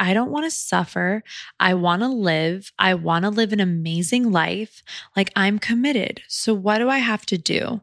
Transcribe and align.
I 0.00 0.14
don't 0.14 0.30
want 0.30 0.46
to 0.46 0.50
suffer. 0.50 1.22
I 1.60 1.74
want 1.74 2.02
to 2.02 2.08
live. 2.08 2.72
I 2.78 2.94
want 2.94 3.24
to 3.24 3.30
live 3.30 3.52
an 3.52 3.60
amazing 3.60 4.32
life. 4.32 4.82
Like 5.14 5.30
I'm 5.36 5.58
committed. 5.58 6.22
So 6.26 6.54
what 6.54 6.78
do 6.78 6.88
I 6.88 6.98
have 6.98 7.26
to 7.26 7.38
do? 7.38 7.82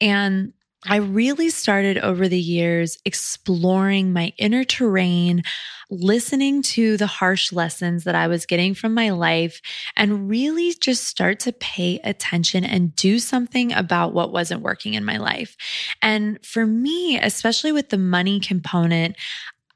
And 0.00 0.52
I 0.86 0.96
really 0.96 1.48
started 1.48 1.96
over 1.96 2.28
the 2.28 2.38
years 2.38 2.98
exploring 3.06 4.12
my 4.12 4.34
inner 4.36 4.64
terrain, 4.64 5.42
listening 5.90 6.60
to 6.60 6.98
the 6.98 7.06
harsh 7.06 7.52
lessons 7.52 8.04
that 8.04 8.14
I 8.14 8.26
was 8.26 8.44
getting 8.44 8.74
from 8.74 8.92
my 8.92 9.08
life, 9.10 9.62
and 9.96 10.28
really 10.28 10.74
just 10.74 11.04
start 11.04 11.40
to 11.40 11.52
pay 11.52 12.00
attention 12.04 12.64
and 12.64 12.94
do 12.96 13.18
something 13.18 13.72
about 13.72 14.12
what 14.12 14.32
wasn't 14.32 14.60
working 14.60 14.92
in 14.92 15.06
my 15.06 15.16
life. 15.16 15.56
And 16.02 16.44
for 16.44 16.66
me, 16.66 17.18
especially 17.18 17.72
with 17.72 17.88
the 17.88 17.98
money 17.98 18.38
component, 18.38 19.16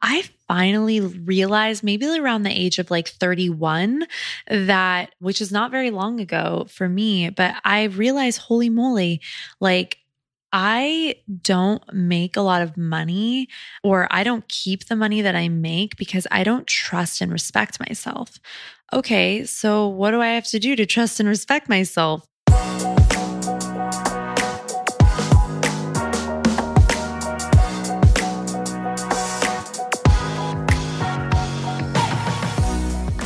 I 0.03 0.25
finally 0.49 1.01
realized 1.01 1.85
maybe 1.85 2.07
around 2.07 2.43
the 2.43 2.51
age 2.51 2.79
of 2.79 2.91
like 2.91 3.09
31 3.09 4.07
that, 4.49 5.15
which 5.21 5.41
is 5.41 5.53
not 5.53 5.71
very 5.71 5.91
long 5.91 6.19
ago 6.21 6.67
for 6.71 6.89
me, 6.89 7.31
but 7.31 7.55
I 7.65 7.85
realized, 7.85 8.39
holy 8.39 8.71
moly, 8.71 9.21
like 9.61 9.99
I 10.53 11.17
don't 11.43 11.83
make 11.93 12.37
a 12.37 12.41
lot 12.41 12.63
of 12.63 12.77
money 12.77 13.49
or 13.85 14.09
I 14.11 14.25
don't 14.25 14.49
keep 14.49 14.87
the 14.87 14.97
money 14.97 15.21
that 15.21 15.37
I 15.37 15.49
make 15.49 15.97
because 15.97 16.27
I 16.31 16.43
don't 16.43 16.67
trust 16.67 17.21
and 17.21 17.31
respect 17.31 17.79
myself. 17.79 18.41
Okay, 18.93 19.45
so 19.45 19.87
what 19.87 20.13
do 20.13 20.23
I 20.23 20.29
have 20.29 20.47
to 20.47 20.59
do 20.59 20.75
to 20.75 20.87
trust 20.87 21.21
and 21.21 21.29
respect 21.29 21.69
myself? 21.69 22.27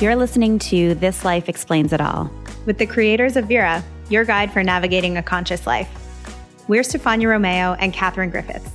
You're 0.03 0.17
listening 0.17 0.59
to 0.59 0.97
This 0.97 1.25
Life 1.25 1.49
Explains 1.49 1.93
It 1.93 2.01
All 2.01 2.29
with 2.67 2.77
the 2.77 2.87
creators 2.87 3.37
of 3.37 3.45
Virra, 3.45 3.85
your 4.11 4.25
guide 4.25 4.53
for 4.53 4.61
navigating 4.65 5.17
a 5.17 5.23
conscious 5.23 5.65
life. 5.65 5.89
We're 6.67 6.83
Stefania 6.83 7.29
Romeo 7.29 7.75
and 7.75 7.93
Katherine 7.93 8.31
Griffiths. 8.31 8.69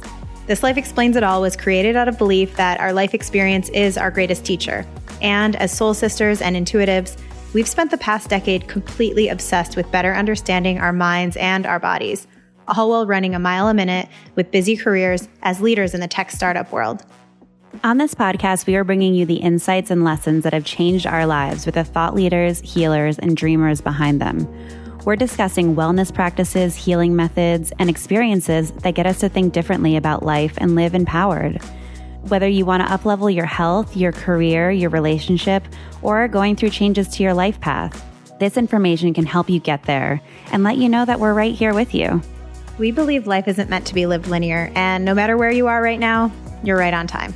This 0.45 0.64
Life 0.64 0.78
Explains 0.78 1.17
It 1.17 1.23
All 1.23 1.42
was 1.42 1.58
created 1.58 1.98
out 1.98 2.08
of 2.08 2.17
belief 2.17 2.55
that 2.55 2.80
our 2.80 2.94
life 2.94 3.14
experience 3.14 3.67
is 3.72 3.98
our 3.98 4.09
greatest 4.09 4.45
teacher. 4.45 4.88
And 5.22 5.58
as 5.58 5.75
soul 5.75 5.94
sisters 5.94 6.42
and 6.42 6.55
intuitives, 6.55 7.22
we've 7.53 7.67
spent 7.67 7.92
the 7.92 7.98
past 7.98 8.30
decade 8.30 8.70
completely 8.70 9.28
obsessed 9.28 9.75
with 9.75 9.92
better 9.92 10.16
understanding 10.16 10.80
our 10.80 10.94
minds 10.94 11.36
and 11.36 11.66
our 11.66 11.78
bodies, 11.78 12.25
all 12.70 12.89
while 12.89 13.05
running 13.05 13.36
a 13.36 13.39
mile 13.39 13.67
a 13.67 13.73
minute 13.73 14.08
with 14.36 14.50
busy 14.50 14.78
careers 14.78 15.28
as 15.42 15.59
leaders 15.59 15.94
in 15.94 16.00
the 16.00 16.08
tech 16.08 16.31
startup 16.31 16.72
world. 16.72 17.03
On 17.83 17.97
this 17.97 18.16
podcast, 18.16 18.66
we 18.66 18.75
are 18.75 18.83
bringing 18.83 19.14
you 19.14 19.25
the 19.25 19.36
insights 19.36 19.92
and 19.92 20.03
lessons 20.03 20.44
that 20.44 20.53
have 20.53 20.66
changed 20.66 21.06
our 21.06 21.25
lives 21.25 21.66
with 21.66 21.75
the 21.75 21.83
thought 21.83 22.16
leaders, 22.16 22.59
healers, 22.61 23.20
and 23.20 23.38
dreamers 23.38 23.81
behind 23.81 24.20
them. 24.20 24.47
We're 25.06 25.16
discussing 25.16 25.75
wellness 25.75 26.14
practices, 26.14 26.75
healing 26.75 27.16
methods, 27.16 27.72
and 27.78 27.89
experiences 27.89 28.72
that 28.72 28.95
get 28.95 29.05
us 29.05 29.20
to 29.20 29.30
think 29.30 29.53
differently 29.53 29.95
about 29.95 30.23
life 30.23 30.53
and 30.58 30.75
live 30.75 30.95
empowered. 30.95 31.61
Whether 32.23 32.48
you 32.48 32.66
want 32.66 32.88
to 32.88 32.89
uplevel 32.89 33.33
your 33.33 33.45
health, 33.45 33.95
your 33.95 34.11
career, 34.11 34.72
your 34.72 34.89
relationship, 34.89 35.64
or 36.02 36.28
going 36.28 36.55
through 36.55 36.72
changes 36.72 37.08
to 37.09 37.23
your 37.23 37.33
life 37.33 37.59
path, 37.59 38.03
this 38.39 38.58
information 38.58 39.14
can 39.14 39.25
help 39.25 39.50
you 39.50 39.59
get 39.59 39.83
there 39.83 40.22
and 40.52 40.64
let 40.64 40.78
you 40.78 40.89
know 40.89 41.05
that 41.05 41.20
we're 41.20 41.33
right 41.33 41.53
here 41.53 41.73
with 41.73 41.94
you. 41.94 42.22
We 42.80 42.92
believe 42.92 43.28
life 43.28 43.48
isn't 43.48 43.70
meant 43.70 43.88
to 43.88 43.94
be 43.94 44.08
lived 44.08 44.28
linear, 44.28 44.72
and 44.75 45.05
no 45.05 45.14
matter 45.14 45.38
where 45.38 45.52
you 45.52 45.67
are 45.67 45.81
right 45.81 46.00
now, 46.00 46.31
you're 46.64 46.78
right 46.78 46.94
on 46.94 47.08
time. 47.08 47.33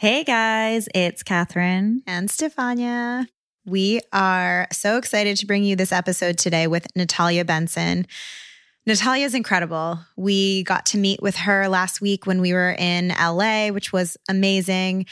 Hey 0.00 0.24
guys, 0.24 0.88
it's 0.94 1.22
Catherine 1.22 2.02
and 2.06 2.30
Stefania. 2.30 3.26
We 3.66 4.00
are 4.14 4.66
so 4.72 4.96
excited 4.96 5.36
to 5.36 5.46
bring 5.46 5.62
you 5.62 5.76
this 5.76 5.92
episode 5.92 6.38
today 6.38 6.66
with 6.66 6.86
Natalia 6.96 7.44
Benson. 7.44 8.06
Natalia 8.86 9.26
is 9.26 9.34
incredible. 9.34 9.98
We 10.16 10.62
got 10.62 10.86
to 10.86 10.96
meet 10.96 11.20
with 11.20 11.36
her 11.36 11.68
last 11.68 12.00
week 12.00 12.24
when 12.24 12.40
we 12.40 12.54
were 12.54 12.74
in 12.78 13.08
LA, 13.08 13.68
which 13.68 13.92
was 13.92 14.16
amazing. 14.26 15.04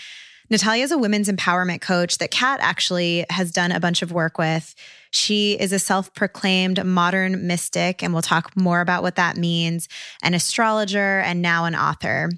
Natalia 0.48 0.84
is 0.84 0.90
a 0.90 0.96
women's 0.96 1.28
empowerment 1.28 1.82
coach 1.82 2.16
that 2.16 2.30
Kat 2.30 2.58
actually 2.62 3.26
has 3.28 3.52
done 3.52 3.72
a 3.72 3.80
bunch 3.80 4.00
of 4.00 4.10
work 4.10 4.38
with. 4.38 4.74
She 5.10 5.52
is 5.60 5.74
a 5.74 5.78
self 5.78 6.14
proclaimed 6.14 6.82
modern 6.82 7.46
mystic, 7.46 8.02
and 8.02 8.14
we'll 8.14 8.22
talk 8.22 8.56
more 8.56 8.80
about 8.80 9.02
what 9.02 9.16
that 9.16 9.36
means, 9.36 9.86
an 10.22 10.32
astrologer, 10.32 11.20
and 11.20 11.42
now 11.42 11.66
an 11.66 11.74
author. 11.74 12.30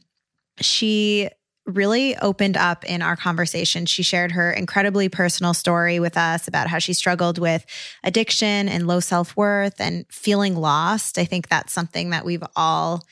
She 0.61 1.31
really 1.77 2.17
opened 2.17 2.57
up 2.57 2.85
in 2.85 3.03
our 3.03 3.17
conversation. 3.17 3.87
She 3.87 4.03
shared 4.03 4.33
her 4.33 4.53
incredibly 4.53 5.09
personal 5.09 5.55
story 5.55 6.01
with 6.01 6.17
us 6.17 6.49
about 6.49 6.69
how 6.69 6.79
she 6.79 6.93
struggled 6.93 7.39
with 7.39 7.65
addiction 8.05 8.69
and 8.69 8.87
low 8.87 9.01
self 9.01 9.37
worth 9.37 9.81
and 9.81 10.07
feeling 10.11 10.57
lost. 10.57 11.19
I 11.19 11.25
think 11.25 11.49
that's 11.49 11.73
something 11.73 12.11
that 12.11 12.25
we've 12.25 12.45
all 12.57 13.05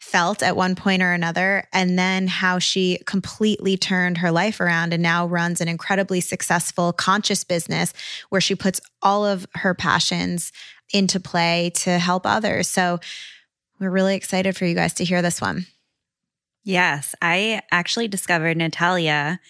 felt 0.00 0.42
at 0.42 0.56
one 0.56 0.74
point 0.74 1.02
or 1.02 1.12
another. 1.12 1.64
And 1.72 1.98
then 1.98 2.28
how 2.28 2.58
she 2.58 2.98
completely 3.04 3.76
turned 3.76 4.18
her 4.18 4.30
life 4.30 4.60
around 4.60 4.92
and 4.92 5.02
now 5.02 5.26
runs 5.26 5.60
an 5.60 5.68
incredibly 5.68 6.20
successful 6.20 6.92
conscious 6.92 7.44
business 7.44 7.92
where 8.30 8.40
she 8.40 8.54
puts 8.54 8.80
all 9.02 9.26
of 9.26 9.46
her 9.56 9.74
passions 9.74 10.52
into 10.92 11.20
play 11.20 11.70
to 11.74 11.98
help 11.98 12.26
others. 12.26 12.68
So 12.68 13.00
we're 13.78 13.90
really 13.90 14.16
excited 14.16 14.56
for 14.56 14.64
you 14.64 14.74
guys 14.74 14.94
to 14.94 15.04
hear 15.04 15.22
this 15.22 15.40
one. 15.40 15.66
Yes, 16.68 17.14
I 17.22 17.62
actually 17.70 18.08
discovered 18.08 18.58
Natalia 18.58 19.40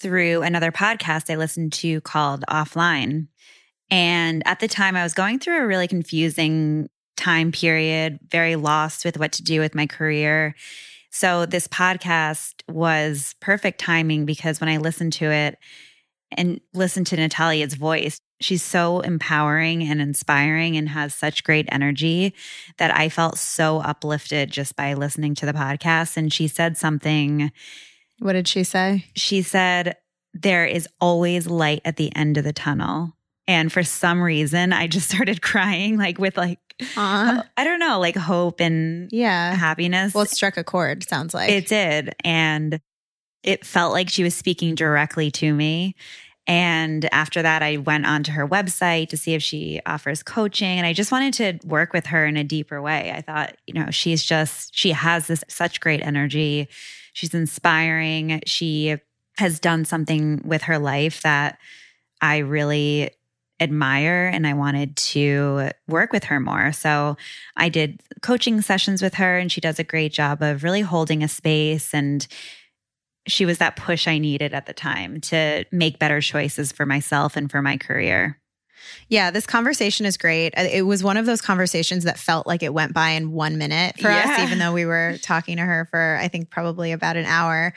through 0.00 0.42
another 0.42 0.72
podcast 0.72 1.30
I 1.30 1.36
listened 1.36 1.72
to 1.74 2.00
called 2.00 2.44
Offline. 2.50 3.28
And 3.92 4.42
at 4.44 4.58
the 4.58 4.66
time, 4.66 4.96
I 4.96 5.04
was 5.04 5.14
going 5.14 5.38
through 5.38 5.62
a 5.62 5.66
really 5.68 5.86
confusing 5.86 6.88
time 7.16 7.52
period, 7.52 8.18
very 8.28 8.56
lost 8.56 9.04
with 9.04 9.20
what 9.20 9.30
to 9.34 9.44
do 9.44 9.60
with 9.60 9.76
my 9.76 9.86
career. 9.86 10.56
So, 11.12 11.46
this 11.46 11.68
podcast 11.68 12.54
was 12.66 13.36
perfect 13.40 13.78
timing 13.78 14.26
because 14.26 14.60
when 14.60 14.68
I 14.68 14.78
listened 14.78 15.12
to 15.12 15.30
it 15.30 15.58
and 16.32 16.60
listened 16.74 17.06
to 17.06 17.16
Natalia's 17.16 17.74
voice, 17.74 18.20
she's 18.40 18.62
so 18.62 19.00
empowering 19.00 19.82
and 19.82 20.00
inspiring 20.00 20.76
and 20.76 20.88
has 20.88 21.14
such 21.14 21.44
great 21.44 21.68
energy 21.70 22.34
that 22.78 22.96
I 22.96 23.08
felt 23.08 23.38
so 23.38 23.78
uplifted 23.78 24.50
just 24.50 24.76
by 24.76 24.94
listening 24.94 25.34
to 25.36 25.46
the 25.46 25.52
podcast. 25.52 26.16
And 26.16 26.32
she 26.32 26.48
said 26.48 26.76
something. 26.76 27.50
What 28.20 28.32
did 28.32 28.48
she 28.48 28.64
say? 28.64 29.06
She 29.14 29.42
said, 29.42 29.96
There 30.34 30.66
is 30.66 30.88
always 31.00 31.46
light 31.46 31.82
at 31.84 31.96
the 31.96 32.14
end 32.14 32.38
of 32.38 32.44
the 32.44 32.52
tunnel. 32.52 33.14
And 33.46 33.72
for 33.72 33.82
some 33.82 34.22
reason, 34.22 34.72
I 34.72 34.86
just 34.86 35.08
started 35.14 35.42
crying, 35.42 35.96
like 35.96 36.18
with 36.18 36.36
like, 36.36 36.58
I 36.96 37.42
don't 37.56 37.80
know, 37.80 37.98
like 37.98 38.16
hope 38.16 38.60
and 38.60 39.08
yeah, 39.10 39.54
happiness. 39.54 40.14
Well, 40.14 40.24
it 40.24 40.30
struck 40.30 40.56
a 40.56 40.64
chord, 40.64 41.08
sounds 41.08 41.34
like. 41.34 41.50
It 41.50 41.66
did. 41.66 42.14
And 42.22 42.80
it 43.42 43.64
felt 43.64 43.92
like 43.92 44.08
she 44.08 44.22
was 44.22 44.34
speaking 44.34 44.74
directly 44.74 45.30
to 45.32 45.52
me. 45.52 45.94
And 46.48 47.06
after 47.12 47.42
that, 47.42 47.62
I 47.62 47.76
went 47.76 48.06
onto 48.06 48.32
her 48.32 48.48
website 48.48 49.10
to 49.10 49.18
see 49.18 49.34
if 49.34 49.42
she 49.42 49.82
offers 49.84 50.22
coaching. 50.22 50.78
And 50.78 50.86
I 50.86 50.94
just 50.94 51.12
wanted 51.12 51.34
to 51.34 51.66
work 51.68 51.92
with 51.92 52.06
her 52.06 52.24
in 52.24 52.38
a 52.38 52.42
deeper 52.42 52.80
way. 52.80 53.12
I 53.14 53.20
thought, 53.20 53.56
you 53.66 53.74
know, 53.74 53.90
she's 53.90 54.24
just, 54.24 54.74
she 54.74 54.92
has 54.92 55.26
this 55.26 55.44
such 55.46 55.78
great 55.80 56.00
energy. 56.00 56.68
She's 57.12 57.34
inspiring. 57.34 58.40
She 58.46 58.96
has 59.36 59.60
done 59.60 59.84
something 59.84 60.40
with 60.42 60.62
her 60.62 60.78
life 60.78 61.20
that 61.20 61.58
I 62.22 62.38
really 62.38 63.10
admire 63.60 64.30
and 64.32 64.46
I 64.46 64.54
wanted 64.54 64.96
to 64.96 65.70
work 65.86 66.12
with 66.12 66.24
her 66.24 66.40
more. 66.40 66.72
So 66.72 67.16
I 67.56 67.68
did 67.68 68.00
coaching 68.22 68.60
sessions 68.62 69.02
with 69.02 69.14
her 69.14 69.38
and 69.38 69.50
she 69.50 69.60
does 69.60 69.78
a 69.78 69.84
great 69.84 70.12
job 70.12 70.42
of 70.42 70.62
really 70.62 70.80
holding 70.80 71.22
a 71.22 71.28
space 71.28 71.92
and 71.92 72.26
she 73.28 73.46
was 73.46 73.58
that 73.58 73.76
push 73.76 74.08
I 74.08 74.18
needed 74.18 74.54
at 74.54 74.66
the 74.66 74.72
time 74.72 75.20
to 75.22 75.64
make 75.70 75.98
better 75.98 76.20
choices 76.20 76.72
for 76.72 76.86
myself 76.86 77.36
and 77.36 77.50
for 77.50 77.62
my 77.62 77.76
career. 77.76 78.38
Yeah, 79.08 79.30
this 79.30 79.46
conversation 79.46 80.06
is 80.06 80.16
great. 80.16 80.56
Uh, 80.56 80.66
it 80.70 80.82
was 80.82 81.02
one 81.02 81.16
of 81.16 81.26
those 81.26 81.40
conversations 81.40 82.04
that 82.04 82.18
felt 82.18 82.46
like 82.46 82.62
it 82.62 82.74
went 82.74 82.94
by 82.94 83.10
in 83.10 83.32
one 83.32 83.58
minute 83.58 83.98
for 83.98 84.08
yeah. 84.08 84.36
us, 84.36 84.40
even 84.40 84.58
though 84.58 84.72
we 84.72 84.84
were 84.84 85.16
talking 85.22 85.56
to 85.56 85.62
her 85.62 85.86
for, 85.90 86.18
I 86.20 86.28
think, 86.28 86.50
probably 86.50 86.92
about 86.92 87.16
an 87.16 87.26
hour. 87.26 87.74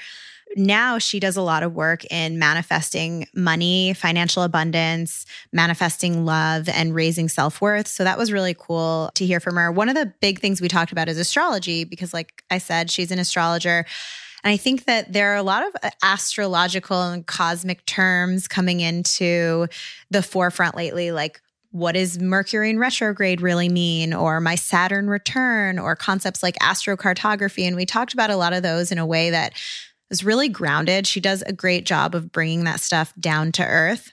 Now 0.58 0.98
she 0.98 1.22
does 1.22 1.38
a 1.38 1.42
lot 1.42 1.64
of 1.64 1.74
work 1.74 2.04
in 2.12 2.38
manifesting 2.38 3.28
money, 3.34 3.94
financial 3.94 4.44
abundance, 4.44 5.26
manifesting 5.54 6.26
love, 6.26 6.68
and 6.68 6.94
raising 6.94 7.30
self 7.30 7.62
worth. 7.62 7.88
So 7.88 8.04
that 8.04 8.18
was 8.18 8.34
really 8.34 8.54
cool 8.58 9.12
to 9.16 9.26
hear 9.26 9.40
from 9.40 9.56
her. 9.56 9.72
One 9.72 9.88
of 9.88 9.96
the 9.96 10.14
big 10.20 10.40
things 10.40 10.60
we 10.60 10.68
talked 10.68 10.92
about 10.92 11.08
is 11.08 11.18
astrology, 11.18 11.86
because, 11.86 12.14
like 12.14 12.44
I 12.50 12.58
said, 12.58 12.92
she's 12.92 13.12
an 13.12 13.20
astrologer. 13.20 13.86
And 14.44 14.52
I 14.52 14.58
think 14.58 14.86
that 14.86 15.14
there 15.14 15.34
are 15.34 15.38
a 15.38 15.44
lot 15.44 15.68
of 15.68 15.76
uh, 15.84 15.90
astrological 16.04 17.02
and 17.02 17.26
cosmic 17.26 17.86
terms 17.86 18.48
coming 18.48 18.80
into 18.80 19.68
the 20.10 20.24
forefront 20.24 20.76
lately, 20.76 21.12
like 21.12 21.42
what 21.72 21.94
does 21.94 22.20
Mercury 22.20 22.70
in 22.70 22.80
retrograde 22.80 23.42
really 23.42 23.70
mean, 23.70 24.14
or 24.14 24.42
my 24.42 24.56
Saturn 24.56 25.08
return, 25.08 25.80
or 25.80 25.96
concepts 25.96 26.44
like 26.44 26.56
astrocartography. 26.60 27.66
And 27.66 27.76
we 27.76 27.86
talked 27.86 28.14
about 28.14 28.30
a 28.30 28.36
lot 28.36 28.54
of 28.54 28.62
those 28.62 28.92
in 28.92 28.98
a 28.98 29.06
way 29.06 29.30
that 29.30 29.54
is 30.10 30.24
really 30.24 30.50
grounded. 30.50 31.08
She 31.08 31.22
does 31.22 31.42
a 31.44 31.54
great 31.54 31.86
job 31.86 32.14
of 32.14 32.32
bringing 32.32 32.66
that 32.66 32.82
stuff 32.82 33.14
down 33.20 33.54
to 33.54 33.66
earth. 33.66 34.12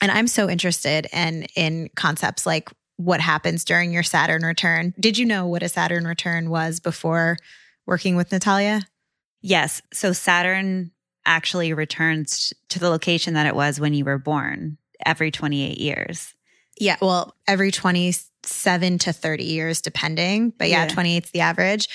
And 0.00 0.10
I'm 0.10 0.26
so 0.26 0.48
interested 0.48 1.06
in 1.12 1.46
in 1.54 1.90
concepts 1.96 2.46
like 2.46 2.70
what 2.96 3.20
happens 3.20 3.64
during 3.64 3.92
your 3.92 4.02
Saturn 4.02 4.42
return. 4.42 4.94
Did 4.98 5.18
you 5.18 5.26
know 5.26 5.46
what 5.46 5.62
a 5.62 5.68
Saturn 5.68 6.06
return 6.06 6.48
was 6.48 6.80
before 6.80 7.36
working 7.86 8.16
with 8.16 8.32
Natalia? 8.32 8.86
Yes. 9.46 9.82
So 9.92 10.12
Saturn 10.12 10.90
actually 11.24 11.72
returns 11.72 12.52
to 12.68 12.78
the 12.78 12.88
location 12.88 13.34
that 13.34 13.46
it 13.46 13.54
was 13.54 13.80
when 13.80 13.94
you 13.94 14.04
were 14.04 14.18
born 14.18 14.78
every 15.04 15.30
28 15.30 15.78
years. 15.78 16.34
Yeah, 16.78 16.96
well, 17.00 17.34
every 17.46 17.70
27 17.70 18.98
to 18.98 19.12
30 19.12 19.44
years, 19.44 19.80
depending. 19.80 20.50
But 20.50 20.68
yeah, 20.68 20.84
yeah. 20.84 20.88
28 20.88 21.24
is 21.24 21.30
the 21.30 21.40
average. 21.40 21.88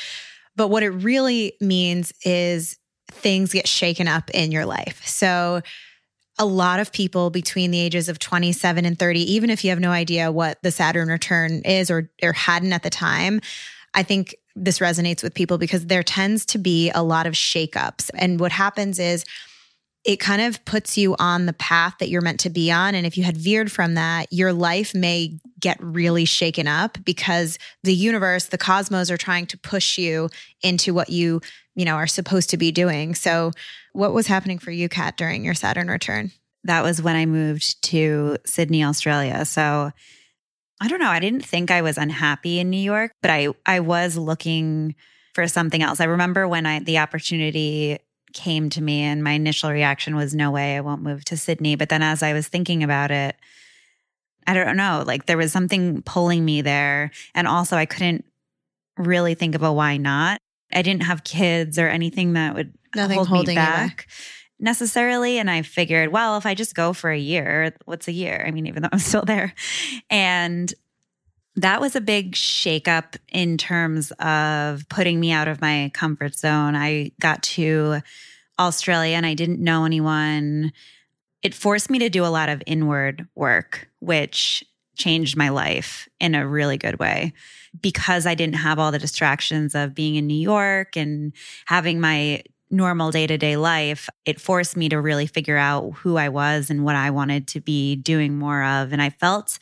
But 0.55 0.69
what 0.69 0.83
it 0.83 0.89
really 0.89 1.53
means 1.61 2.13
is 2.25 2.77
things 3.11 3.53
get 3.53 3.67
shaken 3.67 4.07
up 4.07 4.29
in 4.31 4.51
your 4.51 4.65
life. 4.65 5.05
So 5.05 5.61
a 6.39 6.45
lot 6.45 6.79
of 6.79 6.91
people 6.91 7.29
between 7.29 7.71
the 7.71 7.79
ages 7.79 8.09
of 8.09 8.17
27 8.17 8.85
and 8.85 8.97
30, 8.97 9.33
even 9.33 9.49
if 9.49 9.63
you 9.63 9.69
have 9.69 9.79
no 9.79 9.91
idea 9.91 10.31
what 10.31 10.61
the 10.63 10.71
Saturn 10.71 11.09
return 11.09 11.61
is 11.63 11.91
or, 11.91 12.09
or 12.23 12.33
hadn't 12.33 12.73
at 12.73 12.83
the 12.83 12.89
time, 12.89 13.41
I 13.93 14.03
think 14.03 14.35
this 14.55 14.79
resonates 14.79 15.23
with 15.23 15.33
people 15.33 15.57
because 15.57 15.85
there 15.85 16.03
tends 16.03 16.45
to 16.47 16.57
be 16.57 16.91
a 16.91 17.03
lot 17.03 17.27
of 17.27 17.33
shakeups. 17.33 18.09
And 18.13 18.39
what 18.39 18.51
happens 18.51 18.99
is 18.99 19.25
it 20.03 20.19
kind 20.19 20.41
of 20.41 20.63
puts 20.65 20.97
you 20.97 21.15
on 21.19 21.45
the 21.45 21.53
path 21.53 21.95
that 21.99 22.09
you're 22.09 22.21
meant 22.21 22.39
to 22.39 22.49
be 22.49 22.71
on. 22.71 22.95
And 22.95 23.05
if 23.05 23.17
you 23.17 23.23
had 23.23 23.37
veered 23.37 23.71
from 23.71 23.93
that, 23.93 24.27
your 24.31 24.51
life 24.51 24.95
may 24.95 25.39
get 25.59 25.77
really 25.79 26.25
shaken 26.25 26.67
up 26.67 26.97
because 27.03 27.59
the 27.83 27.93
universe, 27.93 28.45
the 28.45 28.57
cosmos 28.57 29.11
are 29.11 29.17
trying 29.17 29.45
to 29.47 29.57
push 29.59 29.99
you 29.99 30.29
into 30.63 30.93
what 30.93 31.09
you, 31.09 31.41
you 31.75 31.85
know, 31.85 31.95
are 31.95 32.07
supposed 32.07 32.49
to 32.49 32.57
be 32.57 32.71
doing. 32.71 33.13
So 33.13 33.51
what 33.93 34.13
was 34.13 34.25
happening 34.25 34.57
for 34.57 34.71
you, 34.71 34.89
Kat, 34.89 35.17
during 35.17 35.45
your 35.45 35.53
Saturn 35.53 35.87
return? 35.87 36.31
That 36.63 36.83
was 36.83 37.01
when 37.01 37.15
I 37.15 37.25
moved 37.27 37.81
to 37.83 38.37
Sydney, 38.45 38.83
Australia. 38.83 39.45
So 39.45 39.91
I 40.81 40.87
don't 40.87 40.99
know. 40.99 41.09
I 41.09 41.19
didn't 41.19 41.45
think 41.45 41.69
I 41.69 41.83
was 41.83 41.99
unhappy 41.99 42.59
in 42.59 42.71
New 42.71 42.77
York, 42.77 43.11
but 43.21 43.29
I 43.29 43.49
I 43.67 43.79
was 43.79 44.17
looking 44.17 44.95
for 45.35 45.47
something 45.47 45.83
else. 45.83 45.99
I 45.99 46.05
remember 46.05 46.47
when 46.47 46.65
I 46.65 46.79
the 46.79 46.97
opportunity 46.97 47.99
came 48.33 48.69
to 48.71 48.81
me 48.81 49.01
and 49.01 49.23
my 49.23 49.31
initial 49.31 49.69
reaction 49.69 50.15
was 50.15 50.33
no 50.33 50.49
way 50.49 50.75
I 50.75 50.81
won't 50.81 51.03
move 51.03 51.23
to 51.25 51.37
Sydney, 51.37 51.75
but 51.75 51.89
then 51.89 52.01
as 52.01 52.23
I 52.23 52.33
was 52.33 52.47
thinking 52.47 52.81
about 52.81 53.11
it, 53.11 53.35
I 54.47 54.55
don't 54.55 54.77
know, 54.77 55.03
like 55.05 55.27
there 55.27 55.37
was 55.37 55.51
something 55.51 56.01
pulling 56.01 56.43
me 56.43 56.61
there 56.61 57.11
and 57.35 57.47
also 57.47 57.75
I 57.77 57.85
couldn't 57.85 58.25
really 58.97 59.35
think 59.35 59.53
of 59.53 59.61
a 59.61 59.71
why 59.71 59.97
not. 59.97 60.39
I 60.73 60.81
didn't 60.81 61.03
have 61.03 61.23
kids 61.23 61.77
or 61.77 61.89
anything 61.89 62.33
that 62.33 62.55
would 62.55 62.73
Nothing 62.95 63.17
hold 63.17 63.27
holding 63.27 63.55
me 63.55 63.61
back 63.61 64.07
necessarily. 64.61 65.39
And 65.39 65.49
I 65.49 65.63
figured, 65.63 66.11
well, 66.11 66.37
if 66.37 66.45
I 66.45 66.53
just 66.53 66.75
go 66.75 66.93
for 66.93 67.09
a 67.11 67.17
year, 67.17 67.73
what's 67.85 68.07
a 68.07 68.11
year? 68.11 68.43
I 68.45 68.51
mean, 68.51 68.67
even 68.67 68.83
though 68.83 68.89
I'm 68.91 68.99
still 68.99 69.23
there. 69.23 69.53
And 70.09 70.73
that 71.55 71.81
was 71.81 71.95
a 71.95 72.01
big 72.01 72.33
shakeup 72.33 73.17
in 73.31 73.57
terms 73.57 74.11
of 74.19 74.87
putting 74.87 75.19
me 75.19 75.31
out 75.31 75.47
of 75.47 75.59
my 75.59 75.91
comfort 75.93 76.35
zone. 76.35 76.75
I 76.75 77.11
got 77.19 77.43
to 77.43 78.01
Australia 78.57 79.17
and 79.17 79.25
I 79.25 79.33
didn't 79.33 79.59
know 79.59 79.83
anyone. 79.83 80.71
It 81.41 81.53
forced 81.53 81.89
me 81.89 81.99
to 81.99 82.09
do 82.09 82.23
a 82.23 82.27
lot 82.27 82.49
of 82.49 82.63
inward 82.65 83.27
work, 83.35 83.89
which 83.99 84.63
changed 84.95 85.35
my 85.35 85.49
life 85.49 86.07
in 86.19 86.35
a 86.35 86.47
really 86.47 86.77
good 86.77 86.99
way 86.99 87.33
because 87.81 88.25
I 88.25 88.35
didn't 88.35 88.55
have 88.55 88.79
all 88.79 88.91
the 88.91 88.99
distractions 88.99 89.73
of 89.75 89.95
being 89.95 90.15
in 90.15 90.27
New 90.27 90.33
York 90.33 90.95
and 90.95 91.33
having 91.65 91.99
my 91.99 92.43
normal 92.71 93.11
day 93.11 93.27
to 93.27 93.37
day 93.37 93.57
life, 93.57 94.09
it 94.25 94.39
forced 94.39 94.77
me 94.77 94.89
to 94.89 94.99
really 94.99 95.27
figure 95.27 95.57
out 95.57 95.91
who 95.97 96.17
I 96.17 96.29
was 96.29 96.69
and 96.69 96.83
what 96.83 96.95
I 96.95 97.11
wanted 97.11 97.47
to 97.49 97.61
be 97.61 97.95
doing 97.95 98.37
more 98.37 98.63
of. 98.63 98.93
And 98.93 99.01
I 99.01 99.09
felt, 99.09 99.59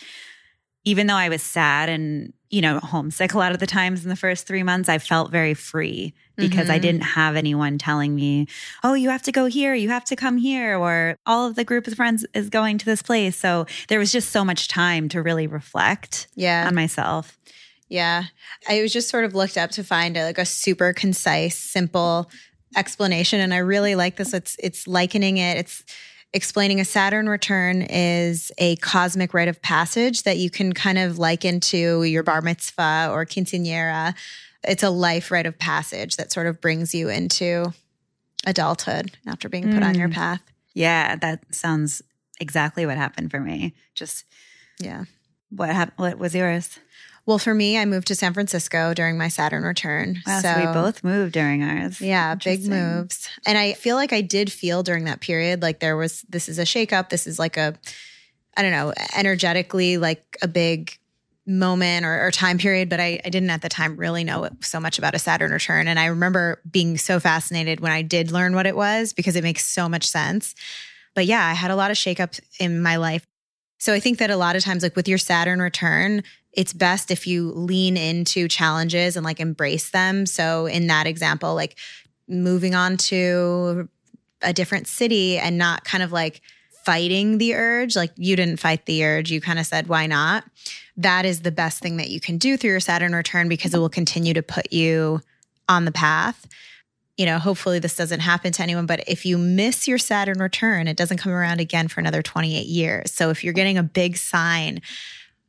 even 0.85 1.07
though 1.07 1.15
I 1.15 1.29
was 1.29 1.41
sad 1.41 1.89
and, 1.89 2.33
you 2.49 2.61
know, 2.61 2.79
homesick 2.79 3.33
a 3.33 3.37
lot 3.37 3.51
of 3.51 3.59
the 3.59 3.67
times 3.67 4.03
in 4.03 4.09
the 4.09 4.15
first 4.15 4.47
three 4.47 4.63
months, 4.63 4.89
I 4.89 4.97
felt 4.97 5.31
very 5.31 5.53
free 5.53 6.13
because 6.35 6.63
mm-hmm. 6.63 6.71
I 6.71 6.79
didn't 6.79 7.01
have 7.01 7.35
anyone 7.35 7.77
telling 7.77 8.15
me, 8.15 8.47
oh, 8.83 8.93
you 8.93 9.09
have 9.09 9.23
to 9.23 9.31
go 9.31 9.45
here, 9.45 9.75
you 9.75 9.89
have 9.89 10.05
to 10.05 10.15
come 10.15 10.37
here, 10.37 10.77
or 10.77 11.15
all 11.25 11.47
of 11.47 11.55
the 11.55 11.65
group 11.65 11.85
of 11.85 11.93
friends 11.95 12.25
is 12.33 12.49
going 12.49 12.77
to 12.77 12.85
this 12.85 13.01
place. 13.01 13.35
So 13.35 13.65
there 13.87 13.99
was 13.99 14.11
just 14.11 14.29
so 14.29 14.45
much 14.45 14.67
time 14.67 15.09
to 15.09 15.21
really 15.21 15.47
reflect 15.47 16.27
yeah. 16.35 16.65
on 16.65 16.75
myself. 16.75 17.37
Yeah. 17.89 18.25
I 18.67 18.81
was 18.81 18.93
just 18.93 19.09
sort 19.09 19.25
of 19.25 19.35
looked 19.35 19.57
up 19.57 19.71
to 19.71 19.83
find 19.83 20.15
a, 20.15 20.23
like 20.23 20.37
a 20.37 20.45
super 20.45 20.93
concise, 20.93 21.57
simple 21.57 22.29
explanation 22.75 23.39
and 23.39 23.53
I 23.53 23.57
really 23.57 23.95
like 23.95 24.15
this. 24.15 24.33
It's 24.33 24.55
it's 24.59 24.87
likening 24.87 25.37
it. 25.37 25.57
It's 25.57 25.83
explaining 26.33 26.79
a 26.79 26.85
Saturn 26.85 27.27
return 27.27 27.81
is 27.81 28.51
a 28.57 28.75
cosmic 28.77 29.33
rite 29.33 29.47
of 29.47 29.61
passage 29.61 30.23
that 30.23 30.37
you 30.37 30.49
can 30.49 30.73
kind 30.73 30.97
of 30.97 31.17
liken 31.17 31.59
to 31.59 32.03
your 32.03 32.23
bar 32.23 32.41
mitzvah 32.41 33.09
or 33.11 33.25
quinceanera. 33.25 34.13
It's 34.63 34.83
a 34.83 34.89
life 34.89 35.31
rite 35.31 35.47
of 35.47 35.57
passage 35.57 36.17
that 36.17 36.31
sort 36.31 36.47
of 36.47 36.61
brings 36.61 36.93
you 36.93 37.09
into 37.09 37.73
adulthood 38.45 39.11
after 39.25 39.49
being 39.49 39.71
put 39.71 39.81
mm. 39.81 39.87
on 39.87 39.95
your 39.95 40.09
mm. 40.09 40.13
path. 40.13 40.41
Yeah, 40.73 41.15
that 41.15 41.53
sounds 41.53 42.01
exactly 42.39 42.85
what 42.85 42.97
happened 42.97 43.31
for 43.31 43.39
me. 43.39 43.73
Just 43.95 44.25
yeah. 44.79 45.05
What 45.49 45.69
happened? 45.69 45.97
What 45.97 46.19
was 46.19 46.35
yours? 46.35 46.77
Well, 47.29 47.37
for 47.37 47.53
me, 47.53 47.77
I 47.77 47.85
moved 47.85 48.07
to 48.07 48.15
San 48.15 48.33
Francisco 48.33 48.95
during 48.95 49.15
my 49.15 49.27
Saturn 49.27 49.61
return. 49.61 50.19
Wow, 50.25 50.39
so, 50.39 50.51
so 50.51 50.59
we 50.59 50.65
both 50.73 51.03
moved 51.03 51.33
during 51.33 51.61
ours. 51.61 52.01
Yeah, 52.01 52.33
big 52.33 52.67
moves. 52.67 53.29
And 53.45 53.55
I 53.55 53.73
feel 53.73 53.97
like 53.97 54.11
I 54.11 54.21
did 54.21 54.51
feel 54.51 54.81
during 54.81 55.03
that 55.03 55.21
period 55.21 55.61
like 55.61 55.79
there 55.79 55.95
was 55.95 56.23
this 56.27 56.49
is 56.49 56.57
a 56.57 56.63
shakeup. 56.63 57.09
This 57.09 57.27
is 57.27 57.37
like 57.37 57.55
a, 57.55 57.75
I 58.57 58.63
don't 58.63 58.71
know, 58.71 58.93
energetically 59.15 59.99
like 59.99 60.37
a 60.41 60.47
big 60.47 60.97
moment 61.45 62.03
or, 62.03 62.19
or 62.19 62.31
time 62.31 62.57
period, 62.57 62.89
but 62.89 62.99
I, 62.99 63.21
I, 63.23 63.29
didn't 63.29 63.51
at 63.51 63.61
the 63.61 63.69
time 63.69 63.95
really 63.95 64.23
know 64.23 64.49
so 64.61 64.79
much 64.79 64.97
about 64.97 65.13
a 65.13 65.19
Saturn 65.19 65.51
return. 65.51 65.87
And 65.87 65.99
I 65.99 66.07
remember 66.07 66.59
being 66.71 66.97
so 66.97 67.19
fascinated 67.19 67.79
when 67.79 67.91
I 67.91 68.01
did 68.01 68.31
learn 68.31 68.55
what 68.55 68.65
it 68.65 68.75
was 68.75 69.13
because 69.13 69.35
it 69.35 69.43
makes 69.43 69.67
so 69.67 69.87
much 69.87 70.07
sense. 70.07 70.55
But 71.13 71.27
yeah, 71.27 71.45
I 71.45 71.53
had 71.53 71.69
a 71.69 71.75
lot 71.75 71.91
of 71.91 71.97
shakeups 71.97 72.39
in 72.59 72.81
my 72.81 72.95
life. 72.95 73.27
So 73.77 73.93
I 73.93 73.99
think 73.99 74.17
that 74.17 74.31
a 74.31 74.35
lot 74.35 74.55
of 74.55 74.63
times, 74.63 74.81
like 74.81 74.95
with 74.95 75.07
your 75.07 75.19
Saturn 75.19 75.61
return, 75.61 76.23
it's 76.53 76.73
best 76.73 77.11
if 77.11 77.27
you 77.27 77.51
lean 77.51 77.95
into 77.97 78.47
challenges 78.47 79.15
and 79.15 79.23
like 79.23 79.39
embrace 79.39 79.91
them. 79.91 80.25
So 80.25 80.65
in 80.65 80.87
that 80.87 81.07
example, 81.07 81.55
like 81.55 81.77
moving 82.27 82.75
on 82.75 82.97
to 82.97 83.87
a 84.41 84.53
different 84.53 84.87
city 84.87 85.37
and 85.37 85.57
not 85.57 85.83
kind 85.83 86.03
of 86.03 86.11
like 86.11 86.41
fighting 86.83 87.37
the 87.37 87.55
urge, 87.55 87.95
like 87.95 88.11
you 88.15 88.35
didn't 88.35 88.57
fight 88.57 88.85
the 88.85 89.05
urge, 89.05 89.31
you 89.31 89.41
kind 89.41 89.59
of 89.59 89.65
said, 89.65 89.87
why 89.87 90.07
not? 90.07 90.43
That 90.97 91.25
is 91.25 91.41
the 91.41 91.51
best 91.51 91.81
thing 91.81 91.97
that 91.97 92.09
you 92.09 92.19
can 92.19 92.37
do 92.37 92.57
through 92.57 92.71
your 92.71 92.79
Saturn 92.79 93.13
return 93.13 93.47
because 93.47 93.73
it 93.73 93.79
will 93.79 93.89
continue 93.89 94.33
to 94.33 94.41
put 94.41 94.71
you 94.73 95.21
on 95.67 95.85
the 95.85 95.91
path. 95.91 96.47
You 97.17 97.25
know, 97.25 97.37
hopefully 97.37 97.79
this 97.79 97.95
doesn't 97.95 98.21
happen 98.21 98.53
to 98.53 98.63
anyone, 98.63 98.85
but 98.85 99.03
if 99.07 99.25
you 99.25 99.37
miss 99.37 99.87
your 99.87 99.97
Saturn 99.97 100.39
return, 100.39 100.87
it 100.87 100.97
doesn't 100.97 101.17
come 101.17 101.33
around 101.33 101.59
again 101.59 101.89
for 101.89 101.99
another 101.99 102.21
28 102.21 102.65
years. 102.65 103.11
So 103.11 103.29
if 103.29 103.43
you're 103.43 103.53
getting 103.53 103.77
a 103.77 103.83
big 103.83 104.17
sign 104.17 104.81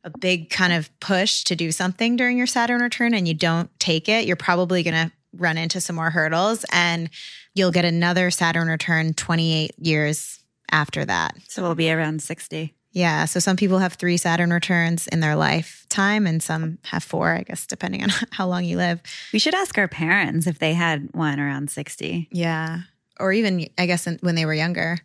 a 0.05 0.11
big 0.19 0.51
kind 0.51 0.73
of 0.73 0.91
push 1.01 1.45
to 1.45 1.57
do 1.57 1.73
something 1.73 2.17
during 2.17 2.39
your 2.39 2.47
Saturn 2.47 2.81
return 2.81 3.15
and 3.15 3.29
you 3.29 3.35
don't 3.35 3.71
take 3.79 4.09
it, 4.09 4.27
you're 4.27 4.37
probably 4.37 4.83
going 4.83 4.95
to 4.95 5.13
run 5.37 5.59
into 5.59 5.81
some 5.81 5.97
more 5.97 6.11
hurdles 6.11 6.65
and 6.73 7.11
you'll 7.55 7.71
get 7.71 7.85
another 7.85 8.31
Saturn 8.31 8.69
return 8.69 9.15
28 9.15 9.73
years 9.79 10.41
after 10.73 11.05
that. 11.05 11.37
So 11.49 11.63
we'll 11.63 11.75
be 11.75 11.91
around 11.91 12.23
60. 12.23 12.75
Yeah. 12.93 13.25
So 13.27 13.39
some 13.39 13.57
people 13.57 13.79
have 13.79 13.95
three 13.95 14.17
Saturn 14.17 14.53
returns 14.53 15.07
in 15.07 15.21
their 15.21 15.37
lifetime 15.37 16.27
and 16.27 16.43
some 16.43 16.79
have 16.85 17.05
four, 17.05 17.35
I 17.35 17.43
guess, 17.43 17.67
depending 17.67 18.03
on 18.03 18.11
how 18.33 18.47
long 18.49 18.65
you 18.65 18.77
live. 18.77 19.01
We 19.33 19.39
should 19.39 19.55
ask 19.55 19.79
our 19.79 19.89
parents 19.89 20.47
if 20.47 20.59
they 20.59 20.75
had 20.75 21.09
one 21.13 21.39
around 21.39 21.71
60. 21.71 22.29
Yeah. 22.33 22.81
Or 23.21 23.33
even, 23.33 23.69
I 23.79 23.87
guess, 23.87 24.09
when 24.21 24.35
they 24.35 24.47
were 24.47 24.55
younger. 24.55 24.99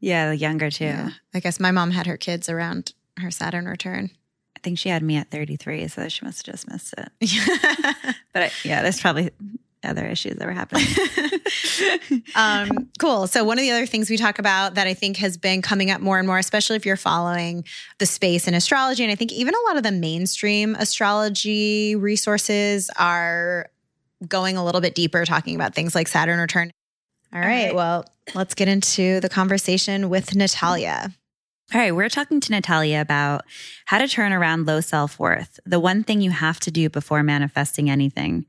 Yeah, 0.00 0.32
younger 0.32 0.70
too. 0.70 0.86
Yeah. 0.86 1.10
I 1.34 1.40
guess 1.40 1.60
my 1.60 1.70
mom 1.70 1.90
had 1.90 2.06
her 2.06 2.16
kids 2.16 2.48
around 2.48 2.92
her 3.18 3.30
Saturn 3.30 3.66
return. 3.66 4.10
I 4.58 4.60
think 4.60 4.78
she 4.78 4.88
had 4.88 5.04
me 5.04 5.16
at 5.16 5.30
33, 5.30 5.86
so 5.86 6.08
she 6.08 6.24
must 6.24 6.44
have 6.44 6.54
just 6.54 6.68
missed 6.68 6.94
it. 6.98 7.10
but 8.32 8.42
I, 8.42 8.50
yeah, 8.64 8.82
there's 8.82 9.00
probably 9.00 9.30
other 9.84 10.04
issues 10.04 10.34
that 10.34 10.46
were 10.46 10.52
happening. 10.52 10.84
um, 12.34 12.88
cool. 12.98 13.28
So, 13.28 13.44
one 13.44 13.56
of 13.56 13.62
the 13.62 13.70
other 13.70 13.86
things 13.86 14.10
we 14.10 14.16
talk 14.16 14.40
about 14.40 14.74
that 14.74 14.88
I 14.88 14.94
think 14.94 15.18
has 15.18 15.36
been 15.36 15.62
coming 15.62 15.92
up 15.92 16.00
more 16.00 16.18
and 16.18 16.26
more, 16.26 16.38
especially 16.38 16.74
if 16.74 16.84
you're 16.84 16.96
following 16.96 17.64
the 17.98 18.06
space 18.06 18.48
in 18.48 18.54
astrology, 18.54 19.04
and 19.04 19.12
I 19.12 19.14
think 19.14 19.32
even 19.32 19.54
a 19.54 19.68
lot 19.68 19.76
of 19.76 19.84
the 19.84 19.92
mainstream 19.92 20.74
astrology 20.74 21.94
resources 21.94 22.90
are 22.98 23.70
going 24.26 24.56
a 24.56 24.64
little 24.64 24.80
bit 24.80 24.96
deeper, 24.96 25.24
talking 25.24 25.54
about 25.54 25.76
things 25.76 25.94
like 25.94 26.08
Saturn 26.08 26.40
return. 26.40 26.72
All 27.32 27.38
right. 27.38 27.44
All 27.44 27.50
right. 27.50 27.74
Well, 27.76 28.04
let's 28.34 28.54
get 28.54 28.66
into 28.66 29.20
the 29.20 29.28
conversation 29.28 30.08
with 30.08 30.34
Natalia. 30.34 31.12
All 31.74 31.78
right, 31.78 31.94
we're 31.94 32.08
talking 32.08 32.40
to 32.40 32.50
Natalia 32.50 32.98
about 32.98 33.42
how 33.84 33.98
to 33.98 34.08
turn 34.08 34.32
around 34.32 34.66
low 34.66 34.80
self 34.80 35.18
worth, 35.18 35.60
the 35.66 35.78
one 35.78 36.02
thing 36.02 36.22
you 36.22 36.30
have 36.30 36.58
to 36.60 36.70
do 36.70 36.88
before 36.88 37.22
manifesting 37.22 37.90
anything, 37.90 38.46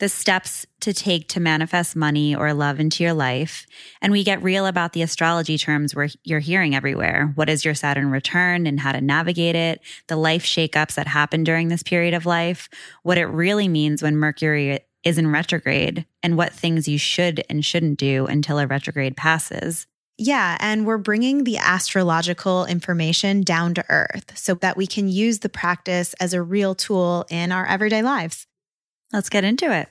the 0.00 0.08
steps 0.08 0.66
to 0.80 0.92
take 0.92 1.28
to 1.28 1.38
manifest 1.38 1.94
money 1.94 2.34
or 2.34 2.52
love 2.52 2.80
into 2.80 3.04
your 3.04 3.12
life. 3.12 3.68
And 4.02 4.10
we 4.10 4.24
get 4.24 4.42
real 4.42 4.66
about 4.66 4.94
the 4.94 5.02
astrology 5.02 5.58
terms 5.58 5.94
where 5.94 6.08
you're 6.24 6.40
hearing 6.40 6.74
everywhere. 6.74 7.30
What 7.36 7.48
is 7.48 7.64
your 7.64 7.74
Saturn 7.74 8.10
return 8.10 8.66
and 8.66 8.80
how 8.80 8.90
to 8.90 9.00
navigate 9.00 9.54
it, 9.54 9.80
the 10.08 10.16
life 10.16 10.44
shakeups 10.44 10.96
that 10.96 11.06
happen 11.06 11.44
during 11.44 11.68
this 11.68 11.84
period 11.84 12.14
of 12.14 12.26
life, 12.26 12.68
what 13.04 13.16
it 13.16 13.26
really 13.26 13.68
means 13.68 14.02
when 14.02 14.16
Mercury 14.16 14.80
is 15.04 15.18
in 15.18 15.30
retrograde, 15.30 16.04
and 16.20 16.36
what 16.36 16.52
things 16.52 16.88
you 16.88 16.98
should 16.98 17.44
and 17.48 17.64
shouldn't 17.64 17.98
do 17.98 18.26
until 18.26 18.58
a 18.58 18.66
retrograde 18.66 19.16
passes. 19.16 19.86
Yeah, 20.22 20.58
and 20.60 20.84
we're 20.84 20.98
bringing 20.98 21.44
the 21.44 21.56
astrological 21.56 22.66
information 22.66 23.40
down 23.40 23.72
to 23.72 23.84
earth 23.88 24.36
so 24.36 24.52
that 24.56 24.76
we 24.76 24.86
can 24.86 25.08
use 25.08 25.38
the 25.38 25.48
practice 25.48 26.12
as 26.20 26.34
a 26.34 26.42
real 26.42 26.74
tool 26.74 27.24
in 27.30 27.52
our 27.52 27.64
everyday 27.64 28.02
lives. 28.02 28.46
Let's 29.14 29.30
get 29.30 29.44
into 29.44 29.74
it. 29.74 29.88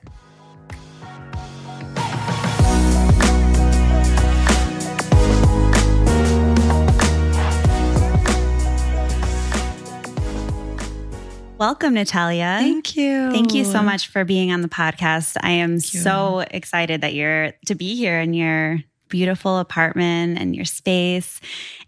Welcome, 11.58 11.96
Natalia. 11.96 12.58
Thank 12.60 12.96
you. 12.96 13.32
Thank 13.32 13.56
you 13.56 13.66
so 13.66 13.82
much 13.82 14.10
for 14.10 14.24
being 14.24 14.52
on 14.52 14.62
the 14.62 14.70
podcast. 14.70 15.38
I 15.42 15.54
am 15.54 15.80
so 15.80 16.42
excited 16.52 17.02
that 17.02 17.16
you're 17.16 17.54
to 17.66 17.74
be 17.74 17.96
here 17.96 18.20
in 18.20 18.36
your 18.36 18.78
beautiful 19.10 19.58
apartment 19.58 20.40
and 20.40 20.56
your 20.56 20.66
space. 20.66 21.42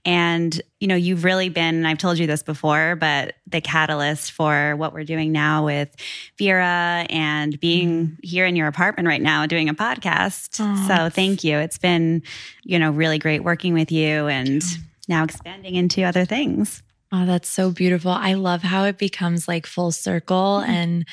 And, 0.04 0.60
you 0.80 0.88
know, 0.88 0.96
you've 0.96 1.24
really 1.24 1.50
been, 1.50 1.86
I've 1.86 2.00
told 2.00 2.18
you 2.18 2.28
this 2.28 2.44
before, 2.44 2.96
but 2.96 3.36
the 3.48 3.62
catalyst 3.62 4.32
for 4.32 4.76
what 4.76 4.94
we're 4.94 5.04
doing 5.04 5.32
now 5.32 5.66
with 5.66 5.96
Virra 6.40 7.06
and 7.10 7.60
being 7.60 8.08
mm. 8.08 8.18
here 8.24 8.46
in 8.46 8.56
your 8.56 8.68
apartment 8.68 9.08
right 9.08 9.22
now 9.22 9.46
doing 9.46 9.70
a 9.70 9.76
podcast. 9.76 10.58
Oh. 10.60 10.88
So 10.88 11.10
thank 11.10 11.44
you. 11.44 11.58
It's 11.60 11.78
been, 11.78 12.24
you 12.64 12.80
know, 12.80 12.92
really 12.92 13.20
great 13.20 13.44
working 13.44 13.74
with 13.74 13.92
you 13.92 14.28
and 14.28 14.64
you. 14.64 14.80
now 15.08 15.24
expanding 15.24 15.76
into 15.76 16.04
other 16.04 16.26
things. 16.26 16.82
Oh, 17.12 17.26
that's 17.26 17.50
so 17.50 17.72
beautiful. 17.72 18.12
I 18.12 18.34
love 18.34 18.62
how 18.62 18.86
it 18.86 18.98
becomes 18.98 19.48
like 19.48 19.66
full 19.66 19.92
circle 19.92 20.62
mm-hmm. 20.62 20.72
and 20.72 21.06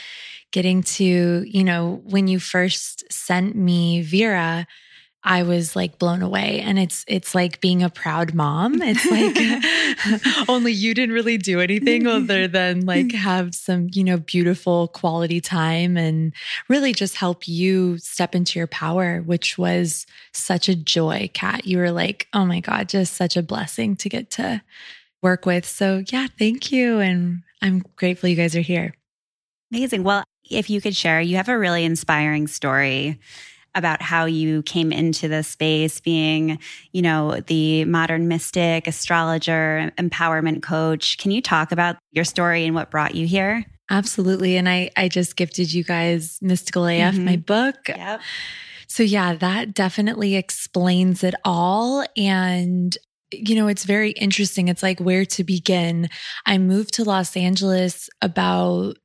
getting 0.53 0.83
to, 0.83 1.05
you 1.45 1.65
know, 1.65 2.01
when 2.05 2.29
you 2.29 2.39
first 2.39 3.13
sent 3.13 3.57
me 3.57 4.05
Virra, 4.05 4.67
I 5.25 5.43
was 5.43 5.75
like 5.75 5.99
blown 5.99 6.23
away. 6.23 6.61
And 6.61 6.79
it's 6.79 7.05
it's 7.09 7.35
like 7.35 7.61
being 7.61 7.83
a 7.83 7.91
proud 7.91 8.35
mom. 8.35 8.81
It's 8.81 9.05
like 9.05 10.49
only 10.49 10.73
you 10.73 10.95
didn't 10.95 11.15
really 11.15 11.39
do 11.39 11.61
anything 11.61 12.07
other 12.07 12.47
than 12.47 12.87
like 12.87 13.13
have 13.13 13.55
some, 13.55 13.89
you 13.93 14.05
know, 14.05 14.19
beautiful 14.19 14.89
quality 14.89 15.41
time 15.41 15.97
and 15.97 16.33
really 16.69 16.93
just 16.93 17.17
help 17.17 17.49
you 17.49 17.99
step 17.99 18.35
into 18.35 18.59
your 18.59 18.69
power, 18.69 19.21
which 19.21 19.59
was 19.59 20.07
such 20.33 20.69
a 20.69 20.77
joy, 20.77 21.31
Kat. 21.35 21.67
You 21.67 21.79
were 21.79 21.91
like, 21.91 22.29
oh 22.33 22.47
my 22.47 22.61
God, 22.61 22.89
just 22.89 23.15
such 23.15 23.37
a 23.37 23.43
blessing 23.43 23.97
to 23.97 24.09
get 24.09 24.31
to 24.33 24.63
work 25.21 25.47
with. 25.47 25.67
So, 25.67 26.05
yeah, 26.13 26.29
thank 26.39 26.71
you. 26.71 27.01
And 27.01 27.43
I'm 27.61 27.83
grateful 27.97 28.29
you 28.29 28.37
guys 28.37 28.55
are 28.55 28.61
here. 28.61 28.95
Amazing. 29.73 30.05
Well, 30.05 30.23
if 30.49 30.71
you 30.71 30.81
could 30.81 30.97
share, 30.97 31.21
you 31.21 31.37
have 31.37 31.49
a 31.49 31.59
really 31.59 31.85
inspiring 31.85 32.47
story 32.47 33.19
about 33.79 34.03
how 34.03 34.27
you 34.27 34.63
came 34.63 34.93
into 34.93 35.29
the 35.29 35.43
space 35.43 36.01
being, 36.01 36.59
you 36.93 37.01
know, 37.01 37.41
the 37.47 37.85
modern 37.87 38.29
mystic, 38.29 38.87
astrologer, 38.87 39.93
empowerment 39.97 40.63
coach. 40.63 41.17
Can 41.19 41.31
you 41.31 41.41
talk 41.41 41.73
about 41.73 41.97
your 42.13 42.25
story 42.25 42.67
and 42.67 42.75
what 42.75 42.91
brought 42.91 43.15
you 43.15 43.27
here? 43.27 43.65
Absolutely. 43.91 44.57
And 44.57 44.69
I 44.69 44.91
I 44.97 45.09
just 45.09 45.37
gifted 45.37 45.73
you 45.73 45.83
guys 45.83 46.39
Mystical 46.43 46.87
AF, 46.87 47.15
mm-hmm. 47.15 47.25
my 47.25 47.37
book. 47.37 47.77
Yep. 47.89 48.21
So 48.87 49.03
yeah, 49.03 49.35
that 49.35 49.75
definitely 49.75 50.35
explains 50.35 51.23
it 51.25 51.35
all 51.45 52.05
and 52.17 52.97
you 53.31 53.55
know, 53.55 53.69
it's 53.69 53.85
very 53.85 54.13
interesting. 54.13 54.69
It's 54.69 54.83
like 54.83 55.01
where 55.01 55.27
to 55.27 55.45
begin. 55.45 56.09
I 56.47 56.57
moved 56.57 56.95
to 56.95 57.05
Los 57.05 57.37
Angeles 57.37 58.09
about 58.23 58.97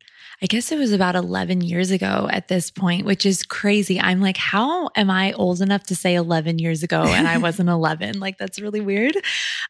I 0.41 0.45
guess 0.47 0.71
it 0.71 0.77
was 0.77 0.91
about 0.91 1.15
11 1.15 1.61
years 1.61 1.91
ago 1.91 2.27
at 2.31 2.47
this 2.47 2.71
point, 2.71 3.05
which 3.05 3.25
is 3.25 3.43
crazy. 3.43 3.99
I'm 3.99 4.21
like, 4.21 4.37
how 4.37 4.89
am 4.95 5.09
I 5.09 5.33
old 5.33 5.61
enough 5.61 5.83
to 5.83 5.95
say 5.95 6.15
11 6.15 6.59
years 6.59 6.83
ago 6.83 7.03
and 7.03 7.27
I 7.27 7.37
wasn't 7.37 7.69
11? 7.69 8.19
Like, 8.19 8.37
that's 8.37 8.59
really 8.59 8.81
weird. 8.81 9.15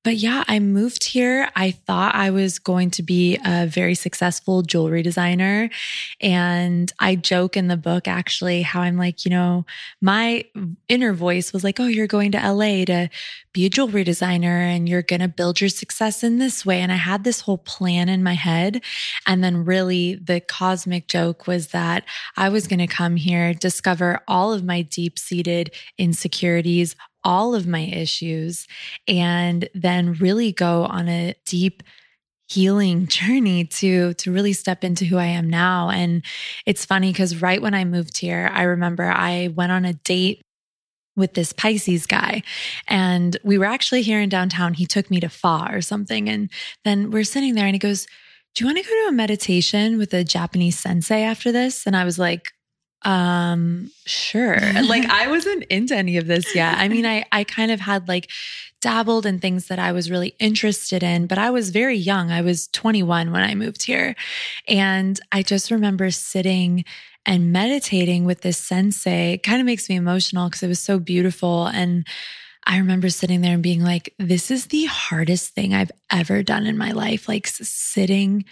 But 0.03 0.15
yeah, 0.15 0.43
I 0.47 0.59
moved 0.59 1.03
here. 1.03 1.49
I 1.55 1.71
thought 1.71 2.15
I 2.15 2.31
was 2.31 2.59
going 2.59 2.91
to 2.91 3.03
be 3.03 3.37
a 3.45 3.67
very 3.67 3.95
successful 3.95 4.61
jewelry 4.61 5.03
designer. 5.03 5.69
And 6.21 6.91
I 6.99 7.15
joke 7.15 7.57
in 7.57 7.67
the 7.67 7.77
book 7.77 8.07
actually 8.07 8.61
how 8.61 8.81
I'm 8.81 8.97
like, 8.97 9.25
you 9.25 9.31
know, 9.31 9.65
my 10.01 10.45
inner 10.89 11.13
voice 11.13 11.53
was 11.53 11.63
like, 11.63 11.79
oh, 11.79 11.87
you're 11.87 12.07
going 12.07 12.31
to 12.31 12.51
LA 12.51 12.85
to 12.85 13.09
be 13.53 13.65
a 13.65 13.69
jewelry 13.69 14.03
designer 14.03 14.59
and 14.59 14.89
you're 14.89 15.03
going 15.03 15.21
to 15.21 15.27
build 15.27 15.61
your 15.61 15.69
success 15.69 16.23
in 16.23 16.39
this 16.39 16.65
way. 16.65 16.81
And 16.81 16.91
I 16.91 16.95
had 16.95 17.23
this 17.23 17.41
whole 17.41 17.59
plan 17.59 18.09
in 18.09 18.23
my 18.23 18.33
head. 18.33 18.81
And 19.27 19.43
then 19.43 19.63
really 19.63 20.15
the 20.15 20.41
cosmic 20.41 21.07
joke 21.07 21.45
was 21.47 21.67
that 21.67 22.03
I 22.35 22.49
was 22.49 22.67
going 22.67 22.79
to 22.79 22.87
come 22.87 23.15
here, 23.15 23.53
discover 23.53 24.21
all 24.27 24.51
of 24.51 24.63
my 24.63 24.81
deep 24.81 25.19
seated 25.19 25.73
insecurities, 25.97 26.95
all 27.23 27.55
of 27.55 27.67
my 27.67 27.81
issues, 27.81 28.67
and 29.07 29.69
then 29.73 30.13
really 30.13 30.51
go 30.51 30.85
on 30.85 31.07
a 31.07 31.35
deep 31.45 31.83
healing 32.49 33.07
journey 33.07 33.65
to 33.65 34.13
to 34.15 34.31
really 34.31 34.53
step 34.53 34.83
into 34.83 35.05
who 35.05 35.17
I 35.17 35.25
am 35.25 35.49
now 35.49 35.89
and 35.89 36.23
it's 36.65 36.83
funny 36.85 37.13
cuz 37.13 37.41
right 37.41 37.61
when 37.61 37.73
I 37.73 37.85
moved 37.85 38.17
here 38.17 38.51
I 38.53 38.63
remember 38.63 39.09
I 39.09 39.47
went 39.55 39.71
on 39.71 39.85
a 39.85 39.93
date 39.93 40.41
with 41.15 41.33
this 41.33 41.53
Pisces 41.53 42.05
guy. 42.05 42.43
And 42.87 43.37
we 43.43 43.57
were 43.57 43.65
actually 43.65 44.01
here 44.01 44.19
in 44.19 44.29
downtown. 44.29 44.73
He 44.73 44.85
took 44.85 45.09
me 45.11 45.19
to 45.19 45.29
Fa 45.29 45.69
or 45.71 45.81
something. 45.81 46.29
And 46.29 46.49
then 46.83 47.11
we're 47.11 47.23
sitting 47.23 47.55
there 47.55 47.65
and 47.65 47.75
he 47.75 47.79
goes, 47.79 48.07
Do 48.55 48.63
you 48.63 48.67
want 48.67 48.77
to 48.79 48.89
go 48.89 49.03
to 49.03 49.09
a 49.09 49.11
meditation 49.11 49.97
with 49.97 50.13
a 50.13 50.23
Japanese 50.23 50.79
sensei 50.79 51.23
after 51.23 51.51
this? 51.51 51.85
And 51.85 51.95
I 51.95 52.03
was 52.03 52.17
like, 52.17 52.51
um, 53.05 53.91
sure. 54.05 54.59
like 54.87 55.05
I 55.09 55.27
wasn't 55.27 55.63
into 55.65 55.95
any 55.95 56.17
of 56.17 56.27
this 56.27 56.55
yet. 56.55 56.77
I 56.77 56.87
mean, 56.87 57.05
I 57.05 57.25
I 57.31 57.43
kind 57.43 57.71
of 57.71 57.81
had 57.81 58.07
like 58.07 58.29
dabbled 58.81 59.25
in 59.25 59.39
things 59.39 59.67
that 59.67 59.79
I 59.79 59.93
was 59.93 60.11
really 60.11 60.35
interested 60.39 61.03
in, 61.03 61.25
but 61.25 61.37
I 61.37 61.49
was 61.49 61.69
very 61.69 61.95
young. 61.95 62.31
I 62.31 62.41
was 62.41 62.67
21 62.67 63.31
when 63.31 63.41
I 63.41 63.55
moved 63.55 63.83
here. 63.83 64.13
And 64.67 65.19
I 65.31 65.41
just 65.41 65.71
remember 65.71 66.11
sitting 66.11 66.83
and 67.25 67.51
meditating 67.51 68.25
with 68.25 68.41
this 68.41 68.57
sensei 68.57 69.37
kind 69.37 69.59
of 69.59 69.65
makes 69.65 69.89
me 69.89 69.95
emotional 69.95 70.49
because 70.49 70.63
it 70.63 70.67
was 70.67 70.79
so 70.79 70.99
beautiful. 70.99 71.67
And 71.67 72.05
I 72.65 72.77
remember 72.77 73.09
sitting 73.09 73.41
there 73.41 73.53
and 73.53 73.63
being 73.63 73.83
like, 73.83 74.13
this 74.19 74.51
is 74.51 74.67
the 74.67 74.85
hardest 74.85 75.53
thing 75.53 75.73
I've 75.73 75.91
ever 76.11 76.43
done 76.43 76.65
in 76.65 76.77
my 76.77 76.91
life. 76.91 77.27
Like 77.27 77.47
sitting 77.47 78.45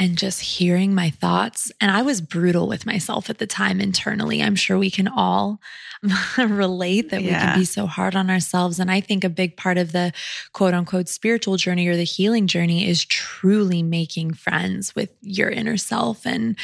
and 0.00 0.16
just 0.16 0.40
hearing 0.40 0.94
my 0.94 1.10
thoughts. 1.10 1.70
And 1.78 1.90
I 1.90 2.00
was 2.00 2.22
brutal 2.22 2.66
with 2.66 2.86
myself 2.86 3.28
at 3.28 3.36
the 3.36 3.46
time 3.46 3.82
internally. 3.82 4.42
I'm 4.42 4.56
sure 4.56 4.78
we 4.78 4.90
can 4.90 5.06
all 5.06 5.60
relate 6.38 7.10
that 7.10 7.20
yeah. 7.20 7.28
we 7.28 7.34
can 7.34 7.58
be 7.58 7.64
so 7.66 7.84
hard 7.84 8.16
on 8.16 8.30
ourselves. 8.30 8.80
And 8.80 8.90
I 8.90 9.02
think 9.02 9.24
a 9.24 9.28
big 9.28 9.58
part 9.58 9.76
of 9.76 9.92
the 9.92 10.14
quote 10.54 10.72
unquote 10.72 11.10
spiritual 11.10 11.58
journey 11.58 11.86
or 11.86 11.96
the 11.96 12.04
healing 12.04 12.46
journey 12.46 12.88
is 12.88 13.04
truly 13.04 13.82
making 13.82 14.32
friends 14.32 14.94
with 14.94 15.10
your 15.20 15.50
inner 15.50 15.76
self 15.76 16.24
and 16.24 16.58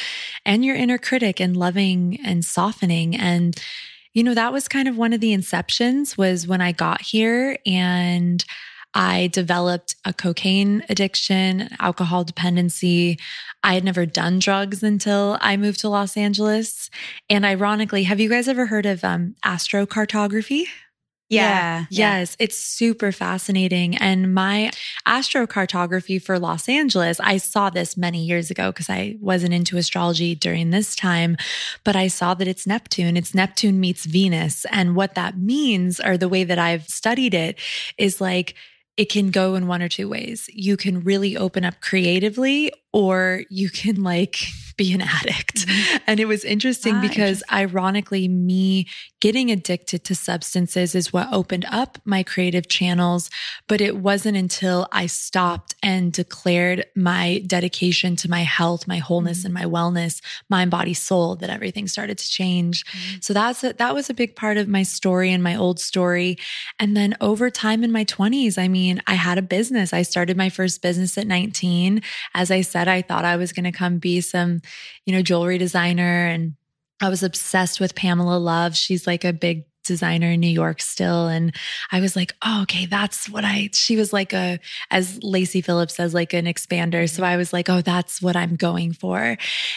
and 0.47 0.65
your 0.65 0.75
inner 0.75 0.97
critic 0.97 1.39
and 1.39 1.59
loving 1.59 2.19
and 2.25 2.43
softening 2.43 3.15
and 3.15 3.63
you 4.15 4.25
know 4.25 4.33
that 4.33 4.51
was 4.51 4.67
kind 4.67 4.89
of 4.89 4.97
one 4.97 5.13
of 5.13 5.21
the 5.21 5.37
inceptions 5.37 6.17
was 6.17 6.47
when 6.47 6.63
I 6.63 6.73
got 6.73 7.03
here 7.03 7.59
and 7.67 8.43
I 8.97 9.27
developed 9.27 9.95
a 10.07 10.15
cocaine 10.15 10.83
addiction, 10.89 11.69
alcohol 11.81 12.25
dependency. 12.25 13.19
I 13.63 13.75
had 13.75 13.85
never 13.85 14.07
done 14.07 14.39
drugs 14.39 14.83
until 14.83 15.37
I 15.43 15.59
moved 15.59 15.81
to 15.81 15.91
Los 15.91 16.17
Angeles. 16.17 16.89
And 17.29 17.45
ironically, 17.45 18.05
have 18.05 18.21
you 18.21 18.31
guys 18.31 18.49
ever 18.49 18.65
heard 18.65 18.87
of 18.87 19.05
um, 19.05 19.37
astrocartography? 19.45 20.65
Yeah, 21.29 21.87
yeah. 21.91 22.21
Yes, 22.21 22.39
it's 22.39 22.57
super 22.57 23.13
fascinating. 23.13 23.99
And 23.99 24.33
my 24.33 24.71
astrocartography 25.07 26.23
for 26.23 26.39
Los 26.39 26.67
Angeles, 26.67 27.21
I 27.21 27.37
saw 27.37 27.69
this 27.69 27.99
many 27.99 28.25
years 28.25 28.51
ago 28.51 28.73
because 28.73 28.89
I 28.89 29.19
wasn't 29.21 29.53
into 29.53 29.77
astrology 29.77 30.35
during 30.35 30.71
this 30.71 30.97
time, 30.97 31.37
but 31.85 31.97
I 31.97 32.09
saw 32.09 32.33
that 32.33 32.49
it's 32.49 32.67
Neptune. 32.67 33.19
It's 33.19 33.35
Neptune 33.35 33.79
meets 33.79 34.07
Venus. 34.07 34.65
And 34.71 34.97
what 34.97 35.17
that 35.17 35.37
means, 35.37 36.01
or 36.01 36.17
the 36.17 36.31
way 36.31 36.45
that 36.45 36.59
I've 36.59 36.89
studied 36.89 37.35
it, 37.35 37.59
is 37.99 38.23
like, 38.23 38.55
it 38.97 39.07
can 39.07 39.31
go 39.31 39.55
in 39.55 39.67
one 39.67 39.83
or 39.83 39.89
two 39.89 40.09
ways. 40.09 40.49
You 40.53 40.77
can 40.77 41.01
really 41.01 41.37
open 41.37 41.65
up 41.65 41.81
creatively, 41.81 42.73
or 42.93 43.43
you 43.51 43.69
can 43.69 44.03
like 44.03 44.39
be 44.77 44.93
an 44.93 45.01
addict. 45.01 45.67
Mm-hmm. 45.67 45.97
And 46.07 46.21
it 46.21 46.27
was 46.27 46.45
interesting 46.45 46.97
ah, 46.97 47.01
because 47.01 47.43
interesting. 47.43 47.59
ironically, 47.59 48.29
me 48.29 48.87
getting 49.21 49.51
addicted 49.51 50.05
to 50.05 50.15
substances 50.15 50.95
is 50.95 51.13
what 51.13 51.33
opened 51.33 51.65
up 51.71 51.99
my 52.05 52.23
creative 52.23 52.69
channels. 52.69 53.31
But 53.67 53.81
it 53.81 53.97
wasn't 53.97 54.37
until 54.37 54.87
I 54.93 55.07
stopped 55.07 55.75
and 55.83 56.13
declared 56.13 56.85
my 56.95 57.43
dedication 57.47 58.17
to 58.17 58.31
my 58.31 58.43
health, 58.43 58.87
my 58.87 58.99
wholeness, 58.99 59.45
mm-hmm. 59.45 59.47
and 59.47 59.55
my 59.55 59.65
wellness, 59.65 60.21
mind, 60.49 60.71
body, 60.71 60.95
soul, 60.95 61.37
that 61.37 61.51
everything 61.51 61.89
started 61.89 62.19
to 62.19 62.29
change. 62.29 62.85
Mm-hmm. 62.85 63.17
So 63.21 63.33
that's 63.33 63.65
a, 63.65 63.73
that 63.75 63.95
was 63.95 64.11
a 64.11 64.15
big 64.15 64.37
part 64.37 64.59
of 64.59 64.69
my 64.69 64.83
story 64.83 65.33
and 65.33 65.43
my 65.43 65.57
old 65.57 65.81
story. 65.81 66.37
And 66.79 66.97
then 66.97 67.17
over 67.21 67.51
time 67.51 67.83
in 67.83 67.93
my 67.93 68.05
20s, 68.05 68.59
I 68.59 68.69
mean, 68.69 69.03
I 69.07 69.15
had 69.15 69.39
a 69.39 69.43
business. 69.43 69.93
I 69.93 70.03
started 70.03 70.37
my 70.37 70.51
first 70.51 70.83
business 70.83 71.17
at 71.17 71.27
19. 71.27 72.03
As 72.35 72.51
I 72.51 72.61
said, 72.61 72.89
I 72.89 73.03
thought 73.03 73.25
I 73.25 73.37
was 73.37 73.53
going 73.53 73.65
to 73.65 73.73
come 73.73 73.99
be 73.99 74.21
some 74.21 74.61
you 75.05 75.13
know, 75.13 75.23
jewelry 75.23 75.59
designer. 75.59 76.27
And 76.27 76.55
I 77.01 77.09
was 77.09 77.23
obsessed 77.23 77.81
with 77.81 77.95
Pamela 77.95 78.39
Love. 78.39 78.77
She's 78.77 79.07
like 79.07 79.25
a 79.25 79.33
big 79.33 79.65
designer 79.85 80.33
in 80.33 80.41
New 80.41 80.49
York 80.49 80.83
still. 80.83 81.29
And 81.29 81.55
I 81.93 82.01
was 82.01 82.17
like, 82.17 82.35
oh, 82.43 82.63
okay, 82.63 82.87
that's 82.87 83.29
what 83.29 83.45
I, 83.45 83.71
she 83.73 83.97
was 83.97 84.13
like 84.13 84.33
a, 84.33 84.59
as 84.91 85.23
Lacy 85.23 85.61
Phillips 85.61 85.95
says, 85.95 86.13
like 86.13 86.33
an 86.33 86.47
expander. 86.47 87.09
So 87.09 87.23
I 87.23 87.37
was 87.37 87.53
like, 87.53 87.69
oh, 87.69 87.81
that's 87.81 88.21
what 88.21 88.37
I'm 88.37 88.57
going 88.57 88.93
for. 88.93 89.37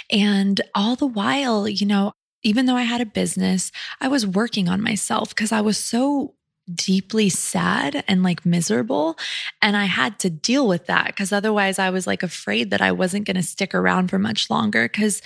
And 0.09 0.59
all 0.73 0.95
the 0.95 1.07
while, 1.07 1.67
you 1.67 1.85
know, 1.85 2.13
even 2.43 2.65
though 2.65 2.75
I 2.75 2.83
had 2.83 3.01
a 3.01 3.05
business, 3.05 3.71
I 4.01 4.07
was 4.07 4.25
working 4.25 4.69
on 4.69 4.81
myself 4.81 5.29
because 5.29 5.51
I 5.51 5.61
was 5.61 5.77
so 5.77 6.35
deeply 6.73 7.29
sad 7.29 8.03
and 8.07 8.23
like 8.23 8.45
miserable. 8.45 9.17
And 9.61 9.75
I 9.75 9.85
had 9.85 10.19
to 10.19 10.29
deal 10.29 10.67
with 10.67 10.87
that 10.87 11.07
because 11.07 11.31
otherwise 11.31 11.79
I 11.79 11.89
was 11.89 12.05
like 12.07 12.23
afraid 12.23 12.71
that 12.71 12.81
I 12.81 12.91
wasn't 12.91 13.25
going 13.25 13.37
to 13.37 13.43
stick 13.43 13.73
around 13.73 14.09
for 14.09 14.19
much 14.19 14.49
longer 14.49 14.87
because 14.87 15.21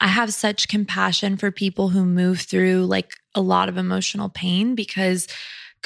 I 0.00 0.08
have 0.08 0.32
such 0.32 0.68
compassion 0.68 1.36
for 1.36 1.50
people 1.50 1.88
who 1.88 2.04
move 2.04 2.40
through 2.40 2.86
like 2.86 3.14
a 3.34 3.40
lot 3.40 3.68
of 3.68 3.76
emotional 3.76 4.28
pain 4.28 4.74
because 4.74 5.26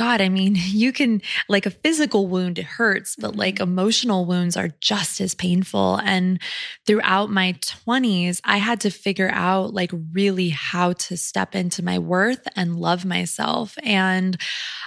God, 0.01 0.23
I 0.23 0.31
mean, 0.31 0.55
you 0.57 0.95
can 0.95 1.21
like 1.47 1.67
a 1.67 1.71
physical 1.71 2.27
wound, 2.27 2.59
it 2.59 2.65
hurts, 2.65 3.17
but 3.17 3.37
like 3.37 3.57
mm-hmm. 3.57 3.65
emotional 3.65 4.25
wounds 4.25 4.57
are 4.57 4.71
just 4.81 5.21
as 5.21 5.35
painful. 5.35 5.97
And 6.03 6.41
throughout 6.87 7.29
my 7.29 7.53
20s, 7.61 8.41
I 8.43 8.57
had 8.57 8.81
to 8.81 8.91
figure 8.91 9.31
out 9.31 9.75
like 9.75 9.91
really 10.15 10.49
how 10.49 10.95
to 10.95 11.19
step 11.19 11.55
into 11.55 11.85
my 11.85 11.99
worth 11.99 12.49
and 12.57 12.81
love 12.81 13.05
myself. 13.05 13.77
And 13.83 14.41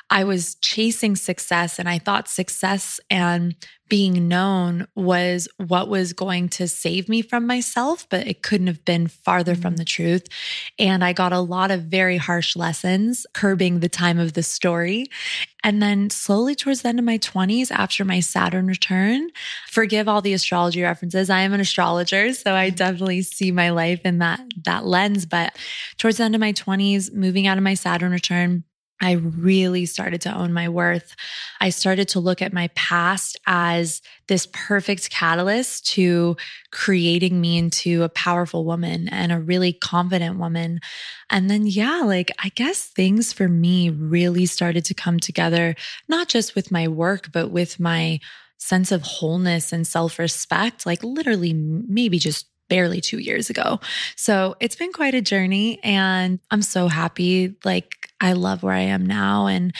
I 0.10 0.24
was 0.24 0.56
chasing 0.56 1.16
success 1.16 1.78
and 1.78 1.88
I 1.88 2.00
thought 2.00 2.28
success 2.28 3.00
and 3.12 3.56
being 3.94 4.28
known 4.28 4.88
was 4.96 5.48
what 5.58 5.88
was 5.88 6.14
going 6.14 6.50
to 6.50 6.68
save 6.68 7.08
me 7.08 7.22
from 7.22 7.46
myself, 7.46 8.10
but 8.10 8.26
it 8.26 8.42
couldn't 8.42 8.66
have 8.66 8.84
been 8.84 9.06
farther 9.06 9.54
from 9.54 9.74
mm-hmm. 9.74 9.76
the 9.76 9.86
truth. 9.86 10.26
And 10.80 11.04
I 11.04 11.14
got 11.14 11.32
a 11.32 11.40
lot 11.40 11.70
of 11.70 11.84
very 11.84 12.18
harsh 12.18 12.56
lessons, 12.56 13.28
curbing 13.36 13.82
the 13.82 13.90
time 13.90 14.18
of 14.18 14.34
the 14.34 14.42
story. 14.42 15.12
And 15.64 15.80
then 15.80 16.10
slowly 16.10 16.56
towards 16.56 16.82
the 16.82 16.90
end 16.90 16.98
of 16.98 17.06
my 17.06 17.20
20s, 17.20 17.70
after 17.70 18.04
my 18.04 18.20
Saturn 18.20 18.66
return, 18.66 19.30
forgive 19.70 20.10
all 20.10 20.24
the 20.24 20.34
astrology 20.34 20.82
references. 20.82 21.30
I 21.30 21.42
am 21.42 21.54
an 21.54 21.62
astrologer, 21.62 22.34
so 22.34 22.56
I 22.56 22.70
mm-hmm. 22.70 22.76
definitely 22.76 23.22
see 23.22 23.52
my 23.52 23.70
life 23.70 24.02
in 24.06 24.18
that, 24.18 24.42
that 24.66 24.88
lens. 24.88 25.28
But 25.28 25.56
towards 26.00 26.18
the 26.18 26.24
end 26.24 26.34
of 26.34 26.42
my 26.42 26.54
20s, 26.54 27.14
moving 27.14 27.46
out 27.46 27.60
of 27.60 27.64
my 27.64 27.76
Saturn 27.76 28.12
return, 28.12 28.64
I 29.02 29.14
really 29.14 29.86
started 29.86 30.22
to 30.22 30.34
own 30.34 30.54
my 30.54 30.70
worth. 30.70 31.16
I 31.60 31.70
started 31.70 32.08
to 32.10 32.20
look 32.20 32.42
at 32.42 32.54
my 32.54 32.70
past 32.76 33.38
as 33.46 34.02
this 34.28 34.48
perfect 34.54 35.10
catalyst 35.10 35.86
to 35.94 36.38
creating 36.72 37.42
me 37.42 37.58
into 37.58 38.04
a 38.04 38.10
powerful 38.10 38.64
woman 38.66 39.10
and 39.10 39.32
a 39.32 39.40
really 39.40 39.74
confident 39.74 40.40
woman. 40.40 40.80
And 41.30 41.50
then, 41.50 41.68
yeah, 41.68 42.02
like 42.06 42.32
I 42.42 42.50
guess 42.50 42.86
things 42.86 43.34
for 43.34 43.50
me 43.50 43.90
really 43.90 44.46
started 44.46 44.86
to 44.86 44.94
come 44.94 45.20
together, 45.20 45.76
not 46.08 46.30
just 46.30 46.56
with 46.56 46.72
my 46.72 46.88
work, 46.88 47.32
but 47.34 47.50
with 47.50 47.80
my 47.80 48.20
sense 48.58 48.92
of 48.92 49.02
wholeness 49.02 49.74
and 49.74 49.86
self 49.86 50.18
respect, 50.18 50.86
like 50.86 51.04
literally 51.04 51.54
maybe 51.54 52.20
just 52.20 52.48
barely 52.70 53.02
two 53.02 53.20
years 53.20 53.50
ago. 53.50 53.80
So 54.16 54.56
it's 54.60 54.76
been 54.76 54.94
quite 54.94 55.14
a 55.14 55.22
journey 55.22 55.80
and 55.84 56.40
I'm 56.50 56.62
so 56.62 56.88
happy. 56.88 57.56
Like, 57.66 58.03
I 58.24 58.34
love 58.34 58.64
where 58.64 58.74
I 58.74 58.80
am 58.82 59.06
now. 59.06 59.48
And 59.48 59.76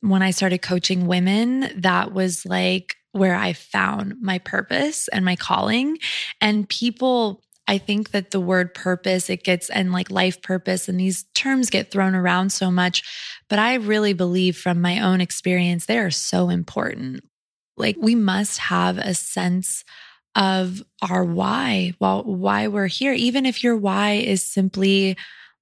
when 0.00 0.22
I 0.22 0.30
started 0.30 0.58
coaching 0.58 1.06
women, 1.06 1.72
that 1.80 2.12
was 2.12 2.44
like 2.44 2.96
where 3.12 3.34
I 3.34 3.54
found 3.54 4.16
my 4.20 4.38
purpose 4.38 5.08
and 5.08 5.24
my 5.24 5.34
calling. 5.34 5.98
And 6.40 6.68
people, 6.68 7.42
I 7.66 7.78
think 7.78 8.10
that 8.10 8.30
the 8.30 8.40
word 8.40 8.74
purpose, 8.74 9.30
it 9.30 9.44
gets 9.44 9.70
and 9.70 9.92
like 9.92 10.10
life 10.10 10.42
purpose 10.42 10.88
and 10.88 11.00
these 11.00 11.24
terms 11.34 11.70
get 11.70 11.90
thrown 11.90 12.14
around 12.14 12.52
so 12.52 12.70
much. 12.70 13.02
But 13.48 13.58
I 13.58 13.74
really 13.74 14.12
believe 14.12 14.56
from 14.56 14.80
my 14.80 15.00
own 15.00 15.20
experience, 15.20 15.86
they 15.86 15.98
are 15.98 16.10
so 16.10 16.50
important. 16.50 17.24
Like 17.76 17.96
we 17.98 18.14
must 18.14 18.58
have 18.58 18.98
a 18.98 19.14
sense 19.14 19.84
of 20.36 20.82
our 21.02 21.24
why, 21.24 21.94
well, 21.98 22.22
why 22.24 22.68
we're 22.68 22.86
here, 22.86 23.14
even 23.14 23.46
if 23.46 23.64
your 23.64 23.76
why 23.76 24.12
is 24.12 24.42
simply 24.42 25.16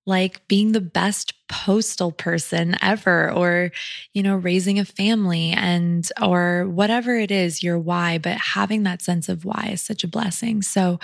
like 0.09 0.47
being 0.49 0.73
the 0.73 0.81
best 0.81 1.35
postal 1.49 2.11
person 2.11 2.75
ever 2.83 3.31
or 3.31 3.71
you 4.15 4.23
know 4.23 4.37
raising 4.37 4.79
a 4.79 4.85
family 4.85 5.51
and 5.51 6.11
or 6.21 6.67
whatever 6.67 7.15
it 7.15 7.31
is 7.31 7.63
your 7.63 7.79
why 7.79 8.19
but 8.19 8.37
having 8.39 8.83
that 8.83 9.03
sense 9.03 9.29
of 9.29 9.45
why 9.45 9.69
is 9.71 9.83
such 9.83 10.03
a 10.03 10.09
blessing 10.09 10.63
so 10.63 10.99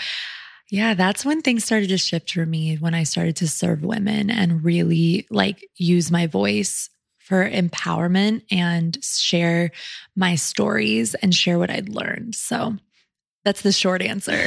yeah 0.70 0.94
that's 0.94 1.24
when 1.24 1.42
things 1.42 1.64
started 1.64 1.88
to 1.88 1.98
shift 1.98 2.32
for 2.32 2.46
me 2.46 2.76
when 2.76 2.94
i 2.94 3.02
started 3.02 3.36
to 3.36 3.46
serve 3.46 3.84
women 3.84 4.30
and 4.30 4.64
really 4.64 5.26
like 5.30 5.68
use 5.76 6.10
my 6.10 6.26
voice 6.26 6.88
for 7.18 7.48
empowerment 7.48 8.42
and 8.50 9.02
share 9.04 9.70
my 10.16 10.34
stories 10.34 11.14
and 11.16 11.34
share 11.34 11.58
what 11.58 11.70
i'd 11.70 11.90
learned 11.90 12.34
so 12.34 12.74
that's 13.44 13.60
the 13.60 13.72
short 13.72 14.00
answer. 14.00 14.32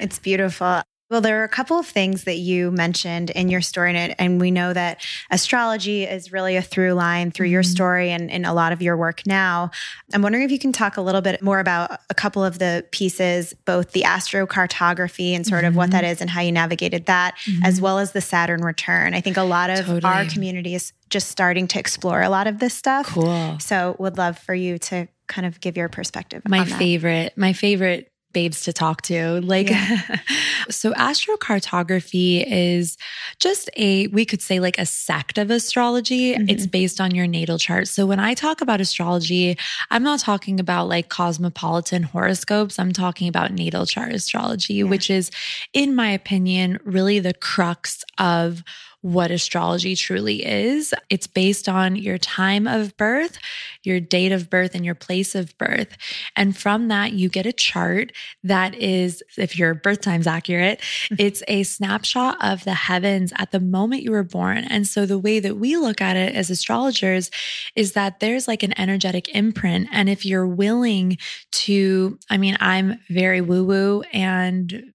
it's 0.00 0.18
beautiful. 0.18 0.82
Well, 1.10 1.20
there 1.20 1.40
are 1.40 1.44
a 1.44 1.48
couple 1.48 1.76
of 1.76 1.86
things 1.86 2.22
that 2.24 2.36
you 2.36 2.70
mentioned 2.70 3.30
in 3.30 3.48
your 3.48 3.60
story, 3.62 3.96
and, 3.96 4.14
and 4.16 4.40
we 4.40 4.52
know 4.52 4.72
that 4.72 5.04
astrology 5.32 6.04
is 6.04 6.30
really 6.30 6.54
a 6.54 6.62
through 6.62 6.92
line 6.92 7.32
through 7.32 7.46
mm-hmm. 7.46 7.54
your 7.54 7.62
story 7.64 8.10
and 8.10 8.30
in 8.30 8.44
a 8.44 8.54
lot 8.54 8.72
of 8.72 8.80
your 8.80 8.96
work 8.96 9.26
now. 9.26 9.72
I'm 10.14 10.22
wondering 10.22 10.44
if 10.44 10.52
you 10.52 10.58
can 10.60 10.72
talk 10.72 10.96
a 10.96 11.00
little 11.00 11.20
bit 11.20 11.42
more 11.42 11.58
about 11.58 11.98
a 12.10 12.14
couple 12.14 12.44
of 12.44 12.60
the 12.60 12.86
pieces, 12.92 13.54
both 13.64 13.90
the 13.90 14.02
astrocartography 14.02 15.32
and 15.32 15.44
sort 15.44 15.62
mm-hmm. 15.62 15.68
of 15.68 15.76
what 15.76 15.90
that 15.90 16.04
mm-hmm. 16.04 16.22
and 16.22 16.30
how 16.30 16.42
you 16.42 16.52
navigated 16.52 17.06
that, 17.06 17.36
mm-hmm. 17.38 17.64
as 17.64 17.80
well 17.80 17.98
as 17.98 18.12
the 18.12 18.20
Saturn 18.20 18.62
return. 18.62 19.12
I 19.12 19.20
think 19.20 19.36
a 19.36 19.42
lot 19.42 19.68
of 19.68 19.86
totally. 19.86 20.02
our 20.04 20.24
community 20.26 20.76
is 20.76 20.92
just 21.08 21.28
starting 21.28 21.66
to 21.68 21.78
explore 21.80 22.22
a 22.22 22.30
lot 22.30 22.46
of 22.46 22.60
this 22.60 22.72
stuff. 22.72 23.06
Cool. 23.06 23.58
So, 23.58 23.96
would 23.98 24.16
love 24.16 24.38
for 24.38 24.54
you 24.54 24.78
to 24.78 25.08
kind 25.26 25.46
of 25.46 25.60
give 25.60 25.76
your 25.76 25.88
perspective. 25.88 26.42
My 26.48 26.64
favorite, 26.64 27.32
my 27.36 27.52
favorite 27.52 28.09
babes 28.32 28.62
to 28.62 28.72
talk 28.72 29.02
to. 29.02 29.40
Like, 29.40 29.70
yeah. 29.70 30.20
so 30.70 30.92
astrocartography 30.92 32.44
is 32.46 32.96
just 33.38 33.70
a, 33.76 34.06
we 34.08 34.24
could 34.24 34.42
say 34.42 34.60
like 34.60 34.78
a 34.78 34.86
sect 34.86 35.38
of 35.38 35.50
astrology. 35.50 36.34
Mm-hmm. 36.34 36.48
It's 36.48 36.66
based 36.66 37.00
on 37.00 37.14
your 37.14 37.26
natal 37.26 37.58
chart. 37.58 37.88
So 37.88 38.06
when 38.06 38.20
I 38.20 38.34
talk 38.34 38.60
about 38.60 38.80
astrology, 38.80 39.56
I'm 39.90 40.02
not 40.02 40.20
talking 40.20 40.60
about 40.60 40.88
like 40.88 41.08
cosmopolitan 41.08 42.02
horoscopes. 42.02 42.78
I'm 42.78 42.92
talking 42.92 43.28
about 43.28 43.52
natal 43.52 43.86
chart 43.86 44.12
astrology, 44.12 44.74
yeah. 44.74 44.84
which 44.84 45.10
is, 45.10 45.30
in 45.72 45.94
my 45.94 46.10
opinion, 46.10 46.78
really 46.84 47.18
the 47.18 47.34
crux 47.34 48.04
of 48.18 48.62
what 49.02 49.30
astrology 49.30 49.96
truly 49.96 50.44
is. 50.44 50.92
It's 51.08 51.26
based 51.26 51.68
on 51.68 51.96
your 51.96 52.18
time 52.18 52.66
of 52.66 52.96
birth, 52.96 53.38
your 53.82 53.98
date 53.98 54.32
of 54.32 54.50
birth, 54.50 54.74
and 54.74 54.84
your 54.84 54.94
place 54.94 55.34
of 55.34 55.56
birth. 55.56 55.96
And 56.36 56.56
from 56.56 56.88
that, 56.88 57.12
you 57.12 57.28
get 57.28 57.46
a 57.46 57.52
chart 57.52 58.12
that 58.44 58.74
is, 58.74 59.22
if 59.38 59.58
your 59.58 59.74
birth 59.74 60.02
time's 60.02 60.26
accurate, 60.26 60.82
it's 61.18 61.42
a 61.48 61.62
snapshot 61.62 62.36
of 62.42 62.64
the 62.64 62.74
heavens 62.74 63.32
at 63.36 63.52
the 63.52 63.60
moment 63.60 64.02
you 64.02 64.10
were 64.10 64.22
born. 64.22 64.58
And 64.58 64.86
so 64.86 65.06
the 65.06 65.18
way 65.18 65.40
that 65.40 65.56
we 65.56 65.76
look 65.76 66.00
at 66.00 66.16
it 66.16 66.34
as 66.34 66.50
astrologers 66.50 67.30
is 67.74 67.92
that 67.92 68.20
there's 68.20 68.46
like 68.46 68.62
an 68.62 68.78
energetic 68.78 69.28
imprint. 69.34 69.88
And 69.92 70.08
if 70.08 70.26
you're 70.26 70.46
willing 70.46 71.16
to, 71.52 72.18
I 72.28 72.36
mean, 72.36 72.56
I'm 72.60 73.00
very 73.08 73.40
woo 73.40 73.64
woo 73.64 74.02
and 74.12 74.92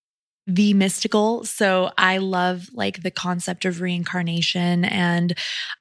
the 0.47 0.73
mystical. 0.75 1.43
So 1.43 1.91
I 1.97 2.19
love 2.19 2.69
like 2.73 3.01
the 3.01 3.09
concept 3.09 3.65
of 3.65 3.81
reincarnation 3.81 4.85
and 4.85 5.35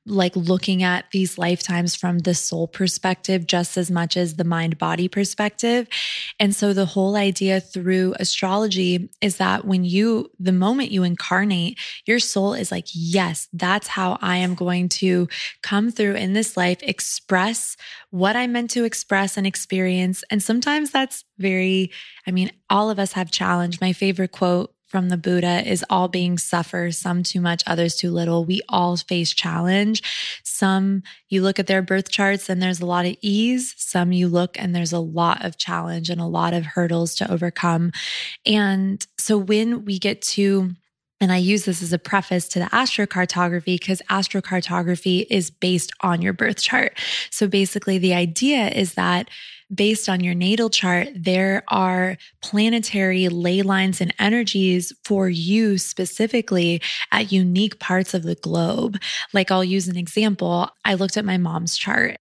like 0.06 0.34
looking 0.34 0.82
at 0.82 1.10
these 1.10 1.36
lifetimes 1.36 1.94
from 1.94 2.20
the 2.20 2.34
soul 2.34 2.66
perspective 2.66 3.46
just 3.46 3.76
as 3.76 3.90
much 3.90 4.16
as 4.16 4.36
the 4.36 4.44
mind 4.44 4.78
body 4.78 5.06
perspective. 5.06 5.86
And 6.40 6.56
so 6.56 6.72
the 6.72 6.86
whole 6.86 7.16
idea 7.16 7.60
through 7.60 8.14
astrology 8.18 9.10
is 9.20 9.36
that 9.36 9.66
when 9.66 9.84
you, 9.84 10.30
the 10.40 10.52
moment 10.52 10.90
you 10.90 11.02
incarnate, 11.02 11.78
your 12.06 12.18
soul 12.18 12.54
is 12.54 12.70
like, 12.72 12.86
yes, 12.94 13.48
that's 13.52 13.88
how 13.88 14.18
I 14.22 14.38
am 14.38 14.54
going 14.54 14.88
to 14.90 15.28
come 15.62 15.90
through 15.90 16.14
in 16.14 16.32
this 16.32 16.56
life, 16.56 16.78
express 16.82 17.76
what 18.10 18.34
I'm 18.34 18.52
meant 18.52 18.70
to 18.70 18.84
express 18.84 19.36
and 19.36 19.46
experience. 19.46 20.24
And 20.30 20.42
sometimes 20.42 20.90
that's 20.90 21.24
very 21.38 21.90
I 22.26 22.30
mean, 22.30 22.50
all 22.70 22.90
of 22.90 22.98
us 22.98 23.12
have 23.12 23.30
challenge. 23.30 23.80
My 23.80 23.92
favorite 23.92 24.32
quote 24.32 24.74
from 24.86 25.08
the 25.08 25.16
Buddha 25.16 25.68
is 25.68 25.84
all 25.90 26.06
beings 26.06 26.44
suffer, 26.44 26.92
some 26.92 27.24
too 27.24 27.40
much, 27.40 27.64
others 27.66 27.96
too 27.96 28.12
little. 28.12 28.44
We 28.44 28.60
all 28.68 28.96
face 28.96 29.32
challenge. 29.32 30.02
Some 30.44 31.02
you 31.28 31.42
look 31.42 31.58
at 31.58 31.66
their 31.66 31.82
birth 31.82 32.10
charts 32.10 32.48
and 32.48 32.62
there's 32.62 32.80
a 32.80 32.86
lot 32.86 33.04
of 33.04 33.16
ease. 33.20 33.74
Some 33.76 34.12
you 34.12 34.28
look 34.28 34.56
and 34.56 34.72
there's 34.72 34.92
a 34.92 35.00
lot 35.00 35.44
of 35.44 35.58
challenge 35.58 36.10
and 36.10 36.20
a 36.20 36.26
lot 36.26 36.54
of 36.54 36.64
hurdles 36.64 37.16
to 37.16 37.28
overcome. 37.28 37.90
And 38.46 39.04
so 39.18 39.36
when 39.36 39.84
we 39.84 39.98
get 39.98 40.22
to 40.22 40.76
and 41.20 41.32
I 41.32 41.38
use 41.38 41.64
this 41.64 41.82
as 41.82 41.92
a 41.92 41.98
preface 41.98 42.48
to 42.48 42.58
the 42.58 42.66
astrocartography 42.66 43.78
because 43.78 44.02
astrocartography 44.10 45.26
is 45.30 45.50
based 45.50 45.90
on 46.02 46.20
your 46.20 46.32
birth 46.32 46.60
chart. 46.60 46.98
So 47.30 47.46
basically, 47.48 47.98
the 47.98 48.14
idea 48.14 48.68
is 48.68 48.94
that 48.94 49.30
based 49.72 50.08
on 50.08 50.20
your 50.20 50.34
natal 50.34 50.70
chart, 50.70 51.08
there 51.14 51.62
are 51.68 52.16
planetary 52.42 53.28
ley 53.28 53.62
lines 53.62 54.00
and 54.00 54.14
energies 54.18 54.92
for 55.04 55.28
you 55.28 55.78
specifically 55.78 56.80
at 57.12 57.32
unique 57.32 57.78
parts 57.78 58.14
of 58.14 58.22
the 58.22 58.34
globe. 58.36 58.98
Like 59.32 59.50
I'll 59.50 59.64
use 59.64 59.88
an 59.88 59.96
example. 59.96 60.70
I 60.84 60.94
looked 60.94 61.16
at 61.16 61.24
my 61.24 61.38
mom's 61.38 61.76
chart 61.76 62.16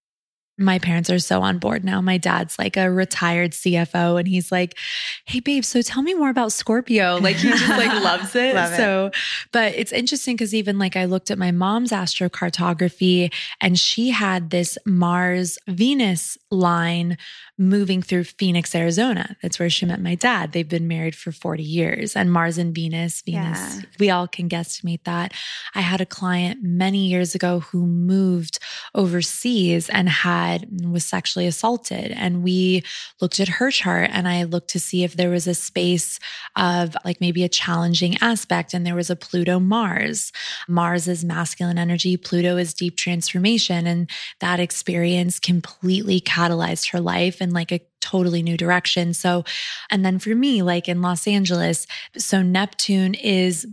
my 0.56 0.78
parents 0.78 1.10
are 1.10 1.18
so 1.18 1.42
on 1.42 1.58
board 1.58 1.84
now. 1.84 2.00
My 2.00 2.16
dad's 2.16 2.58
like 2.58 2.76
a 2.76 2.90
retired 2.90 3.52
CFO 3.52 4.18
and 4.18 4.28
he's 4.28 4.52
like, 4.52 4.78
Hey 5.26 5.40
babe, 5.40 5.64
so 5.64 5.82
tell 5.82 6.02
me 6.02 6.14
more 6.14 6.30
about 6.30 6.52
Scorpio. 6.52 7.18
Like 7.18 7.36
he 7.36 7.50
just 7.50 7.68
like 7.68 7.92
loves 8.04 8.36
it. 8.36 8.54
Love 8.54 8.74
so, 8.74 9.06
it. 9.06 9.16
but 9.52 9.74
it's 9.74 9.92
interesting 9.92 10.36
because 10.36 10.54
even 10.54 10.78
like 10.78 10.96
I 10.96 11.06
looked 11.06 11.30
at 11.30 11.38
my 11.38 11.50
mom's 11.50 11.90
astrocartography 11.90 13.32
and 13.60 13.78
she 13.78 14.10
had 14.10 14.50
this 14.50 14.78
Mars 14.86 15.58
Venus 15.66 16.38
line 16.50 17.18
moving 17.56 18.02
through 18.02 18.24
Phoenix, 18.24 18.74
Arizona. 18.74 19.36
That's 19.40 19.60
where 19.60 19.70
she 19.70 19.86
met 19.86 20.00
my 20.00 20.16
dad. 20.16 20.52
They've 20.52 20.68
been 20.68 20.88
married 20.88 21.14
for 21.14 21.30
40 21.30 21.62
years 21.62 22.16
and 22.16 22.32
Mars 22.32 22.58
and 22.58 22.74
Venus, 22.74 23.22
Venus, 23.22 23.76
yeah. 23.76 23.80
we 24.00 24.10
all 24.10 24.26
can 24.26 24.48
guesstimate 24.48 25.04
that. 25.04 25.32
I 25.74 25.80
had 25.80 26.00
a 26.00 26.06
client 26.06 26.60
many 26.62 27.06
years 27.06 27.34
ago 27.34 27.60
who 27.60 27.86
moved 27.86 28.58
overseas 28.94 29.88
and 29.88 30.08
had 30.08 30.66
was 30.82 31.04
sexually 31.04 31.46
assaulted. 31.46 32.10
And 32.10 32.42
we 32.42 32.82
looked 33.20 33.38
at 33.38 33.48
her 33.48 33.70
chart 33.70 34.10
and 34.12 34.26
I 34.26 34.42
looked 34.44 34.70
to 34.70 34.80
see 34.80 35.04
if 35.04 35.14
there 35.14 35.30
was 35.30 35.46
a 35.46 35.54
space 35.54 36.18
of 36.56 36.96
like 37.04 37.20
maybe 37.20 37.44
a 37.44 37.48
challenging 37.48 38.16
aspect. 38.20 38.74
And 38.74 38.84
there 38.84 38.96
was 38.96 39.10
a 39.10 39.16
Pluto 39.16 39.60
Mars. 39.60 40.32
Mars 40.68 41.06
is 41.06 41.24
masculine 41.24 41.78
energy, 41.78 42.16
Pluto 42.16 42.56
is 42.56 42.74
deep 42.74 42.96
transformation. 42.96 43.86
And 43.86 44.10
that 44.40 44.58
experience 44.58 45.38
completely 45.38 46.20
catalyzed 46.20 46.90
her 46.90 47.00
life 47.00 47.40
in 47.44 47.50
like 47.50 47.70
a 47.70 47.80
totally 48.00 48.42
new 48.42 48.56
direction. 48.56 49.14
So, 49.14 49.44
and 49.90 50.04
then 50.04 50.18
for 50.18 50.34
me, 50.34 50.62
like 50.62 50.88
in 50.88 51.00
Los 51.00 51.28
Angeles, 51.28 51.86
so 52.18 52.42
Neptune 52.42 53.14
is 53.14 53.66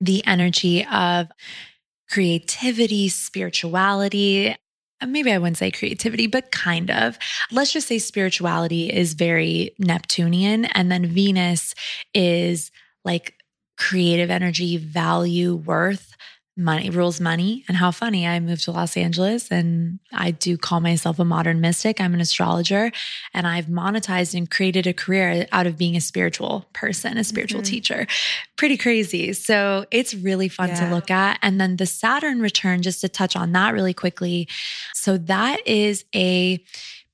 the 0.00 0.24
energy 0.26 0.86
of 0.86 1.28
creativity, 2.10 3.08
spirituality. 3.08 4.56
Maybe 5.06 5.30
I 5.30 5.38
wouldn't 5.38 5.58
say 5.58 5.70
creativity, 5.70 6.26
but 6.26 6.50
kind 6.50 6.90
of. 6.90 7.18
Let's 7.52 7.72
just 7.72 7.86
say 7.86 7.98
spirituality 7.98 8.92
is 8.92 9.14
very 9.14 9.74
Neptunian. 9.78 10.64
And 10.64 10.90
then 10.90 11.06
Venus 11.06 11.74
is 12.14 12.70
like 13.04 13.34
creative 13.76 14.30
energy, 14.30 14.76
value, 14.76 15.54
worth 15.54 16.14
money 16.58 16.90
rules 16.90 17.20
money. 17.20 17.64
And 17.68 17.76
how 17.76 17.90
funny 17.90 18.26
i 18.26 18.40
moved 18.40 18.64
to 18.64 18.72
los 18.72 18.96
angeles 18.96 19.50
and 19.50 20.00
i 20.12 20.32
do 20.32 20.58
call 20.58 20.80
myself 20.80 21.18
a 21.18 21.24
modern 21.24 21.60
mystic. 21.60 22.00
I'm 22.00 22.14
an 22.14 22.20
astrologer 22.20 22.90
and 23.32 23.46
i've 23.46 23.66
monetized 23.66 24.34
and 24.36 24.50
created 24.50 24.86
a 24.86 24.92
career 24.92 25.46
out 25.52 25.66
of 25.66 25.78
being 25.78 25.96
a 25.96 26.00
spiritual 26.00 26.66
person 26.72 27.16
a 27.16 27.24
spiritual 27.24 27.60
mm-hmm. 27.60 27.70
teacher. 27.70 28.06
Pretty 28.56 28.76
crazy. 28.76 29.32
So 29.32 29.86
it's 29.90 30.14
really 30.14 30.48
fun 30.48 30.70
yeah. 30.70 30.88
to 30.88 30.94
look 30.94 31.10
at. 31.10 31.38
And 31.42 31.60
then 31.60 31.76
the 31.76 31.86
saturn 31.86 32.40
return 32.40 32.82
just 32.82 33.00
to 33.02 33.08
touch 33.08 33.36
on 33.36 33.52
that 33.52 33.72
really 33.72 33.94
quickly. 33.94 34.48
So 34.94 35.16
that 35.18 35.66
is 35.66 36.04
a 36.14 36.62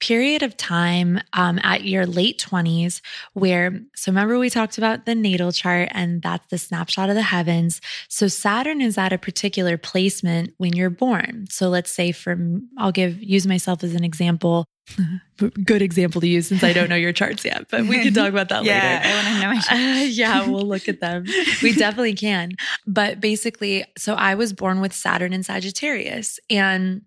period 0.00 0.42
of 0.42 0.56
time 0.56 1.20
um, 1.32 1.58
at 1.62 1.84
your 1.84 2.06
late 2.06 2.38
20s 2.38 3.00
where, 3.32 3.80
so 3.94 4.10
remember 4.10 4.38
we 4.38 4.50
talked 4.50 4.78
about 4.78 5.06
the 5.06 5.14
natal 5.14 5.52
chart 5.52 5.88
and 5.92 6.22
that's 6.22 6.46
the 6.48 6.58
snapshot 6.58 7.08
of 7.08 7.14
the 7.14 7.22
heavens. 7.22 7.80
So 8.08 8.28
Saturn 8.28 8.80
is 8.80 8.98
at 8.98 9.12
a 9.12 9.18
particular 9.18 9.78
placement 9.78 10.52
when 10.58 10.74
you're 10.74 10.90
born. 10.90 11.46
So 11.50 11.68
let's 11.68 11.90
say 11.90 12.12
from, 12.12 12.68
I'll 12.78 12.92
give, 12.92 13.22
use 13.22 13.46
myself 13.46 13.82
as 13.84 13.94
an 13.94 14.04
example. 14.04 14.64
Good 15.64 15.80
example 15.80 16.20
to 16.20 16.28
use 16.28 16.48
since 16.48 16.62
I 16.62 16.72
don't 16.72 16.90
know 16.90 16.96
your 16.96 17.12
charts 17.12 17.44
yet, 17.44 17.66
but 17.70 17.86
we 17.86 18.02
can 18.02 18.12
talk 18.12 18.28
about 18.28 18.50
that 18.50 18.64
yeah, 18.64 19.02
later. 19.02 19.08
I 19.08 19.14
want 19.14 19.26
to 19.26 19.40
know 19.40 19.48
my 19.48 19.60
charts. 19.60 19.70
Uh, 19.74 20.06
yeah, 20.10 20.48
we'll 20.48 20.66
look 20.66 20.88
at 20.88 21.00
them. 21.00 21.24
We 21.62 21.72
definitely 21.72 22.14
can. 22.14 22.52
But 22.86 23.20
basically, 23.20 23.84
so 23.96 24.14
I 24.14 24.34
was 24.34 24.52
born 24.52 24.80
with 24.80 24.92
Saturn 24.92 25.32
in 25.32 25.42
Sagittarius 25.42 26.38
and 26.50 27.02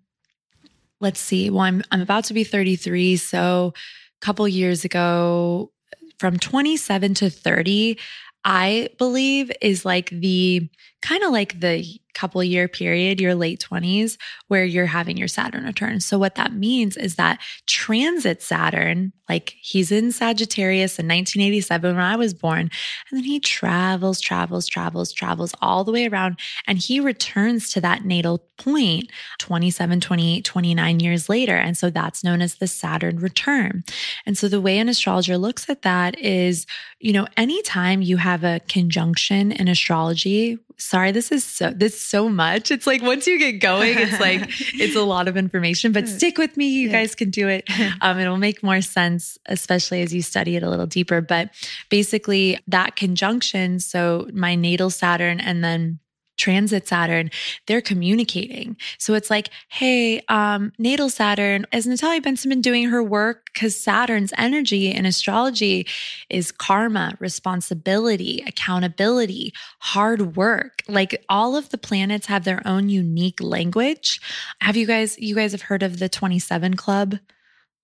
let's 1.00 1.20
see. 1.20 1.50
Well, 1.50 1.62
I'm 1.62 1.82
I'm 1.90 2.00
about 2.00 2.24
to 2.24 2.34
be 2.34 2.44
33, 2.44 3.16
so 3.16 3.72
a 3.74 4.24
couple 4.24 4.46
years 4.48 4.84
ago 4.84 5.72
from 6.18 6.38
27 6.38 7.14
to 7.14 7.30
30, 7.30 7.98
I 8.44 8.88
believe 8.98 9.50
is 9.60 9.84
like 9.84 10.10
the 10.10 10.68
kind 11.00 11.22
of 11.22 11.32
like 11.32 11.60
the 11.60 11.84
couple 12.18 12.42
year 12.42 12.66
period, 12.66 13.20
your 13.20 13.34
late 13.34 13.64
20s, 13.70 14.16
where 14.48 14.64
you're 14.64 14.86
having 14.86 15.16
your 15.16 15.28
Saturn 15.28 15.64
return. 15.64 16.00
So, 16.00 16.18
what 16.18 16.34
that 16.34 16.52
means 16.52 16.96
is 16.96 17.14
that 17.14 17.40
transit 17.66 18.42
Saturn, 18.42 19.12
like 19.28 19.54
he's 19.60 19.92
in 19.92 20.10
Sagittarius 20.10 20.98
in 20.98 21.06
1987 21.06 21.94
when 21.94 22.04
I 22.04 22.16
was 22.16 22.34
born, 22.34 22.62
and 22.62 22.70
then 23.12 23.22
he 23.22 23.38
travels, 23.38 24.20
travels, 24.20 24.66
travels, 24.66 25.12
travels 25.12 25.54
all 25.62 25.84
the 25.84 25.92
way 25.92 26.08
around, 26.08 26.40
and 26.66 26.78
he 26.78 26.98
returns 26.98 27.70
to 27.72 27.80
that 27.82 28.04
natal 28.04 28.38
point 28.58 29.08
27, 29.38 30.00
28, 30.00 30.44
29 30.44 31.00
years 31.00 31.28
later. 31.28 31.56
And 31.56 31.76
so 31.76 31.88
that's 31.90 32.24
known 32.24 32.42
as 32.42 32.56
the 32.56 32.66
Saturn 32.66 33.18
return. 33.18 33.84
And 34.26 34.36
so, 34.36 34.48
the 34.48 34.60
way 34.60 34.78
an 34.78 34.88
astrologer 34.88 35.38
looks 35.38 35.70
at 35.70 35.82
that 35.82 36.18
is, 36.18 36.66
you 36.98 37.12
know, 37.12 37.28
anytime 37.36 38.02
you 38.02 38.16
have 38.16 38.42
a 38.42 38.60
conjunction 38.66 39.52
in 39.52 39.68
astrology 39.68 40.58
sorry, 40.78 41.12
this 41.12 41.30
is 41.30 41.44
so 41.44 41.70
this 41.70 42.00
so 42.00 42.28
much. 42.28 42.70
It's 42.70 42.86
like 42.86 43.02
once 43.02 43.26
you 43.26 43.38
get 43.38 43.60
going, 43.60 43.98
it's 43.98 44.20
like 44.20 44.42
it's 44.74 44.96
a 44.96 45.02
lot 45.02 45.28
of 45.28 45.36
information, 45.36 45.92
but 45.92 46.08
stick 46.08 46.38
with 46.38 46.56
me. 46.56 46.66
You 46.66 46.86
yeah. 46.86 47.00
guys 47.00 47.14
can 47.14 47.30
do 47.30 47.48
it. 47.48 47.68
Um, 48.00 48.18
it'll 48.18 48.36
make 48.36 48.62
more 48.62 48.80
sense, 48.80 49.38
especially 49.46 50.02
as 50.02 50.14
you 50.14 50.22
study 50.22 50.56
it 50.56 50.62
a 50.62 50.70
little 50.70 50.86
deeper. 50.86 51.20
But 51.20 51.50
basically, 51.88 52.58
that 52.68 52.96
conjunction, 52.96 53.80
so 53.80 54.28
my 54.32 54.54
natal 54.54 54.90
Saturn 54.90 55.40
and 55.40 55.64
then 55.64 55.98
transit 56.38 56.88
Saturn, 56.88 57.30
they're 57.66 57.82
communicating. 57.82 58.76
So 58.96 59.14
it's 59.14 59.28
like, 59.28 59.50
hey, 59.68 60.22
um, 60.28 60.72
natal 60.78 61.10
Saturn, 61.10 61.66
has 61.72 61.86
Natalia 61.86 62.22
Benson 62.22 62.48
been 62.48 62.62
doing 62.62 62.88
her 62.88 63.02
work? 63.02 63.50
Because 63.52 63.78
Saturn's 63.78 64.32
energy 64.38 64.90
in 64.90 65.04
astrology 65.04 65.86
is 66.30 66.50
karma, 66.52 67.16
responsibility, 67.18 68.42
accountability, 68.46 69.52
hard 69.80 70.36
work. 70.36 70.82
Like 70.88 71.24
all 71.28 71.56
of 71.56 71.68
the 71.68 71.78
planets 71.78 72.26
have 72.26 72.44
their 72.44 72.62
own 72.64 72.88
unique 72.88 73.40
language. 73.40 74.20
Have 74.60 74.76
you 74.76 74.86
guys, 74.86 75.18
you 75.18 75.34
guys 75.34 75.52
have 75.52 75.62
heard 75.62 75.82
of 75.82 75.98
the 75.98 76.08
27 76.08 76.74
Club? 76.74 77.18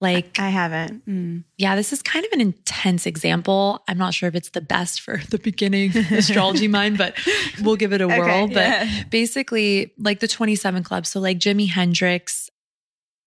Like, 0.00 0.38
I 0.38 0.48
haven't. 0.48 1.06
Mm. 1.06 1.44
Yeah, 1.56 1.76
this 1.76 1.92
is 1.92 2.02
kind 2.02 2.26
of 2.26 2.32
an 2.32 2.40
intense 2.40 3.06
example. 3.06 3.82
I'm 3.88 3.96
not 3.96 4.12
sure 4.12 4.28
if 4.28 4.34
it's 4.34 4.50
the 4.50 4.60
best 4.60 5.00
for 5.00 5.20
the 5.30 5.38
beginning 5.38 5.96
astrology 5.96 6.68
mind, 6.68 6.98
but 6.98 7.18
we'll 7.62 7.76
give 7.76 7.92
it 7.92 8.00
a 8.00 8.08
whirl. 8.08 8.44
Okay, 8.44 8.52
yeah. 8.52 9.02
But 9.02 9.10
basically, 9.10 9.92
like 9.98 10.20
the 10.20 10.28
27 10.28 10.82
Club. 10.82 11.06
So, 11.06 11.20
like 11.20 11.38
Jimi 11.38 11.68
Hendrix, 11.68 12.50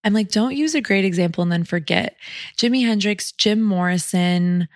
I'm 0.03 0.13
like, 0.13 0.29
don't 0.29 0.55
use 0.55 0.75
a 0.75 0.81
great 0.81 1.05
example 1.05 1.41
and 1.41 1.51
then 1.51 1.63
forget. 1.63 2.15
Jimi 2.57 2.85
Hendrix, 2.85 3.31
Jim 3.31 3.61
Morrison, 3.61 4.67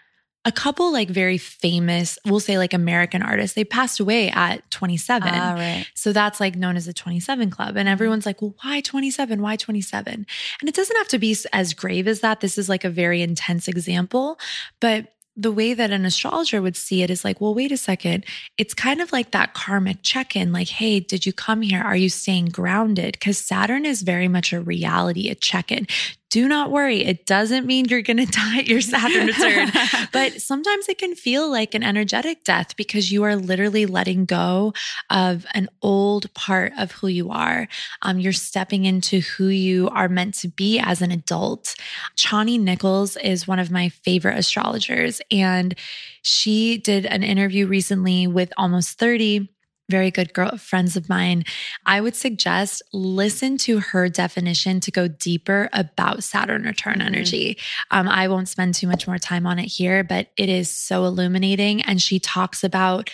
a 0.44 0.52
couple 0.52 0.92
like 0.92 1.10
very 1.10 1.38
famous, 1.38 2.18
we'll 2.26 2.40
say 2.40 2.58
like 2.58 2.74
American 2.74 3.22
artists, 3.22 3.56
they 3.56 3.64
passed 3.64 4.00
away 4.00 4.30
at 4.30 4.70
27. 4.72 5.30
Ah, 5.32 5.54
right. 5.54 5.86
So 5.94 6.14
that's 6.14 6.40
like 6.40 6.56
known 6.56 6.76
as 6.76 6.86
the 6.86 6.94
27 6.94 7.52
Club. 7.52 7.78
And 7.78 7.88
everyone's 7.88 8.26
like, 8.26 8.42
well, 8.42 8.56
why 8.64 8.82
27? 8.82 9.42
Why 9.42 9.56
27? 9.56 10.14
And 10.14 10.70
it 10.70 10.74
doesn't 10.74 10.98
have 10.98 11.08
to 11.10 11.20
be 11.20 11.36
as 11.54 11.74
grave 11.74 12.08
as 12.08 12.22
that. 12.22 12.40
This 12.40 12.58
is 12.58 12.70
like 12.70 12.84
a 12.84 12.90
very 12.90 13.22
intense 13.22 13.68
example. 13.68 14.40
But 14.80 15.14
the 15.38 15.52
way 15.52 15.74
that 15.74 15.92
an 15.92 16.06
astrologer 16.06 16.62
would 16.62 16.76
see 16.76 17.04
it 17.04 17.10
is 17.10 17.24
like, 17.24 17.40
well, 17.40 17.56
wait 17.56 17.72
a 17.72 17.78
second. 17.78 18.26
It's 18.58 18.74
kind 18.74 19.00
of 19.00 19.14
like 19.14 19.32
that 19.32 19.54
karmic 19.54 20.00
check 20.02 20.36
in 20.36 20.52
like, 20.52 20.68
hey, 20.68 21.00
did 21.00 21.26
you 21.26 21.34
come 21.34 21.62
here? 21.62 21.82
Are 21.82 21.96
you 21.96 22.10
staying 22.10 22.48
grounded? 22.48 23.14
Because 23.14 23.38
Saturn 23.38 23.86
is 23.86 24.02
very 24.02 24.28
much 24.28 24.52
a 24.52 24.60
reality, 24.60 25.30
a 25.30 25.36
check 25.36 25.72
in. 25.72 25.88
Do 26.32 26.48
not 26.48 26.72
worry. 26.72 27.04
It 27.04 27.26
doesn't 27.26 27.66
mean 27.66 27.86
you're 27.86 28.02
going 28.02 28.18
to 28.26 28.26
die 28.26 28.60
at 28.60 28.68
your 28.68 28.80
Saturn 28.80 29.28
return, 29.28 29.70
but 30.14 30.42
sometimes 30.42 30.88
it 30.88 30.98
can 30.98 31.14
feel 31.14 31.52
like 31.52 31.76
an 31.76 31.84
energetic 31.84 32.46
death 32.46 32.76
because 32.78 33.12
you 33.12 33.24
are 33.24 33.36
literally 33.36 33.86
letting 33.86 34.26
go 34.26 34.74
of 35.10 35.46
an 35.54 35.68
old 35.82 36.34
part 36.34 36.72
of 36.78 36.94
who 36.94 37.08
you 37.08 37.30
are. 37.30 37.68
Um, 38.02 38.20
you're 38.20 38.32
stepping 38.32 38.86
into 38.86 39.20
who 39.20 39.48
you 39.48 39.90
are 39.90 40.08
meant 40.08 40.34
to 40.36 40.48
be 40.48 40.80
as 40.80 41.02
an 41.02 41.12
adult. 41.12 41.76
Chani 42.16 42.60
Nicholas 42.60 43.18
is 43.18 43.48
one 43.48 43.60
of 43.60 43.70
my 43.70 43.90
favorite 43.90 44.38
astrologers, 44.38 45.22
and 45.30 45.76
she 46.22 46.78
did 46.78 47.06
an 47.06 47.24
interview 47.24 47.68
recently 47.68 48.26
with 48.26 48.54
Almost 48.56 48.98
30 48.98 49.50
very 49.92 50.10
good 50.10 50.34
girl 50.34 50.58
friends 50.58 50.96
of 50.96 51.10
mine, 51.10 51.44
I 51.86 52.02
would 52.02 52.16
suggest 52.16 52.82
listen 52.94 53.58
to 53.60 53.80
her 53.80 54.10
definition 54.10 54.80
to 54.80 54.92
go 54.92 55.08
deeper 55.08 55.70
about 55.74 56.24
Saturn 56.24 56.64
return 56.64 56.96
mm-hmm. 56.96 57.08
energy. 57.08 57.58
Um, 57.92 58.08
I 58.08 58.28
won't 58.28 58.50
spend 58.50 58.74
too 58.74 58.88
much 58.88 59.06
more 59.08 59.20
time 59.20 59.46
on 59.46 59.60
it 59.60 59.68
here, 59.68 60.04
but 60.04 60.32
it 60.38 60.50
is 60.50 60.72
so 60.72 61.06
illuminating. 61.06 61.82
And 61.82 62.02
she 62.02 62.20
talks 62.20 62.64
about 62.64 63.10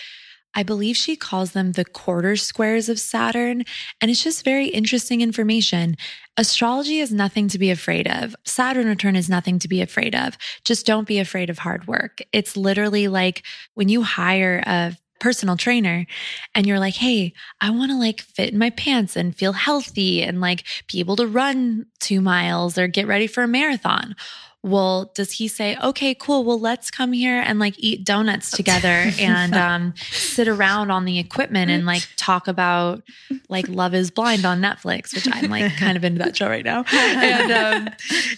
I 0.54 0.62
believe 0.62 0.96
she 0.96 1.14
calls 1.14 1.52
them 1.52 1.72
the 1.72 1.84
quarter 1.84 2.34
squares 2.34 2.88
of 2.88 2.98
Saturn. 2.98 3.64
And 4.00 4.10
it's 4.10 4.24
just 4.24 4.44
very 4.44 4.66
interesting 4.66 5.20
information. 5.20 5.96
Astrology 6.36 7.00
is 7.00 7.12
nothing 7.12 7.48
to 7.48 7.58
be 7.58 7.70
afraid 7.70 8.08
of. 8.08 8.34
Saturn 8.44 8.86
return 8.86 9.14
is 9.14 9.28
nothing 9.28 9.58
to 9.60 9.68
be 9.68 9.82
afraid 9.82 10.14
of. 10.14 10.38
Just 10.64 10.86
don't 10.86 11.06
be 11.06 11.18
afraid 11.18 11.50
of 11.50 11.58
hard 11.58 11.86
work. 11.86 12.22
It's 12.32 12.56
literally 12.56 13.08
like 13.08 13.44
when 13.74 13.88
you 13.88 14.02
hire 14.02 14.62
a 14.66 14.96
personal 15.18 15.56
trainer 15.56 16.06
and 16.54 16.66
you're 16.66 16.78
like, 16.78 16.94
Hey, 16.94 17.32
I 17.60 17.70
want 17.70 17.90
to 17.90 17.98
like 17.98 18.20
fit 18.20 18.50
in 18.52 18.58
my 18.58 18.70
pants 18.70 19.16
and 19.16 19.34
feel 19.34 19.52
healthy 19.52 20.22
and 20.22 20.40
like 20.40 20.64
be 20.90 21.00
able 21.00 21.16
to 21.16 21.26
run 21.26 21.86
two 22.00 22.20
miles 22.20 22.78
or 22.78 22.88
get 22.88 23.06
ready 23.06 23.26
for 23.26 23.42
a 23.42 23.48
marathon 23.48 24.14
well, 24.64 25.12
does 25.14 25.32
he 25.32 25.46
say, 25.46 25.76
okay, 25.82 26.14
cool. 26.14 26.44
Well, 26.44 26.58
let's 26.58 26.90
come 26.90 27.12
here 27.12 27.40
and 27.40 27.60
like 27.60 27.74
eat 27.78 28.04
donuts 28.04 28.50
together 28.50 28.88
and 29.20 29.54
um, 29.54 29.94
sit 30.10 30.48
around 30.48 30.90
on 30.90 31.04
the 31.04 31.18
equipment 31.18 31.70
and 31.70 31.86
like 31.86 32.06
talk 32.16 32.48
about 32.48 33.02
like 33.48 33.68
Love 33.68 33.94
is 33.94 34.10
Blind 34.10 34.44
on 34.44 34.60
Netflix, 34.60 35.14
which 35.14 35.28
I'm 35.30 35.48
like 35.48 35.76
kind 35.76 35.96
of 35.96 36.04
into 36.04 36.18
that 36.18 36.36
show 36.36 36.48
right 36.48 36.64
now. 36.64 36.84
And 36.92 37.52
um, 37.52 37.94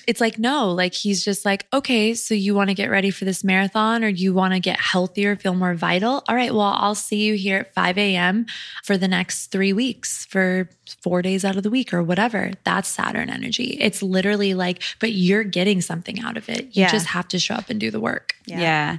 it's 0.06 0.20
like, 0.20 0.38
no, 0.38 0.70
like 0.70 0.92
he's 0.92 1.24
just 1.24 1.46
like, 1.46 1.66
okay, 1.72 2.12
so 2.14 2.34
you 2.34 2.54
want 2.54 2.68
to 2.68 2.74
get 2.74 2.90
ready 2.90 3.10
for 3.10 3.24
this 3.24 3.42
marathon 3.42 4.04
or 4.04 4.08
you 4.08 4.34
want 4.34 4.52
to 4.52 4.60
get 4.60 4.78
healthier, 4.78 5.36
feel 5.36 5.54
more 5.54 5.74
vital? 5.74 6.22
All 6.28 6.36
right, 6.36 6.52
well, 6.52 6.74
I'll 6.76 6.94
see 6.94 7.22
you 7.22 7.34
here 7.34 7.58
at 7.60 7.74
5 7.74 7.96
a.m. 7.96 8.46
for 8.84 8.98
the 8.98 9.08
next 9.08 9.46
three 9.46 9.72
weeks 9.72 10.26
for 10.26 10.68
four 11.02 11.22
days 11.22 11.44
out 11.44 11.56
of 11.56 11.62
the 11.62 11.70
week 11.70 11.94
or 11.94 12.02
whatever. 12.02 12.52
That's 12.64 12.88
Saturn 12.88 13.30
energy. 13.30 13.78
It's 13.80 14.02
literally 14.02 14.54
like, 14.54 14.82
but 14.98 15.12
you're 15.12 15.44
getting 15.44 15.80
something 15.80 16.09
out 16.18 16.36
of 16.36 16.48
it. 16.48 16.64
You 16.64 16.82
yeah. 16.82 16.90
just 16.90 17.06
have 17.06 17.28
to 17.28 17.38
show 17.38 17.54
up 17.54 17.70
and 17.70 17.78
do 17.78 17.90
the 17.90 18.00
work. 18.00 18.34
Yeah. 18.46 18.60
yeah. 18.60 18.98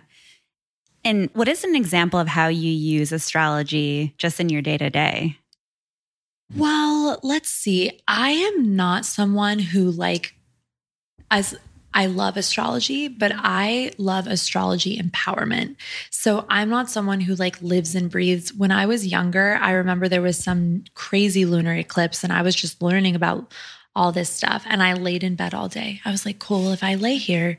And 1.04 1.30
what 1.34 1.47
is 1.47 1.63
an 1.63 1.76
example 1.76 2.19
of 2.19 2.28
how 2.28 2.47
you 2.47 2.71
use 2.71 3.12
astrology 3.12 4.13
just 4.17 4.39
in 4.39 4.50
your 4.50 4.62
day 4.62 4.78
to 4.78 4.89
day? 4.89 5.38
Well, 6.56 7.19
let's 7.24 7.50
see. 7.50 8.00
I 8.08 8.32
am 8.32 8.76
not 8.76 9.06
someone 9.06 9.60
who 9.60 9.89
like 9.89 10.36
as 11.30 11.56
I 11.93 12.06
love 12.06 12.38
astrology, 12.38 13.08
but 13.08 13.34
I 13.36 13.91
love 13.97 14.28
astrology 14.28 14.97
empowerment. 14.97 15.76
So 16.10 16.45
I'm 16.50 16.69
not 16.69 16.89
someone 16.89 17.19
who 17.19 17.36
like 17.36 17.62
lives 17.62 17.95
and 17.95 18.10
breathes. 18.10 18.54
When 18.54 18.71
I 18.71 18.86
was 18.86 19.08
younger, 19.08 19.58
I 19.62 19.71
remember 19.71 20.08
there 20.08 20.21
was 20.21 20.38
some 20.38 20.86
crazy 20.93 21.45
lunar 21.45 21.74
eclipse 21.74 22.24
and 22.24 22.32
I 22.32 22.43
was 22.43 22.56
just 22.56 22.82
learning 22.82 23.15
about 23.15 23.54
all 23.95 24.12
this 24.12 24.30
stuff 24.30 24.63
and 24.67 24.82
I 24.82 24.93
laid 24.93 25.23
in 25.23 25.36
bed 25.36 25.54
all 25.54 25.67
day. 25.67 26.01
I 26.06 26.12
was 26.12 26.25
like, 26.25 26.39
cool, 26.39 26.71
if 26.71 26.84
I 26.84 26.95
lay 26.95 27.17
here 27.17 27.58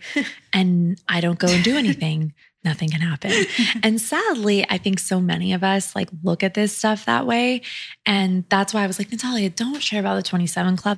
and 0.53 1.01
I 1.09 1.21
don't 1.21 1.39
go 1.39 1.49
and 1.49 1.63
do 1.63 1.77
anything, 1.77 2.33
nothing 2.65 2.91
can 2.91 3.01
happen. 3.01 3.33
and 3.83 4.01
sadly, 4.01 4.65
I 4.69 4.79
think 4.79 4.99
so 4.99 5.21
many 5.21 5.53
of 5.53 5.63
us 5.63 5.95
like 5.95 6.09
look 6.23 6.43
at 6.43 6.55
this 6.55 6.77
stuff 6.77 7.05
that 7.05 7.27
way. 7.27 7.63
And 8.07 8.45
that's 8.49 8.73
why 8.73 8.83
I 8.83 8.87
was 8.87 8.99
like, 8.99 9.11
Natalia, 9.11 9.51
don't 9.51 9.83
share 9.83 10.01
about 10.01 10.17
the 10.17 10.23
27 10.23 10.77
Club 10.77 10.97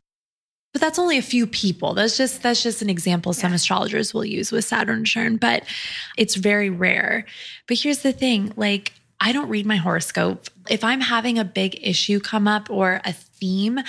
but 0.75 0.81
that's 0.81 0.99
only 0.99 1.17
a 1.17 1.23
few 1.23 1.47
people. 1.47 1.95
That's 1.95 2.17
just 2.17 2.43
that's 2.43 2.61
just 2.61 2.83
an 2.83 2.91
example 2.91 3.33
some 3.33 3.53
yeah. 3.53 3.55
astrologers 3.55 4.13
will 4.13 4.25
use 4.25 4.51
with 4.51 4.65
Saturn 4.65 5.03
return, 5.03 5.37
but 5.37 5.63
it's 6.19 6.35
very 6.35 6.69
rare. 6.69 7.27
But 7.69 7.79
here's 7.79 8.01
the 8.01 8.13
thing, 8.13 8.53
like 8.57 8.93
I 9.21 9.33
don't 9.33 9.49
read 9.49 9.67
my 9.67 9.77
horoscope. 9.77 10.49
If 10.69 10.83
I'm 10.83 11.01
having 11.01 11.39
a 11.39 11.45
big 11.45 11.79
issue 11.83 12.21
come 12.21 12.49
up 12.49 12.69
or 12.71 13.01
a 13.05 13.13
theme, 13.13 13.81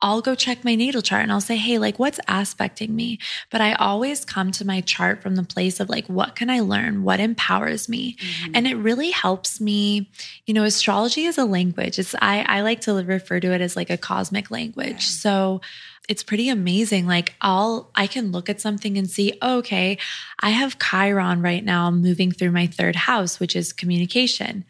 I'll 0.00 0.20
go 0.20 0.34
check 0.34 0.64
my 0.64 0.74
natal 0.74 1.02
chart 1.02 1.22
and 1.22 1.30
I'll 1.30 1.40
say, 1.40 1.56
hey, 1.56 1.78
like 1.78 1.98
what's 1.98 2.18
aspecting 2.26 2.94
me? 2.94 3.18
But 3.50 3.60
I 3.60 3.74
always 3.74 4.24
come 4.24 4.50
to 4.52 4.66
my 4.66 4.80
chart 4.80 5.22
from 5.22 5.36
the 5.36 5.44
place 5.44 5.78
of 5.78 5.88
like, 5.88 6.06
what 6.06 6.34
can 6.34 6.50
I 6.50 6.60
learn? 6.60 7.04
What 7.04 7.20
empowers 7.20 7.88
me? 7.88 8.16
Mm-hmm. 8.16 8.52
And 8.54 8.66
it 8.66 8.74
really 8.74 9.10
helps 9.10 9.60
me. 9.60 10.10
You 10.46 10.54
know, 10.54 10.64
astrology 10.64 11.24
is 11.24 11.38
a 11.38 11.44
language. 11.44 11.98
It's 11.98 12.14
I, 12.20 12.44
I 12.48 12.62
like 12.62 12.80
to 12.82 12.94
refer 12.94 13.40
to 13.40 13.52
it 13.52 13.60
as 13.60 13.76
like 13.76 13.90
a 13.90 13.98
cosmic 13.98 14.50
language. 14.50 14.92
Yeah. 14.92 14.98
So 14.98 15.60
it's 16.08 16.22
pretty 16.22 16.48
amazing. 16.48 17.06
Like 17.06 17.34
I'll 17.40 17.90
I 17.94 18.06
can 18.06 18.32
look 18.32 18.48
at 18.48 18.60
something 18.60 18.98
and 18.98 19.08
see, 19.08 19.38
oh, 19.40 19.58
okay, 19.58 19.98
I 20.40 20.50
have 20.50 20.78
Chiron 20.78 21.42
right 21.42 21.64
now 21.64 21.90
moving 21.90 22.32
through 22.32 22.52
my 22.52 22.66
third 22.66 22.96
house, 22.96 23.38
which 23.38 23.54
is 23.54 23.72
communication. 23.72 24.64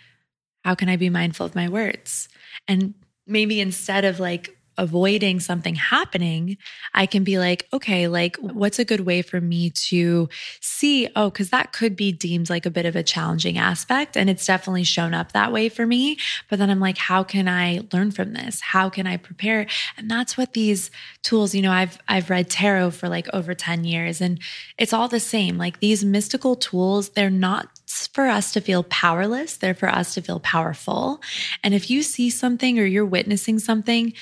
How 0.64 0.75
can 0.75 0.88
I 0.88 0.97
be 0.97 1.11
mindful 1.11 1.47
of 1.47 1.55
my 1.55 1.68
words? 1.68 2.29
And 2.68 2.95
maybe 3.27 3.61
instead 3.61 4.05
of 4.05 4.21
like 4.21 4.57
avoiding 4.79 5.41
something 5.41 5.75
happening, 5.75 6.57
I 6.95 7.07
can 7.07 7.25
be 7.25 7.39
like, 7.39 7.69
okay, 7.73 8.09
like 8.09 8.37
what's 8.37 8.79
a 8.79 8.85
good 8.85 9.01
way 9.01 9.23
for 9.23 9.41
me 9.41 9.71
to 9.71 10.29
see, 10.61 11.09
oh, 11.17 11.31
because 11.31 11.51
that 11.51 11.73
could 11.73 11.97
be 11.97 12.13
deemed 12.13 12.51
like 12.51 12.67
a 12.67 12.71
bit 12.71 12.87
of 12.87 12.97
a 12.97 13.03
challenging 13.03 13.59
aspect. 13.59 14.17
And 14.17 14.31
it's 14.31 14.47
definitely 14.47 14.85
shown 14.85 15.15
up 15.15 15.33
that 15.33 15.53
way 15.53 15.69
for 15.69 15.87
me. 15.87 16.19
But 16.49 16.59
then 16.59 16.71
I'm 16.71 16.81
like, 16.81 16.99
how 16.99 17.23
can 17.23 17.49
I 17.49 17.81
learn 17.93 18.11
from 18.11 18.33
this? 18.33 18.61
How 18.61 18.89
can 18.89 19.07
I 19.07 19.17
prepare? 19.17 19.67
And 19.97 20.11
that's 20.11 20.37
what 20.37 20.53
these 20.53 20.91
tools, 21.23 21.55
you 21.55 21.63
know, 21.63 21.73
I've 21.73 21.99
I've 22.09 22.31
read 22.31 22.51
tarot 22.51 22.93
for 22.93 23.09
like 23.09 23.29
over 23.33 23.55
10 23.55 23.85
years 23.85 24.21
and 24.21 24.41
it's 24.79 24.93
all 24.93 25.09
the 25.09 25.21
same. 25.21 25.59
Like 25.59 25.81
these 25.81 26.05
mystical 26.05 26.57
tools, 26.57 27.11
they're 27.11 27.31
not 27.31 27.69
for 28.13 28.27
us 28.27 28.53
to 28.53 28.61
feel 28.61 28.85
powerless, 28.85 29.57
they're 29.57 29.75
for 29.75 29.89
us 29.89 30.15
to 30.15 30.23
feel 30.23 30.41
powerful. 30.41 31.21
And 31.63 31.75
if 31.75 31.91
you 31.91 32.03
see 32.03 32.31
something 32.31 32.79
or 32.79 32.85
you're 32.85 33.07
witnessing 33.07 33.59
something, 33.59 34.13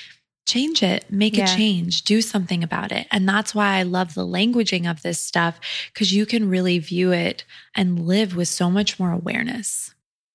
change 0.45 0.83
it, 0.83 1.05
make 1.09 1.37
yeah. 1.37 1.45
a 1.45 1.55
change, 1.55 2.03
do 2.03 2.21
something 2.21 2.63
about 2.63 2.91
it. 2.91 3.07
And 3.11 3.27
that's 3.27 3.55
why 3.55 3.75
I 3.75 3.83
love 3.83 4.15
the 4.15 4.25
languaging 4.25 4.89
of 4.89 5.01
this 5.01 5.19
stuff 5.19 5.59
because 5.93 6.13
you 6.13 6.25
can 6.25 6.49
really 6.49 6.79
view 6.79 7.11
it 7.11 7.43
and 7.75 8.07
live 8.07 8.35
with 8.35 8.47
so 8.47 8.69
much 8.69 8.99
more 8.99 9.11
awareness. 9.11 9.93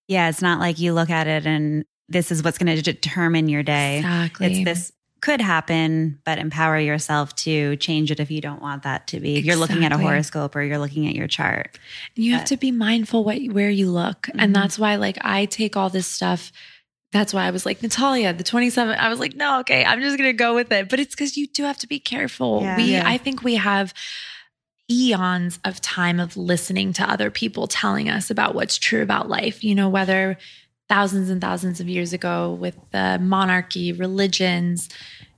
Yeah, 0.09 0.29
it's 0.29 0.43
not 0.43 0.61
like 0.61 0.79
you 0.79 0.93
look 0.93 1.11
at 1.11 1.27
it 1.27 1.47
and 1.47 1.85
this 2.09 2.31
is 2.31 2.43
what's 2.43 2.59
going 2.59 2.75
to 2.75 2.83
determine 2.83 3.49
your 3.49 3.63
day. 3.63 3.99
Exactly. 3.99 4.47
It's 4.47 4.65
this 4.65 4.93
could 5.21 5.41
happen, 5.41 6.21
but 6.25 6.39
empower 6.39 6.79
yourself 6.79 7.35
to 7.35 7.75
change 7.77 8.11
it 8.11 8.21
if 8.21 8.31
you 8.31 8.41
don't 8.41 8.63
want 8.63 8.85
that 8.85 9.09
to 9.09 9.19
be. 9.19 9.39
Exactly. 9.39 9.49
You're 9.49 9.57
looking 9.57 9.85
at 9.85 9.93
a 9.93 9.99
horoscope 9.99 10.55
or 10.55 10.63
you're 10.63 10.79
looking 10.79 11.09
at 11.09 11.15
your 11.15 11.27
chart. 11.27 11.79
You 12.15 12.33
but, 12.33 12.39
have 12.39 12.49
to 12.49 12.57
be 12.57 12.71
mindful 12.71 13.25
what 13.25 13.39
where 13.47 13.71
you 13.71 13.91
look. 13.91 14.23
Mm-hmm. 14.23 14.41
And 14.41 14.55
that's 14.55 14.79
why 14.79 14.97
like 14.97 15.19
I 15.23 15.47
take 15.47 15.77
all 15.77 15.91
this 15.91 16.07
stuff 16.07 16.53
that's 17.13 17.33
why 17.33 17.45
I 17.45 17.51
was 17.51 17.65
like, 17.65 17.83
Natalia, 17.83 18.33
the 18.33 18.45
27. 18.45 18.99
I 18.99 19.09
was 19.09 19.21
like, 19.21 19.35
no, 19.35 19.61
okay, 19.61 19.85
I'm 19.85 20.01
just 20.01 20.19
going 20.19 20.29
to 20.29 20.37
go 20.37 20.55
with 20.55 20.71
it. 20.73 20.89
But 20.89 21.01
it's 21.01 21.15
because 21.15 21.37
you 21.37 21.47
do 21.47 21.63
have 21.63 21.79
to 21.79 21.87
be 21.87 21.99
careful. 21.99 22.63
Yeah, 22.63 22.77
we, 22.77 22.85
yeah. 22.93 23.03
I 23.07 23.17
think 23.17 23.43
we 23.43 23.55
have 23.55 23.95
eons 24.91 25.59
of 25.65 25.81
time 25.81 26.21
of 26.21 26.37
listening 26.37 26.93
to 26.95 27.11
other 27.11 27.31
people 27.31 27.67
telling 27.67 28.09
us 28.09 28.31
about 28.31 28.55
what's 28.55 28.79
true 28.79 29.03
about 29.03 29.29
life, 29.29 29.65
you 29.65 29.75
know, 29.75 29.89
whether 29.89 30.37
thousands 30.89 31.31
and 31.31 31.41
thousands 31.41 31.81
of 31.81 31.89
years 31.89 32.13
ago 32.13 32.53
with 32.53 32.77
the 32.93 33.19
monarchy, 33.21 33.93
religions, 33.93 34.89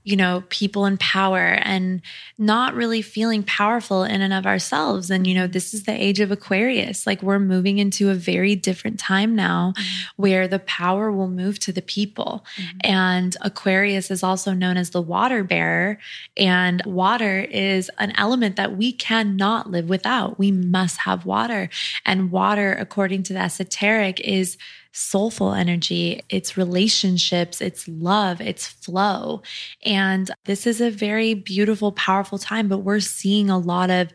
you 0.08 0.16
know, 0.16 0.42
people 0.48 0.86
in 0.86 0.96
power 0.96 1.58
and 1.60 2.00
not 2.38 2.72
really 2.72 3.02
feeling 3.02 3.42
powerful 3.42 4.04
in 4.04 4.22
and 4.22 4.32
of 4.32 4.46
ourselves. 4.46 5.10
And, 5.10 5.26
you 5.26 5.34
know, 5.34 5.46
this 5.46 5.74
is 5.74 5.82
the 5.82 5.92
age 5.92 6.18
of 6.20 6.30
Aquarius. 6.30 7.06
Like 7.06 7.22
we're 7.22 7.38
moving 7.38 7.76
into 7.76 8.08
a 8.08 8.14
very 8.14 8.56
different 8.56 8.98
time 8.98 9.36
now 9.36 9.74
mm-hmm. 9.76 10.12
where 10.16 10.48
the 10.48 10.60
power 10.60 11.12
will 11.12 11.28
move 11.28 11.58
to 11.58 11.74
the 11.74 11.82
people. 11.82 12.46
Mm-hmm. 12.56 12.78
And 12.84 13.36
Aquarius 13.42 14.10
is 14.10 14.22
also 14.22 14.54
known 14.54 14.78
as 14.78 14.90
the 14.90 15.02
water 15.02 15.44
bearer. 15.44 15.98
And 16.38 16.82
water 16.86 17.40
is 17.40 17.90
an 17.98 18.14
element 18.16 18.56
that 18.56 18.78
we 18.78 18.92
cannot 18.92 19.70
live 19.70 19.90
without. 19.90 20.38
We 20.38 20.50
must 20.50 21.00
have 21.00 21.26
water. 21.26 21.68
And 22.06 22.30
water, 22.30 22.72
according 22.72 23.24
to 23.24 23.34
the 23.34 23.40
esoteric, 23.40 24.20
is 24.20 24.56
soulful 24.98 25.54
energy, 25.54 26.20
it's 26.28 26.56
relationships, 26.56 27.60
it's 27.60 27.86
love, 27.86 28.40
it's 28.40 28.66
flow. 28.66 29.42
And 29.84 30.30
this 30.44 30.66
is 30.66 30.80
a 30.80 30.90
very 30.90 31.34
beautiful, 31.34 31.92
powerful 31.92 32.38
time, 32.38 32.68
but 32.68 32.78
we're 32.78 33.00
seeing 33.00 33.48
a 33.48 33.58
lot 33.58 33.90
of 33.90 34.08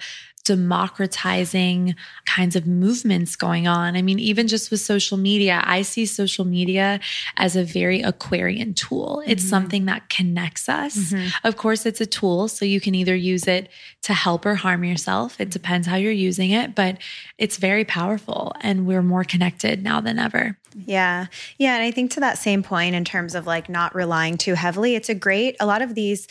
democratizing 0.43 1.95
kinds 2.25 2.56
of 2.56 2.67
movements 2.67 3.36
going 3.36 3.67
on. 3.67 3.95
I 3.95 4.01
mean, 4.01 4.19
even 4.19 4.47
just 4.47 4.71
with 4.71 4.82
social 4.82 5.17
media, 5.17 5.62
I 5.65 5.84
see 5.84 6.06
social 6.06 6.45
media 6.45 6.99
as 7.38 7.56
a 7.56 7.63
very 7.63 8.01
Aquarian 8.01 8.73
tool. 8.73 9.23
It's 9.25 9.43
mm-hmm. 9.43 9.49
something 9.49 9.86
that 9.86 10.10
connects 10.10 10.67
us. 10.67 10.97
Mm-hmm. 10.97 11.47
Of 11.47 11.58
course, 11.58 11.86
it's 11.86 12.01
a 12.01 12.06
tool, 12.06 12.47
so 12.47 12.65
you 12.65 12.82
can 12.82 12.93
either 12.95 13.15
use 13.15 13.47
it 13.47 13.69
to 14.03 14.13
help 14.13 14.45
or 14.45 14.56
harm 14.56 14.84
yourself. 14.84 15.39
It 15.39 15.49
depends 15.49 15.88
how 15.88 15.95
you're 15.95 16.12
using 16.12 16.51
it, 16.51 16.75
but 16.75 16.97
it's 17.38 17.58
very 17.58 17.86
powerful 17.86 18.53
and 18.62 18.86
we're 18.86 19.01
more 19.01 19.23
connected 19.23 19.82
now 19.82 20.01
than 20.01 20.19
ever. 20.19 20.58
Yeah. 20.75 21.27
Yeah. 21.58 21.75
And 21.75 21.84
I 21.84 21.91
think 21.91 22.12
to 22.12 22.19
that 22.19 22.38
same 22.38 22.63
point, 22.63 22.95
in 22.95 23.06
terms 23.06 23.36
of 23.36 23.47
like 23.47 23.69
not 23.69 23.95
relying 23.95 24.38
too 24.38 24.56
heavily, 24.56 24.95
it's 24.95 25.10
a 25.10 25.15
great, 25.15 25.56
a 25.60 25.65
lot 25.65 25.82
of 25.82 25.95
these 25.95 26.27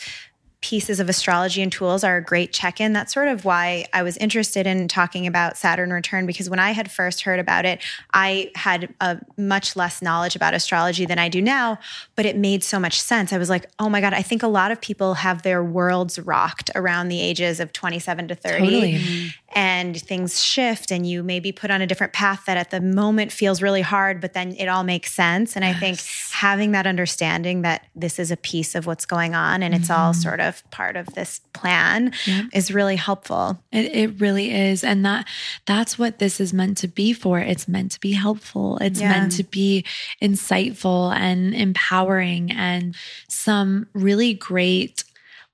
pieces 0.63 1.01
of 1.01 1.09
astrology 1.09 1.61
and 1.61 1.69
tools 1.69 2.05
are 2.05 2.15
a 2.15 2.23
great 2.23 2.53
check 2.53 2.79
in. 2.79 2.93
That's 2.93 3.13
sort 3.13 3.27
of 3.27 3.43
why 3.43 3.85
I 3.91 4.01
was 4.01 4.15
interested 4.15 4.65
in 4.65 4.87
talking 4.87 5.27
about 5.27 5.57
Saturn 5.57 5.91
return 5.91 6.25
because 6.25 6.49
when 6.49 6.57
I 6.57 6.71
had 6.71 6.89
first 6.89 7.21
heard 7.21 7.37
about 7.37 7.65
it, 7.65 7.81
I 8.13 8.49
had 8.55 8.93
a 9.01 9.19
much 9.37 9.75
less 9.75 10.01
knowledge 10.01 10.37
about 10.37 10.53
astrology 10.53 11.05
than 11.05 11.19
I 11.19 11.27
do 11.27 11.41
now, 11.41 11.79
but 12.15 12.25
it 12.25 12.37
made 12.37 12.63
so 12.63 12.79
much 12.79 13.01
sense. 13.01 13.33
I 13.33 13.37
was 13.37 13.49
like, 13.49 13.69
oh 13.77 13.89
my 13.89 13.99
God, 13.99 14.13
I 14.13 14.21
think 14.21 14.41
a 14.41 14.47
lot 14.47 14.71
of 14.71 14.79
people 14.79 15.15
have 15.15 15.41
their 15.41 15.61
worlds 15.61 16.17
rocked 16.17 16.71
around 16.75 17.09
the 17.09 17.19
ages 17.19 17.59
of 17.59 17.73
27 17.73 18.29
to 18.29 18.35
30. 18.35 18.59
Totally 18.59 18.93
mm-hmm. 18.93 19.27
And 19.55 19.99
things 19.99 20.43
shift 20.43 20.91
and 20.91 21.07
you 21.07 21.23
maybe 21.23 21.51
put 21.51 21.71
on 21.71 21.81
a 21.81 21.87
different 21.87 22.13
path 22.13 22.43
that 22.45 22.57
at 22.57 22.71
the 22.71 22.81
moment 22.81 23.31
feels 23.31 23.61
really 23.61 23.81
hard 23.81 24.19
but 24.19 24.33
then 24.33 24.55
it 24.57 24.67
all 24.67 24.83
makes 24.83 25.13
sense 25.13 25.55
and 25.55 25.63
yes. 25.63 25.75
i 25.75 25.79
think 25.79 25.99
having 26.31 26.71
that 26.71 26.87
understanding 26.87 27.61
that 27.61 27.85
this 27.95 28.19
is 28.19 28.31
a 28.31 28.37
piece 28.37 28.75
of 28.75 28.85
what's 28.85 29.05
going 29.05 29.35
on 29.35 29.63
and 29.63 29.73
it's 29.73 29.89
mm-hmm. 29.89 30.01
all 30.01 30.13
sort 30.13 30.39
of 30.39 30.63
part 30.71 30.95
of 30.95 31.05
this 31.13 31.41
plan 31.53 32.11
yep. 32.25 32.45
is 32.53 32.71
really 32.71 32.95
helpful 32.95 33.59
it, 33.71 33.85
it, 33.95 34.19
really 34.19 34.53
is 34.53 34.83
and 34.83 35.05
that 35.05 35.27
that's 35.65 35.97
what 35.97 36.19
this 36.19 36.39
is 36.39 36.53
meant 36.53 36.77
to 36.77 36.87
be 36.87 37.13
for 37.13 37.39
it's 37.39 37.67
meant 37.67 37.91
to 37.91 37.99
be 37.99 38.13
helpful 38.13 38.77
it's 38.79 39.01
yeah. 39.01 39.09
meant 39.09 39.31
to 39.31 39.43
be 39.43 39.83
insightful 40.21 41.13
and 41.15 41.53
empowering 41.53 42.51
and 42.51 42.95
some 43.27 43.87
really 43.93 44.33
great 44.33 45.03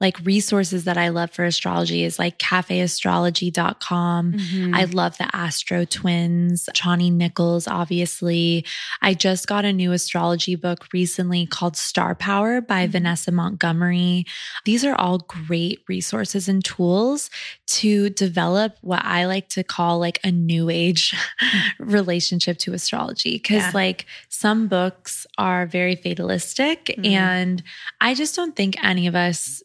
like 0.01 0.17
resources 0.23 0.85
that 0.85 0.97
I 0.97 1.09
love 1.09 1.31
for 1.31 1.43
astrology 1.43 2.03
is 2.03 2.17
like 2.17 2.37
cafeastrology.com. 2.39 4.33
Mm-hmm. 4.33 4.75
I 4.75 4.85
love 4.85 5.17
the 5.17 5.33
Astro 5.35 5.83
Twins, 5.83 6.69
Chani 6.73 7.11
Nicholas, 7.11 7.67
obviously. 7.67 8.65
I 9.01 9.13
just 9.13 9.47
got 9.47 9.65
a 9.65 9.73
new 9.73 9.91
astrology 9.91 10.55
book 10.55 10.87
recently 10.93 11.45
called 11.45 11.75
Star 11.75 12.15
Power 12.15 12.61
by 12.61 12.83
mm-hmm. 12.83 12.93
Vanessa 12.93 13.31
Montgomery. 13.31 14.25
These 14.63 14.85
are 14.85 14.95
all 14.95 15.17
great 15.19 15.81
resources 15.89 16.47
and 16.47 16.63
tools 16.63 17.29
to 17.67 18.09
develop 18.09 18.77
what 18.81 19.03
I 19.03 19.25
like 19.25 19.49
to 19.49 19.63
call 19.63 19.99
like 19.99 20.19
a 20.23 20.31
new 20.31 20.69
age 20.69 21.13
relationship 21.79 22.57
to 22.59 22.73
astrology. 22.73 23.37
Cause 23.37 23.57
yeah. 23.57 23.71
like 23.73 24.05
some 24.29 24.67
books 24.67 25.27
are 25.37 25.65
very 25.65 25.95
fatalistic 25.95 26.85
mm-hmm. 26.85 27.05
and 27.05 27.63
I 27.99 28.13
just 28.13 28.35
don't 28.35 28.55
think 28.55 28.81
any 28.83 29.07
of 29.07 29.15
us 29.15 29.61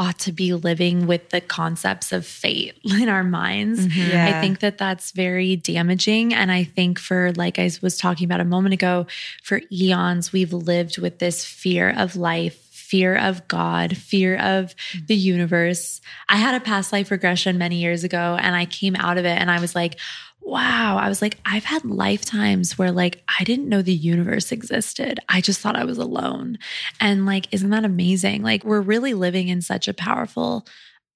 ought 0.00 0.18
to 0.18 0.32
be 0.32 0.54
living 0.54 1.06
with 1.06 1.28
the 1.28 1.42
concepts 1.42 2.10
of 2.10 2.24
fate 2.24 2.74
in 2.84 3.10
our 3.10 3.22
minds. 3.22 3.86
Mm-hmm. 3.86 4.10
Yeah. 4.10 4.34
I 4.34 4.40
think 4.40 4.60
that 4.60 4.78
that's 4.78 5.10
very 5.10 5.56
damaging. 5.56 6.32
And 6.32 6.50
I 6.50 6.64
think 6.64 6.98
for, 6.98 7.32
like 7.32 7.58
I 7.58 7.70
was 7.82 7.98
talking 7.98 8.24
about 8.24 8.40
a 8.40 8.44
moment 8.44 8.72
ago, 8.72 9.06
for 9.42 9.60
eons, 9.70 10.32
we've 10.32 10.54
lived 10.54 10.96
with 10.96 11.18
this 11.18 11.44
fear 11.44 11.90
of 11.94 12.16
life 12.16 12.66
fear 12.70 13.14
of 13.14 13.46
God, 13.46 13.96
fear 13.96 14.36
of 14.36 14.74
the 15.06 15.14
universe. 15.14 16.00
I 16.28 16.38
had 16.38 16.56
a 16.56 16.64
past 16.64 16.92
life 16.92 17.12
regression 17.12 17.56
many 17.56 17.76
years 17.76 18.02
ago 18.02 18.36
and 18.40 18.56
I 18.56 18.64
came 18.64 18.96
out 18.96 19.16
of 19.16 19.24
it 19.24 19.38
and 19.38 19.48
I 19.48 19.60
was 19.60 19.76
like, 19.76 19.96
wow, 20.40 20.98
I 20.98 21.08
was 21.08 21.22
like, 21.22 21.38
I've 21.44 21.64
had 21.64 21.84
lifetimes 21.84 22.78
where 22.78 22.92
like 22.92 23.22
I 23.38 23.44
didn't 23.44 23.68
know 23.68 23.82
the 23.82 23.92
universe 23.92 24.52
existed. 24.52 25.20
I 25.28 25.40
just 25.40 25.60
thought 25.60 25.76
I 25.76 25.84
was 25.84 25.98
alone. 25.98 26.58
And 27.00 27.26
like, 27.26 27.46
isn't 27.52 27.70
that 27.70 27.84
amazing? 27.84 28.42
Like, 28.42 28.64
we're 28.64 28.80
really 28.80 29.14
living 29.14 29.48
in 29.48 29.62
such 29.62 29.86
a 29.86 29.94
powerful, 29.94 30.66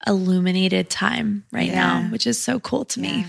illuminated 0.07 0.89
time 0.89 1.45
right 1.51 1.67
yeah. 1.67 1.75
now, 1.75 2.01
which 2.11 2.27
is 2.27 2.41
so 2.41 2.59
cool 2.59 2.85
to 2.85 3.01
yeah. 3.01 3.17
me. 3.17 3.25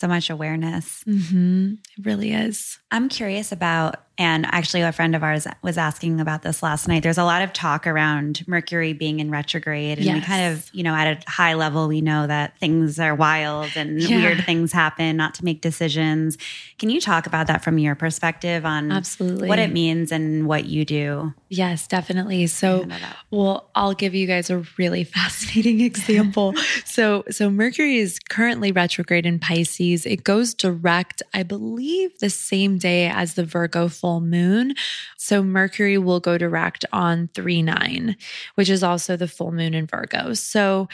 So 0.00 0.06
much 0.06 0.30
awareness. 0.30 1.02
Mm-hmm. 1.08 1.72
It 1.72 2.06
really 2.06 2.32
is. 2.32 2.78
I'm 2.92 3.08
curious 3.08 3.50
about 3.50 3.96
and 4.18 4.46
actually, 4.46 4.82
a 4.82 4.90
friend 4.90 5.14
of 5.14 5.22
ours 5.22 5.46
was 5.62 5.78
asking 5.78 6.20
about 6.20 6.42
this 6.42 6.60
last 6.60 6.88
night. 6.88 7.04
There's 7.04 7.18
a 7.18 7.24
lot 7.24 7.40
of 7.40 7.52
talk 7.52 7.86
around 7.86 8.46
Mercury 8.48 8.92
being 8.92 9.20
in 9.20 9.30
retrograde. 9.30 9.98
And 9.98 10.06
yes. 10.06 10.14
we 10.16 10.20
kind 10.22 10.52
of, 10.52 10.68
you 10.74 10.82
know, 10.82 10.92
at 10.92 11.24
a 11.24 11.30
high 11.30 11.54
level, 11.54 11.86
we 11.86 12.00
know 12.00 12.26
that 12.26 12.58
things 12.58 12.98
are 12.98 13.14
wild 13.14 13.70
and 13.76 14.02
yeah. 14.02 14.16
weird 14.16 14.44
things 14.44 14.72
happen, 14.72 15.16
not 15.16 15.34
to 15.34 15.44
make 15.44 15.60
decisions. 15.60 16.36
Can 16.80 16.90
you 16.90 17.00
talk 17.00 17.28
about 17.28 17.46
that 17.46 17.62
from 17.62 17.78
your 17.78 17.94
perspective 17.94 18.66
on 18.66 18.90
Absolutely. 18.90 19.48
what 19.48 19.60
it 19.60 19.72
means 19.72 20.10
and 20.10 20.48
what 20.48 20.64
you 20.64 20.84
do? 20.84 21.32
Yes, 21.48 21.86
definitely. 21.86 22.48
So, 22.48 22.88
well, 23.30 23.70
I'll 23.76 23.94
give 23.94 24.16
you 24.16 24.26
guys 24.26 24.50
a 24.50 24.64
really 24.78 25.04
fascinating 25.04 25.80
example. 25.80 26.54
so, 26.84 27.22
so 27.30 27.50
Mercury 27.50 27.98
is 27.98 28.18
currently 28.18 28.72
retrograde 28.72 29.26
in 29.26 29.38
Pisces. 29.38 30.06
It 30.06 30.24
goes 30.24 30.54
direct, 30.54 31.22
I 31.32 31.44
believe, 31.44 32.18
the 32.18 32.30
same 32.30 32.78
day 32.78 33.08
as 33.08 33.34
the 33.34 33.44
Virgo 33.44 33.86
full 33.86 34.07
full 34.08 34.20
moon. 34.22 34.74
So 35.18 35.42
Mercury 35.42 35.98
will 35.98 36.20
go 36.20 36.38
direct 36.38 36.86
on 36.92 37.28
3 37.34 37.60
9, 37.60 38.16
which 38.54 38.70
is 38.70 38.82
also 38.82 39.16
the 39.16 39.28
full 39.28 39.52
moon 39.52 39.74
in 39.74 39.86
Virgo. 39.86 40.32
So, 40.32 40.88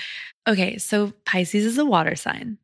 okay, 0.49 0.79
so 0.79 1.13
Pisces 1.25 1.65
is 1.65 1.79
a 1.79 1.85
water 1.85 2.17
sign. 2.17 2.59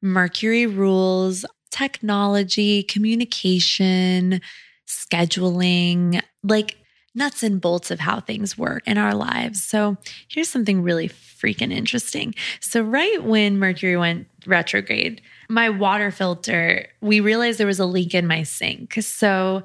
Mercury 0.00 0.66
rules 0.66 1.44
technology, 1.70 2.84
communication, 2.84 4.40
scheduling, 4.86 6.22
like 6.44 6.76
nuts 7.18 7.42
and 7.42 7.60
bolts 7.60 7.90
of 7.90 8.00
how 8.00 8.20
things 8.20 8.56
work 8.56 8.82
in 8.86 8.96
our 8.96 9.14
lives. 9.14 9.62
So, 9.62 9.96
here's 10.28 10.48
something 10.48 10.82
really 10.82 11.08
freaking 11.08 11.72
interesting. 11.72 12.34
So, 12.60 12.80
right 12.80 13.22
when 13.22 13.58
Mercury 13.58 13.96
went 13.96 14.26
retrograde, 14.46 15.20
my 15.48 15.68
water 15.68 16.10
filter, 16.10 16.88
we 17.00 17.20
realized 17.20 17.58
there 17.58 17.66
was 17.66 17.80
a 17.80 17.86
leak 17.86 18.14
in 18.14 18.26
my 18.26 18.42
sink. 18.42 18.94
So, 18.94 19.62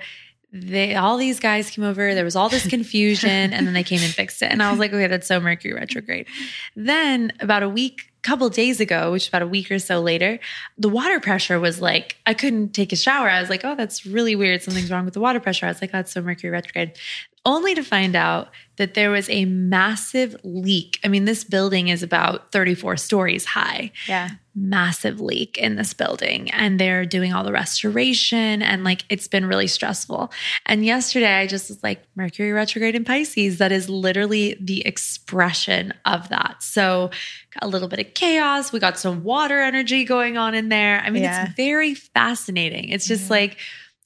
they 0.54 0.94
all 0.94 1.18
these 1.18 1.40
guys 1.40 1.72
came 1.72 1.84
over. 1.84 2.14
There 2.14 2.24
was 2.24 2.36
all 2.36 2.48
this 2.48 2.68
confusion 2.68 3.52
and 3.54 3.66
then 3.66 3.74
they 3.74 3.84
came 3.84 4.02
and 4.02 4.14
fixed 4.14 4.42
it. 4.44 4.52
And 4.52 4.62
i 4.62 4.70
was 4.70 4.80
like 4.80 4.94
okay 4.94 5.08
that's 5.08 5.28
so 5.28 5.40
mercury 5.40 5.74
retrograde. 5.74 6.28
Then 6.76 7.34
about 7.40 7.64
a 7.64 7.70
week 7.70 8.12
couple 8.22 8.48
days 8.50 8.80
ago 8.80 9.12
which 9.12 9.28
about 9.28 9.42
a 9.42 9.48
week 9.48 9.70
or 9.70 9.78
so 9.78 10.00
later 10.00 10.40
the 10.78 10.88
water 10.88 11.20
pressure 11.20 11.60
was 11.60 11.82
like 11.82 12.16
i 12.26 12.34
couldn't 12.34 12.70
take 12.70 12.94
a 12.94 12.96
shower. 12.96 13.30
I 13.30 13.42
was 13.42 13.50
like 13.50 13.66
oh 13.66 13.76
that's 13.76 14.06
really 14.06 14.36
weird. 14.36 14.62
Something's 14.62 14.92
wrong 14.92 15.06
with 15.06 15.16
the 15.16 15.20
water 15.20 15.40
pressure. 15.40 15.66
I 15.66 15.70
was 15.70 15.82
like 15.82 15.90
oh, 15.90 15.98
that's 15.98 16.12
so 16.12 16.22
mercury 16.22 16.52
retrograde 16.52 16.98
only 17.46 17.76
to 17.76 17.84
find 17.84 18.16
out 18.16 18.50
that 18.78 18.96
there 18.96 19.12
was 19.12 19.30
a 19.30 19.46
massive 19.46 20.36
leak. 20.44 21.00
I 21.04 21.08
mean, 21.08 21.26
this 21.26 21.44
building 21.44 21.90
is 21.90 22.02
about 22.02 22.52
34 22.52 22.98
stories 22.98 23.46
high. 23.46 23.92
Yeah. 24.08 24.30
Massive 24.56 25.20
leak 25.20 25.58
in 25.58 25.76
this 25.76 25.94
building. 25.94 26.50
And 26.52 26.80
they're 26.80 27.06
doing 27.06 27.34
all 27.34 27.44
the 27.44 27.52
restoration 27.52 28.62
and 28.62 28.84
like 28.84 29.04
it's 29.10 29.28
been 29.28 29.46
really 29.46 29.68
stressful. 29.68 30.32
And 30.66 30.86
yesterday 30.86 31.34
I 31.34 31.46
just 31.46 31.70
was 31.70 31.84
like, 31.84 32.04
Mercury 32.16 32.52
retrograde 32.52 32.96
in 32.96 33.04
Pisces. 33.04 33.60
That 33.60 33.72
is 33.72 33.90
literally 33.90 34.58
the 34.60 34.86
expression 34.88 35.94
of 36.06 36.30
that. 36.30 36.64
So 36.64 37.12
a 37.62 37.68
little 37.68 37.88
bit 37.88 38.00
of 38.00 38.14
chaos. 38.16 38.72
We 38.72 38.80
got 38.80 38.98
some 38.98 39.24
water 39.24 39.60
energy 39.62 40.04
going 40.04 40.38
on 40.38 40.56
in 40.56 40.70
there. 40.70 41.00
I 41.02 41.10
mean, 41.10 41.24
yeah. 41.24 41.46
it's 41.46 41.56
very 41.56 41.94
fascinating. 41.94 42.90
It's 42.90 43.08
just 43.08 43.24
mm-hmm. 43.24 43.34
like, 43.34 43.58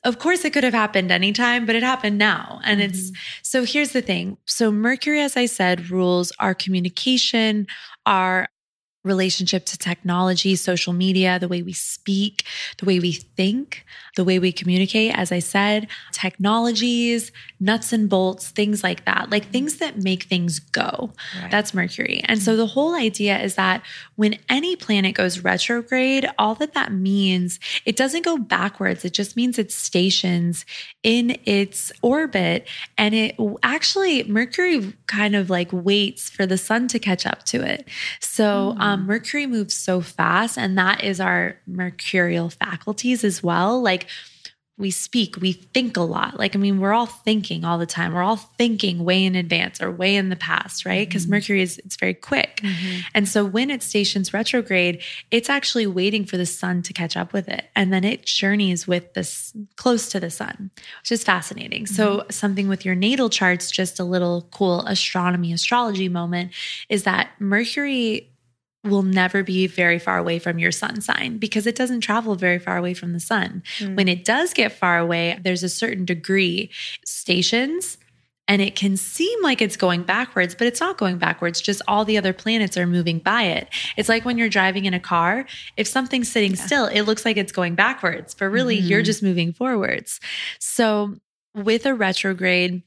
of 0.08 0.20
course, 0.20 0.46
it 0.46 0.54
could 0.54 0.64
have 0.64 0.74
happened 0.74 1.12
anytime, 1.12 1.66
but 1.66 1.76
it 1.76 1.84
happened 1.84 2.18
now. 2.18 2.62
And 2.64 2.80
mm-hmm. 2.80 2.90
it's 2.90 3.12
so 3.42 3.66
here's 3.66 3.92
the 3.92 4.02
thing. 4.02 4.38
So, 4.46 4.72
Mercury, 4.72 5.22
as 5.22 5.36
I 5.36 5.48
said, 5.48 5.90
rules 5.90 6.32
our 6.40 6.56
communication, 6.56 7.68
our 8.06 8.48
relationship 9.08 9.66
to 9.66 9.78
technology, 9.78 10.56
social 10.56 10.94
media, 10.94 11.40
the 11.40 11.48
way 11.48 11.62
we 11.62 11.74
speak, 11.74 12.44
the 12.78 12.86
way 12.86 13.00
we 13.00 13.14
think, 13.14 13.86
the 14.16 14.24
way 14.24 14.40
we 14.40 14.52
communicate, 14.52 15.16
as 15.16 15.32
I 15.32 15.40
said, 15.40 15.88
technologies, 16.12 17.32
nuts 17.60 17.94
and 17.94 18.10
bolts, 18.10 18.50
things 18.50 18.84
like 18.84 19.06
that, 19.06 19.30
like 19.30 19.44
mm-hmm. 19.44 19.52
things 19.52 19.78
that 19.78 20.04
make 20.04 20.24
things 20.24 20.60
go. 20.60 21.12
Right. 21.42 21.52
That's 21.52 21.74
Mercury. 21.74 22.22
And 22.26 22.42
so 22.42 22.52
mm-hmm. 22.52 22.60
the 22.60 22.68
whole 22.68 22.96
idea 22.96 23.40
is 23.40 23.56
that 23.56 23.82
when 24.16 24.38
any 24.50 24.76
planet 24.76 25.16
goes 25.16 25.44
retrograde, 25.44 26.28
all 26.38 26.56
that 26.56 26.74
that 26.74 26.92
means, 26.92 27.60
it 27.86 27.96
doesn't 27.96 28.26
go 28.26 28.38
backwards. 28.38 29.06
It 29.06 29.14
just 29.14 29.36
means 29.36 29.58
it 29.58 29.72
stations 29.72 30.66
in 31.04 31.38
its 31.46 31.92
orbit. 32.02 32.68
And 32.98 33.16
it 33.16 33.36
actually, 33.64 34.24
Mercury 34.24 34.94
kind 35.08 35.36
of 35.36 35.50
like 35.50 35.72
waits 35.72 36.30
for 36.30 36.46
the 36.46 36.58
sun 36.58 36.88
to 36.90 37.00
catch 37.00 37.26
up 37.26 37.44
to 37.46 37.62
it. 37.62 37.88
So, 38.20 38.76
mm. 38.78 38.82
Um, 38.82 38.97
um, 38.98 39.06
Mercury 39.06 39.48
moves 39.48 39.74
so 39.74 40.02
fast, 40.02 40.58
and 40.58 40.78
that 40.78 41.04
is 41.04 41.20
our 41.20 41.58
mercurial 41.66 42.50
faculties 42.50 43.24
as 43.24 43.42
well. 43.42 43.82
Like, 43.82 44.08
we 44.80 44.92
speak, 44.92 45.38
we 45.38 45.54
think 45.54 45.98
a 45.98 46.02
lot. 46.02 46.38
Like, 46.38 46.56
I 46.56 46.60
mean, 46.60 46.80
we're 46.80 46.94
all 46.94 47.08
thinking 47.08 47.66
all 47.66 47.80
the 47.80 47.88
time. 47.88 48.14
We're 48.14 48.22
all 48.22 48.36
thinking 48.36 49.04
way 49.04 49.26
in 49.26 49.34
advance 49.34 49.82
or 49.82 49.90
way 49.90 50.16
in 50.16 50.30
the 50.30 50.36
past, 50.36 50.86
right? 50.86 51.08
Because 51.08 51.26
Mhm. 51.26 51.30
Mercury 51.30 51.62
is 51.64 51.80
it's 51.80 51.96
very 51.96 52.14
quick. 52.14 52.62
And 53.16 53.28
so 53.28 53.44
when 53.44 53.72
it 53.72 53.82
stations 53.82 54.36
retrograde, 54.36 55.02
it's 55.32 55.50
actually 55.50 55.88
waiting 55.88 56.26
for 56.26 56.38
the 56.38 56.46
sun 56.46 56.84
to 56.84 56.94
catch 56.94 57.18
up 57.18 57.34
with 57.34 57.50
it. 57.50 57.66
And 57.76 57.92
then 57.92 58.04
it 58.04 58.24
journeys 58.24 58.86
with 58.86 59.16
this 59.16 59.52
close 59.78 60.10
to 60.10 60.20
the 60.20 60.30
sun, 60.30 60.70
which 61.02 61.12
is 61.12 61.24
fascinating. 61.24 61.88
So 61.88 62.28
something 62.30 62.68
with 62.68 62.86
your 62.86 62.94
natal 62.94 63.32
charts, 63.32 63.72
just 63.72 64.00
a 64.00 64.04
little 64.04 64.48
cool 64.52 64.82
astronomy, 64.82 65.54
astrology 65.54 66.08
moment 66.08 66.52
is 66.88 67.02
that 67.02 67.32
Mercury 67.40 68.30
will 68.90 69.04
never 69.04 69.44
be 69.44 69.68
very 69.68 70.00
far 70.00 70.18
away 70.18 70.40
from 70.40 70.60
your 70.60 70.72
sun 70.72 71.02
sign 71.02 71.38
because 71.38 71.68
it 71.68 71.76
doesn't 71.76 72.02
travel 72.02 72.36
very 72.36 72.60
far 72.60 72.78
away 72.78 72.94
from 72.94 73.14
the 73.14 73.20
sun. 73.20 73.64
When 73.80 74.08
it 74.08 74.26
does 74.26 74.54
get 74.54 74.72
far 74.72 74.98
away, 74.98 75.40
there's 75.44 75.64
a 75.64 75.70
certain 75.70 76.06
degree 76.06 76.70
stations 77.06 77.98
and 78.50 78.62
it 78.62 78.76
can 78.76 78.96
seem 78.96 79.44
like 79.44 79.62
it's 79.62 79.76
going 79.76 80.04
backwards, 80.04 80.56
but 80.56 80.68
it's 80.68 80.80
not 80.80 80.98
going 80.98 81.18
backwards. 81.18 81.60
Just 81.60 81.82
all 81.86 82.06
the 82.06 82.18
other 82.18 82.32
planets 82.32 82.78
are 82.78 82.88
moving 82.88 83.20
by 83.20 83.44
it. 83.44 83.68
It's 83.98 84.08
like 84.08 84.24
when 84.24 84.38
you're 84.38 84.48
driving 84.48 84.86
in 84.86 84.94
a 84.94 85.02
car, 85.02 85.46
if 85.76 85.86
something's 85.86 86.32
sitting 86.32 86.56
still, 86.56 86.86
it 86.86 87.02
looks 87.02 87.26
like 87.26 87.36
it's 87.36 87.52
going 87.52 87.76
backwards, 87.76 88.34
but 88.34 88.46
really 88.46 88.78
you're 88.78 89.02
Mhm. 89.02 89.06
just 89.06 89.22
moving 89.22 89.52
forwards. 89.52 90.22
So 90.60 91.18
with 91.54 91.86
a 91.86 91.94
retrograde, 91.94 92.84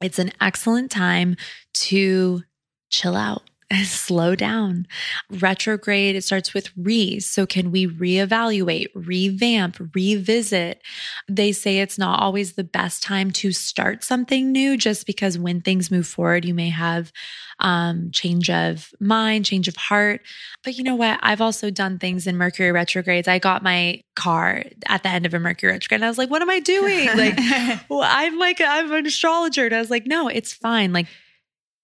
it's 0.00 0.18
an 0.18 0.32
excellent 0.40 0.90
time 0.90 1.36
to 1.74 2.42
chill 2.88 3.14
out. 3.14 3.42
Slow 3.84 4.34
down. 4.34 4.86
Retrograde, 5.30 6.16
it 6.16 6.24
starts 6.24 6.52
with 6.52 6.70
re. 6.76 7.20
So, 7.20 7.46
can 7.46 7.70
we 7.70 7.86
reevaluate, 7.86 8.88
revamp, 8.94 9.94
revisit? 9.94 10.82
They 11.28 11.52
say 11.52 11.78
it's 11.78 11.98
not 11.98 12.20
always 12.20 12.52
the 12.52 12.64
best 12.64 13.02
time 13.02 13.30
to 13.32 13.52
start 13.52 14.04
something 14.04 14.52
new 14.52 14.76
just 14.76 15.06
because 15.06 15.38
when 15.38 15.60
things 15.60 15.90
move 15.90 16.06
forward, 16.06 16.44
you 16.44 16.54
may 16.54 16.68
have 16.70 17.12
um, 17.60 18.10
change 18.10 18.50
of 18.50 18.92
mind, 19.00 19.44
change 19.44 19.68
of 19.68 19.76
heart. 19.76 20.20
But 20.64 20.76
you 20.76 20.84
know 20.84 20.96
what? 20.96 21.18
I've 21.22 21.40
also 21.40 21.70
done 21.70 21.98
things 21.98 22.26
in 22.26 22.36
Mercury 22.36 22.72
retrogrades. 22.72 23.28
I 23.28 23.38
got 23.38 23.62
my 23.62 24.02
car 24.16 24.64
at 24.86 25.02
the 25.02 25.08
end 25.08 25.26
of 25.26 25.34
a 25.34 25.38
Mercury 25.38 25.72
retrograde 25.72 26.00
and 26.00 26.04
I 26.04 26.08
was 26.08 26.18
like, 26.18 26.30
what 26.30 26.42
am 26.42 26.50
I 26.50 26.60
doing? 26.60 27.06
Like, 27.06 27.38
well, 27.88 28.02
I'm 28.04 28.38
like, 28.38 28.60
I'm 28.60 28.92
an 28.92 29.06
astrologer. 29.06 29.66
And 29.66 29.74
I 29.74 29.78
was 29.78 29.90
like, 29.90 30.06
no, 30.06 30.28
it's 30.28 30.52
fine. 30.52 30.92
Like, 30.92 31.06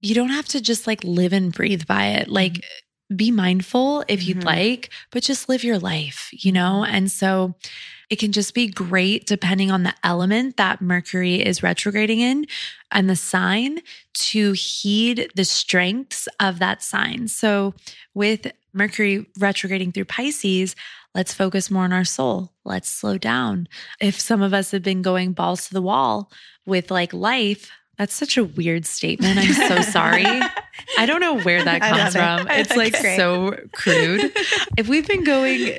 you 0.01 0.15
don't 0.15 0.31
have 0.31 0.47
to 0.49 0.61
just 0.61 0.87
like 0.87 1.03
live 1.05 1.33
and 1.33 1.53
breathe 1.53 1.87
by 1.87 2.07
it. 2.09 2.29
Like, 2.29 2.65
be 3.15 3.31
mindful 3.31 4.05
if 4.07 4.23
you'd 4.27 4.41
Mhm. 4.41 4.45
like, 4.45 4.91
but 5.11 5.23
just 5.23 5.49
live 5.49 5.65
your 5.65 5.79
life, 5.79 6.29
you 6.31 6.53
know? 6.53 6.85
And 6.85 7.11
so 7.11 7.55
it 8.11 8.17
can 8.19 8.33
just 8.33 8.53
be 8.53 8.67
great 8.67 9.27
depending 9.27 9.71
on 9.71 9.83
the 9.83 9.95
element 10.05 10.59
that 10.59 10.83
Mercury 10.83 11.37
is 11.45 11.63
retrograding 11.63 12.21
in 12.21 12.47
and 12.93 13.09
the 13.09 13.17
sign 13.17 13.81
to 14.13 14.53
heed 14.53 15.31
the 15.35 15.47
strengths 15.47 16.29
of 16.39 16.59
that 16.59 16.83
sign. 16.83 17.29
So 17.29 17.75
with 18.13 18.53
Mercury 18.75 19.25
retrograding 19.39 19.93
through 19.93 20.05
Pisces, 20.05 20.77
let's 21.15 21.33
focus 21.33 21.71
more 21.71 21.85
on 21.85 21.93
our 21.95 22.05
soul. 22.05 22.53
Let's 22.63 22.91
slow 22.91 23.17
down. 23.17 23.69
If 24.01 24.21
some 24.21 24.43
of 24.43 24.53
us 24.53 24.71
have 24.73 24.83
been 24.83 25.01
going 25.01 25.33
balls 25.33 25.67
to 25.69 25.75
the 25.75 25.83
wall 25.83 26.31
with 26.67 26.91
like 26.91 27.15
life, 27.15 27.71
that's 27.99 28.15
such 28.15 28.37
a 28.37 28.45
weird 28.45 28.87
statement. 28.87 29.39
I'm 29.39 29.53
so 29.53 29.83
sorry. 29.83 30.25
I 30.97 31.05
don't 31.07 31.21
know 31.21 31.39
where 31.41 31.65
that 31.65 31.81
comes 31.83 32.15
love 32.15 32.41
it. 32.41 32.47
from. 32.47 32.49
It's 32.59 32.77
like 32.77 32.97
so 32.97 33.59
crude. 33.73 34.33
If 34.79 34.89
we've 34.89 35.07
been 35.07 35.25
going, 35.25 35.79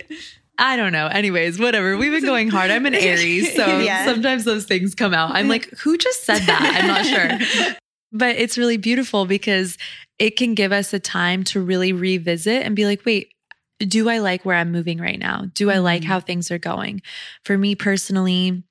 I 0.58 0.76
don't 0.76 0.92
know. 0.92 1.08
Anyways, 1.08 1.58
whatever. 1.60 1.96
We've 1.98 2.12
been 2.12 2.26
going 2.26 2.50
hard. 2.50 2.70
I'm 2.72 2.86
an 2.86 2.94
Aries, 2.96 3.56
so 3.56 3.80
Yeah. 3.80 4.06
sometimes 4.06 4.44
those 4.44 4.66
things 4.66 4.94
come 4.96 5.14
out. 5.14 5.32
I'm 5.34 5.48
like, 5.48 5.70
who 5.80 5.98
just 5.98 6.26
said 6.26 6.40
that? 6.44 6.76
I'm 6.76 6.88
not 6.88 7.06
sure. 7.06 7.76
But 8.12 8.38
it's 8.38 8.58
really 8.58 8.78
beautiful 8.78 9.26
because 9.28 9.78
it 10.18 10.36
can 10.36 10.56
give 10.56 10.72
us 10.72 10.94
a 10.94 11.00
time 11.00 11.44
to 11.44 11.62
really 11.62 11.94
revisit 11.94 12.64
and 12.64 12.76
be 12.76 12.86
like, 12.88 13.06
wait, 13.06 13.32
do 13.80 14.10
I 14.10 14.18
like 14.18 14.44
where 14.46 14.56
I'm 14.58 14.72
moving 14.72 14.98
right 14.98 15.20
now? 15.20 15.46
Do 15.54 15.70
I 15.70 15.78
like 15.78 16.02
Mhm. 16.02 16.06
how 16.06 16.20
things 16.20 16.50
are 16.50 16.58
going? 16.58 17.04
For 17.46 17.56
me 17.56 17.76
personally, 17.76 18.64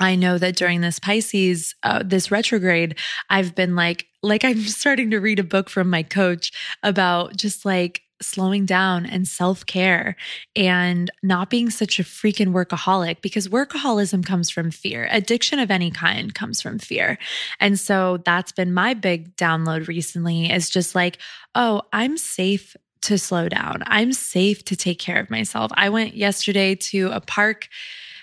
I 0.00 0.16
know 0.16 0.38
that 0.38 0.56
during 0.56 0.80
this 0.80 0.98
Pisces, 0.98 1.74
uh, 1.82 2.02
this 2.04 2.30
retrograde, 2.30 2.98
I've 3.28 3.54
been 3.54 3.76
like, 3.76 4.06
like 4.22 4.44
I'm 4.44 4.60
starting 4.62 5.10
to 5.10 5.20
read 5.20 5.38
a 5.38 5.44
book 5.44 5.68
from 5.68 5.90
my 5.90 6.02
coach 6.02 6.52
about 6.82 7.36
just 7.36 7.64
like 7.64 8.02
slowing 8.22 8.66
down 8.66 9.06
and 9.06 9.26
self 9.26 9.64
care 9.66 10.16
and 10.54 11.10
not 11.22 11.50
being 11.50 11.70
such 11.70 11.98
a 11.98 12.04
freaking 12.04 12.52
workaholic 12.52 13.20
because 13.22 13.48
workaholism 13.48 14.24
comes 14.24 14.50
from 14.50 14.70
fear. 14.70 15.08
Addiction 15.10 15.58
of 15.58 15.70
any 15.70 15.90
kind 15.90 16.34
comes 16.34 16.60
from 16.60 16.78
fear. 16.78 17.18
And 17.60 17.78
so 17.78 18.18
that's 18.24 18.52
been 18.52 18.74
my 18.74 18.94
big 18.94 19.36
download 19.36 19.88
recently 19.88 20.50
is 20.50 20.70
just 20.70 20.94
like, 20.94 21.18
oh, 21.54 21.82
I'm 21.92 22.16
safe 22.16 22.76
to 23.02 23.18
slow 23.18 23.48
down. 23.48 23.82
I'm 23.86 24.12
safe 24.12 24.64
to 24.66 24.76
take 24.76 24.98
care 24.98 25.18
of 25.18 25.30
myself. 25.30 25.70
I 25.74 25.88
went 25.88 26.14
yesterday 26.14 26.74
to 26.74 27.10
a 27.12 27.20
park. 27.20 27.68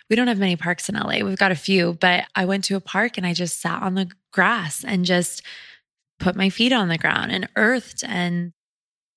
We 0.10 0.16
don't 0.16 0.28
have 0.28 0.40
many 0.40 0.56
parks 0.56 0.90
in 0.90 0.96
LA. 0.96 1.20
We've 1.20 1.38
got 1.38 1.52
a 1.52 1.56
few, 1.56 1.98
but 2.00 2.26
I 2.36 2.46
went 2.46 2.64
to 2.66 2.76
a 2.76 2.82
park 2.82 3.18
and 3.18 3.28
I 3.28 3.34
just 3.34 3.60
sat 3.60 3.82
on 3.82 3.96
the 3.96 4.10
grass 4.32 4.84
and 4.84 5.06
just 5.06 5.42
put 6.20 6.36
my 6.36 6.50
feet 6.50 6.74
on 6.74 6.88
the 6.88 6.98
ground 6.98 7.32
and 7.32 7.50
earthed. 7.56 8.04
And 8.08 8.54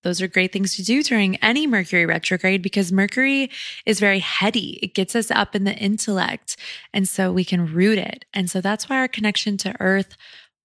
those 0.03 0.23
are 0.23 0.29
great 0.29 0.53
things 0.53 0.77
to 0.77 0.83
do 0.83 1.03
during 1.03 1.37
any 1.37 1.67
Mercury 1.67 2.07
retrograde 2.07 2.63
because 2.63 2.91
Mercury 2.91 3.51
is 3.85 4.01
very 4.01 4.21
heady. 4.21 4.79
It 4.83 4.95
gets 4.95 5.15
us 5.15 5.31
up 5.31 5.55
in 5.55 5.65
the 5.65 5.77
intellect. 5.77 6.57
And 6.93 7.09
so 7.09 7.33
we 7.33 7.45
can 7.45 7.73
root 7.73 7.99
it. 7.99 8.25
And 8.33 8.51
so 8.51 8.61
that's 8.61 8.89
why 8.89 8.99
our 8.99 9.09
connection 9.09 9.57
to 9.59 9.77
earth, 9.79 10.17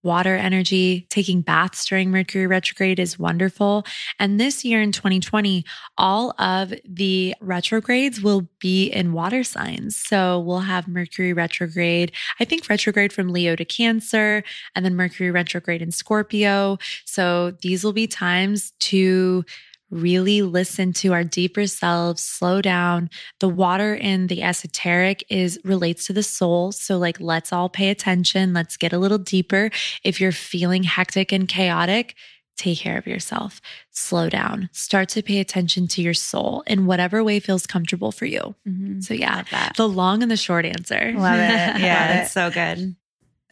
water 0.06 0.36
energy, 0.36 1.08
taking 1.10 1.42
baths 1.42 1.86
during 1.86 2.12
Mercury 2.12 2.48
retrograde 2.48 3.00
is 3.00 3.20
wonderful. 3.20 3.86
And 4.20 4.40
this 4.40 4.64
year 4.64 4.82
in 4.82 4.92
2020, 4.92 5.66
all 5.98 6.34
of 6.40 6.74
the 6.88 7.36
retrogrades 7.42 8.22
will 8.22 8.48
be 8.60 8.88
in 8.88 9.12
water 9.12 9.44
signs. 9.44 9.96
So 9.98 10.40
we'll 10.40 10.60
have 10.60 10.88
Mercury 10.88 11.34
retrograde, 11.34 12.12
I 12.40 12.46
think 12.46 12.70
retrograde 12.70 13.12
from 13.12 13.30
Leo 13.30 13.56
to 13.56 13.66
Cancer, 13.66 14.44
and 14.76 14.86
then 14.86 14.96
Mercury 14.96 15.32
retrograde 15.32 15.82
in 15.82 15.92
Scorpio. 15.92 16.78
So 17.04 17.52
these 17.62 17.84
will 17.84 17.94
be 17.94 18.08
times 18.08 18.72
to 18.82 19.44
really 19.92 20.42
listen 20.42 20.94
to 20.94 21.14
our 21.14 21.24
deeper 21.24 21.68
selves, 21.68 22.24
slow 22.24 22.62
down. 22.62 23.10
The 23.40 23.50
water 23.50 23.94
in 23.94 24.28
the 24.28 24.42
esoteric 24.44 25.24
is 25.30 25.60
relates 25.64 26.08
to 26.08 26.14
the 26.14 26.24
soul. 26.24 26.72
So 26.72 26.98
like 26.98 27.20
let's 27.20 27.54
all 27.54 27.70
pay 27.70 27.90
attention. 27.90 28.54
Let's 28.54 28.78
get 28.78 28.94
a 28.94 28.98
little 28.98 29.18
deeper. 29.20 29.70
If 30.04 30.20
you're 30.20 30.32
feeling 30.32 30.84
hectic 30.84 31.32
and 31.32 31.48
chaotic, 31.48 32.16
take 32.58 32.80
care 32.80 32.98
of 32.98 33.06
yourself. 33.06 33.60
Slow 33.92 34.30
down. 34.30 34.70
Start 34.72 35.10
to 35.10 35.22
pay 35.22 35.40
attention 35.40 35.88
to 35.90 36.02
your 36.02 36.14
soul 36.14 36.64
in 36.68 36.86
whatever 36.86 37.24
way 37.24 37.40
feels 37.40 37.68
comfortable 37.68 38.12
for 38.12 38.26
you. 38.26 38.56
Mhm. 38.68 39.04
So 39.04 39.14
yeah, 39.14 39.44
the 39.78 39.88
long 39.90 40.22
and 40.24 40.32
the 40.32 40.38
short 40.38 40.66
answer. 40.66 41.14
Love 41.16 41.36
it. 41.40 41.50
Yeah, 41.82 42.08
that's 42.08 42.32
so 42.32 42.50
good. 42.50 42.96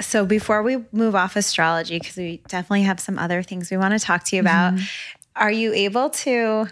So 0.02 0.26
before 0.26 0.64
we 0.64 0.78
move 0.92 1.16
off 1.16 1.36
astrology, 1.36 2.00
because 2.00 2.16
we 2.18 2.42
definitely 2.48 2.84
have 2.84 3.00
some 3.00 3.20
other 3.20 3.44
things 3.44 3.70
we 3.70 3.78
want 3.78 3.94
to 3.94 4.00
talk 4.00 4.24
to 4.26 4.36
you 4.36 4.42
about, 4.42 4.74
Mhm. 4.74 4.90
Are 5.36 5.52
you 5.52 5.74
able 5.74 6.10
to 6.10 6.68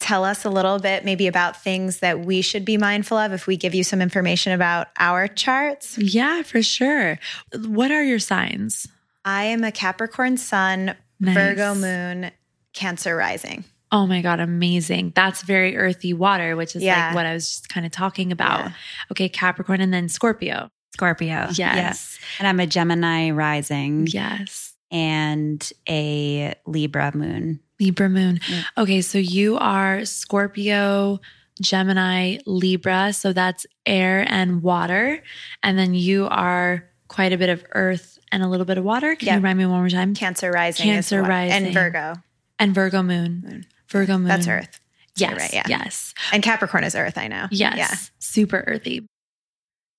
tell 0.00 0.24
us 0.24 0.44
a 0.44 0.50
little 0.50 0.78
bit 0.78 1.04
maybe 1.04 1.26
about 1.26 1.62
things 1.62 1.98
that 2.00 2.20
we 2.20 2.40
should 2.40 2.64
be 2.64 2.76
mindful 2.78 3.18
of 3.18 3.32
if 3.32 3.46
we 3.46 3.56
give 3.56 3.74
you 3.74 3.84
some 3.84 4.00
information 4.00 4.52
about 4.52 4.88
our 4.98 5.28
charts? 5.28 5.98
Yeah, 5.98 6.42
for 6.42 6.62
sure. 6.62 7.18
What 7.54 7.90
are 7.90 8.02
your 8.02 8.18
signs? 8.18 8.86
I 9.24 9.44
am 9.44 9.62
a 9.64 9.72
Capricorn 9.72 10.36
sun, 10.38 10.94
Nice. 11.22 11.34
Virgo 11.34 11.74
moon, 11.74 12.30
Cancer 12.72 13.14
rising. 13.14 13.64
Oh 13.92 14.06
my 14.06 14.22
God, 14.22 14.40
amazing. 14.40 15.12
That's 15.14 15.42
very 15.42 15.76
earthy 15.76 16.14
water, 16.14 16.56
which 16.56 16.74
is 16.76 16.82
Yeah. 16.82 17.08
like 17.08 17.14
what 17.16 17.26
I 17.26 17.34
was 17.34 17.50
just 17.50 17.68
kind 17.68 17.84
of 17.84 17.92
talking 17.92 18.32
about. 18.32 18.60
Yeah. 18.60 18.72
Okay, 19.12 19.28
Capricorn 19.28 19.80
and 19.82 19.92
then 19.92 20.08
Scorpio. 20.08 20.70
Scorpio. 20.94 21.48
Yes. 21.52 21.58
Yes. 21.58 22.18
And 22.38 22.46
I'm 22.48 22.60
a 22.60 22.66
Gemini 22.66 23.30
rising 23.30 24.06
Yes. 24.06 24.74
and 24.90 25.70
a 25.88 26.54
Libra 26.66 27.14
moon. 27.14 27.60
Libra 27.80 28.08
moon. 28.08 28.40
Yeah. 28.48 28.62
Okay, 28.78 29.00
so 29.00 29.18
you 29.18 29.56
are 29.58 30.04
Scorpio, 30.04 31.20
Gemini, 31.60 32.38
Libra. 32.46 33.12
So 33.12 33.32
that's 33.32 33.66
air 33.86 34.24
and 34.28 34.62
water. 34.62 35.22
And 35.62 35.78
then 35.78 35.94
you 35.94 36.28
are 36.30 36.84
quite 37.08 37.32
a 37.32 37.38
bit 37.38 37.48
of 37.48 37.64
earth 37.72 38.18
and 38.30 38.42
a 38.42 38.48
little 38.48 38.66
bit 38.66 38.78
of 38.78 38.84
water. 38.84 39.16
Can 39.16 39.26
Yeah. 39.26 39.32
you 39.34 39.38
remind 39.38 39.58
me 39.58 39.66
one 39.66 39.80
more 39.80 39.88
time? 39.88 40.14
Cancer 40.14 40.50
rising. 40.52 40.86
Cancer 40.86 41.22
rising. 41.22 41.64
And 41.66 41.74
Virgo. 41.74 42.14
And 42.58 42.74
Virgo 42.74 43.02
moon. 43.02 43.42
Moon. 43.44 43.66
Virgo 43.88 44.18
moon. 44.18 44.28
That's 44.28 44.46
Earth. 44.46 44.80
Yes. 45.16 45.36
Right, 45.40 45.52
yeah. 45.52 45.64
Yes. 45.66 46.14
And 46.32 46.42
Capricorn 46.42 46.84
is 46.84 46.94
Earth, 46.94 47.18
I 47.18 47.26
know. 47.26 47.48
Yes. 47.50 47.76
Yeah. 47.76 47.94
Super 48.20 48.62
earthy. 48.66 49.06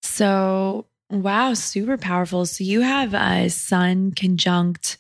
So, 0.03 0.86
wow, 1.09 1.53
super 1.53 1.97
powerful. 1.97 2.45
So, 2.45 2.63
you 2.63 2.82
have 2.82 3.13
a 3.13 3.49
sun 3.49 4.11
conjunct 4.13 4.97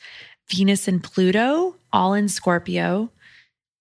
Venus 0.51 0.87
and 0.87 1.01
Pluto, 1.03 1.75
all 1.91 2.13
in 2.13 2.27
Scorpio. 2.27 3.09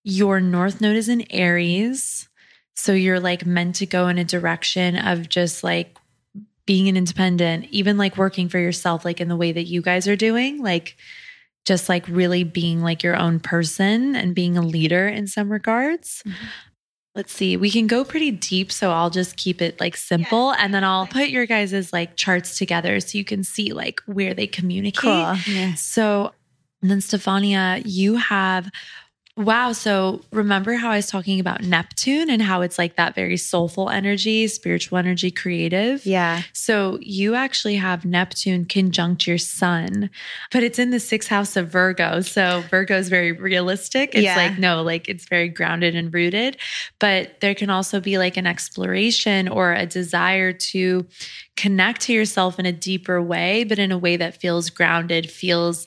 Your 0.05 0.41
north 0.41 0.81
node 0.81 0.97
is 0.97 1.09
in 1.09 1.27
Aries. 1.31 2.29
So, 2.75 2.93
you're 2.93 3.21
like 3.21 3.45
meant 3.45 3.75
to 3.77 3.87
go 3.87 4.09
in 4.09 4.17
a 4.17 4.25
direction 4.25 4.97
of 4.97 5.29
just 5.29 5.63
like 5.63 5.99
being 6.71 6.89
an 6.89 6.97
independent, 6.97 7.67
even 7.71 7.99
like 7.99 8.17
working 8.17 8.49
for 8.49 8.59
yourself, 8.59 9.05
like 9.05 9.21
in 9.21 9.29
the 9.29 9.37
way 9.37 9.51
that 9.51 9.65
you 9.65 9.83
guys 9.83 10.07
are 10.07 10.17
doing, 10.17 10.63
like 10.63 10.97
just 11.67 11.89
like 11.89 12.07
really 12.09 12.45
being 12.45 12.81
like 12.81 13.03
your 13.03 13.17
own 13.17 13.41
person 13.41 14.15
and 14.15 14.35
being 14.35 14.57
a 14.57 14.63
leader 14.63 15.09
in 15.09 15.27
some 15.27 15.51
regards. 15.51 16.23
Mm-hmm. 16.27 16.47
Let's 17.17 17.33
see, 17.33 17.57
we 17.57 17.73
can 17.73 17.89
go 17.89 18.05
pretty 18.05 18.31
deep. 18.31 18.71
So 18.71 18.93
I'll 18.93 19.11
just 19.11 19.37
keep 19.37 19.61
it 19.61 19.81
like 19.81 19.97
simple 19.97 20.53
and 20.53 20.73
then 20.73 20.85
I'll 20.85 21.09
put 21.09 21.29
your 21.29 21.45
guys' 21.45 21.93
like 21.93 22.17
charts 22.17 22.57
together 22.57 23.01
so 23.01 23.19
you 23.19 23.25
can 23.25 23.43
see 23.43 23.73
like 23.73 24.01
where 24.07 24.33
they 24.33 24.47
communicate. 24.47 25.03
Cool. 25.03 25.37
Yeah. 25.53 25.75
So 25.75 26.33
and 26.83 26.91
then 26.91 26.99
Stefania, 26.99 27.83
you 27.85 28.17
have 28.17 28.71
Wow. 29.37 29.73
So 29.73 30.21
remember 30.33 30.75
how 30.75 30.91
I 30.91 30.97
was 30.97 31.07
talking 31.07 31.41
about 31.41 31.63
Neptune 31.63 32.29
and 32.29 32.43
how 32.43 32.61
it's 32.61 32.79
like 32.79 32.97
that 32.97 33.15
very 33.15 33.39
soulful 33.39 33.89
energy, 33.89 34.47
spiritual 34.49 34.99
energy, 34.99 35.31
creative? 35.31 36.05
Yeah. 36.05 36.43
So 36.53 36.99
you 37.01 37.35
actually 37.37 37.77
have 37.77 38.05
Neptune 38.05 38.67
conjunct 38.67 39.27
your 39.27 39.39
sun, 39.39 40.11
but 40.53 40.63
it's 40.63 40.79
in 40.79 40.91
the 40.91 41.01
sixth 41.01 41.31
house 41.31 41.57
of 41.57 41.69
Virgo. 41.69 42.21
So 42.21 42.63
Virgo 42.69 42.99
is 42.99 43.09
very 43.09 43.33
realistic. 43.33 44.15
It's 44.15 44.25
yeah. 44.25 44.37
like, 44.37 44.59
no, 44.59 44.83
like 44.83 45.09
it's 45.09 45.27
very 45.27 45.49
grounded 45.49 45.95
and 45.95 46.13
rooted. 46.13 46.59
But 46.99 47.41
there 47.41 47.55
can 47.55 47.71
also 47.71 47.99
be 47.99 48.19
like 48.19 48.37
an 48.37 48.47
exploration 48.47 49.49
or 49.49 49.73
a 49.73 49.87
desire 49.87 50.53
to 50.53 51.07
connect 51.57 52.03
to 52.03 52.13
yourself 52.13 52.59
in 52.59 52.67
a 52.67 52.73
deeper 52.73 53.23
way, 53.23 53.65
but 53.65 53.79
in 53.79 53.91
a 53.91 53.99
way 53.99 54.17
that 54.17 54.41
feels 54.41 54.69
grounded, 54.71 55.31
feels 55.31 55.87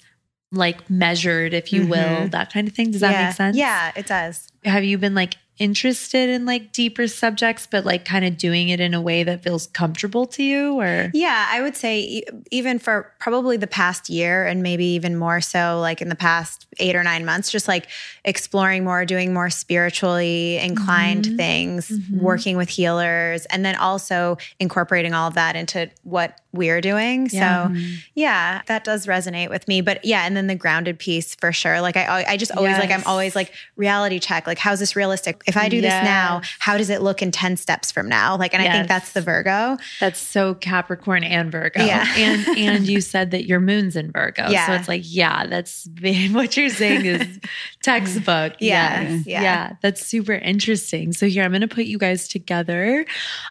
like 0.54 0.90
measured, 0.90 1.54
if 1.54 1.74
you 1.74 1.82
mm-hmm. 1.82 1.90
will, 1.90 2.28
that 2.30 2.54
kind 2.54 2.68
of 2.68 2.74
thing. 2.74 2.92
Does 2.92 3.02
that 3.02 3.12
yeah. 3.12 3.26
make 3.28 3.36
sense? 3.36 3.58
Yeah, 3.58 3.92
it 3.96 4.06
does. 4.06 4.48
Have 4.64 4.84
you 4.84 4.98
been 4.98 5.16
like 5.16 5.36
interested 5.64 6.30
in 6.30 6.46
like 6.46 6.74
deeper 6.74 7.08
subjects, 7.08 7.66
but 7.66 7.86
like 7.86 8.04
kind 8.04 8.26
of 8.26 8.38
doing 8.38 8.68
it 8.68 8.82
in 8.82 8.94
a 8.94 9.00
way 9.00 9.24
that 9.24 9.42
feels 9.42 9.68
comfortable 9.68 10.26
to 10.28 10.44
you? 10.44 10.80
Or, 10.80 11.10
yeah, 11.14 11.48
I 11.50 11.62
would 11.62 11.78
say 11.78 12.24
even 12.52 12.80
for 12.80 13.10
probably 13.20 13.56
the 13.56 13.68
past 13.68 14.10
year 14.10 14.46
and 14.46 14.62
maybe 14.62 14.86
even 14.86 15.16
more 15.16 15.40
so, 15.40 15.80
like 15.80 16.02
in 16.02 16.10
the 16.10 16.16
past 16.16 16.68
eight 16.80 16.98
or 16.98 17.04
nine 17.04 17.24
months, 17.24 17.50
just 17.50 17.70
like 17.70 17.88
exploring 18.26 18.84
more, 18.84 19.06
doing 19.06 19.34
more 19.34 19.50
spiritually 19.50 20.58
inclined 20.58 21.26
mm-hmm. 21.26 21.38
things, 21.38 21.88
mm-hmm. 21.88 22.20
working 22.20 22.58
with 22.58 22.68
healers, 22.68 23.46
and 23.46 23.64
then 23.64 23.78
also 23.78 24.38
incorporating 24.60 25.14
all 25.14 25.30
of 25.30 25.36
that 25.36 25.56
into 25.56 25.90
what 26.04 26.42
we're 26.52 26.82
doing. 26.82 27.30
Yeah. 27.32 27.70
So, 27.70 27.82
yeah, 28.16 28.62
that 28.68 28.84
does 28.84 29.08
resonate 29.08 29.50
with 29.50 29.68
me. 29.68 29.80
But 29.80 30.04
yeah, 30.04 30.26
and 30.26 30.36
then 30.36 30.48
the 30.48 30.56
grounded 30.56 31.00
piece 31.00 31.34
for 31.36 31.54
sure. 31.54 31.80
Like 31.80 31.96
I, 31.96 32.26
I 32.28 32.38
just 32.38 32.52
always 32.52 32.72
yes. 32.72 32.80
like 32.82 32.92
I'm 32.92 33.04
always 33.06 33.34
like 33.34 33.54
reality 33.78 34.20
check. 34.20 34.46
Like, 34.46 34.60
how's 34.60 34.80
this 34.80 34.96
realistic? 34.96 35.42
if 35.53 35.53
I 35.58 35.70
do 35.70 35.78
yes. 35.78 36.02
this 36.02 36.10
now, 36.10 36.42
how 36.60 36.78
does 36.78 36.90
it 36.90 37.02
look 37.02 37.22
in 37.22 37.32
10 37.32 37.58
steps 37.58 37.92
from 37.92 38.08
now? 38.08 38.38
Like, 38.38 38.54
and 38.54 38.64
yes. 38.64 38.72
I 38.72 38.78
think 38.78 38.88
that's 38.88 39.14
the 39.14 39.22
Virgo. 39.22 39.78
That's 40.00 40.20
so 40.20 40.56
Capricorn 40.56 41.24
and 41.24 41.52
Virgo. 41.52 41.84
Yeah. 41.84 42.06
and 42.18 42.58
and 42.58 42.88
you 42.88 43.02
said 43.02 43.32
that 43.32 43.46
your 43.46 43.60
moon's 43.60 43.96
in 43.96 44.12
Virgo. 44.12 44.50
Yeah. 44.50 44.68
So 44.68 44.74
it's 44.74 44.88
like, 44.88 45.02
yeah, 45.04 45.48
that's 45.48 45.88
what 46.32 46.58
you're 46.58 46.70
saying 46.70 47.06
is 47.06 47.40
textbook. 47.82 48.54
yeah. 48.60 49.02
Yes. 49.02 49.26
Yeah. 49.26 49.42
Yeah. 49.42 49.76
That's 49.82 50.06
super 50.06 50.34
interesting. 50.34 51.14
So 51.14 51.28
here 51.28 51.44
I'm 51.44 51.52
gonna 51.52 51.68
put 51.68 51.86
you 51.86 51.98
guys 51.98 52.28
together. 52.28 53.06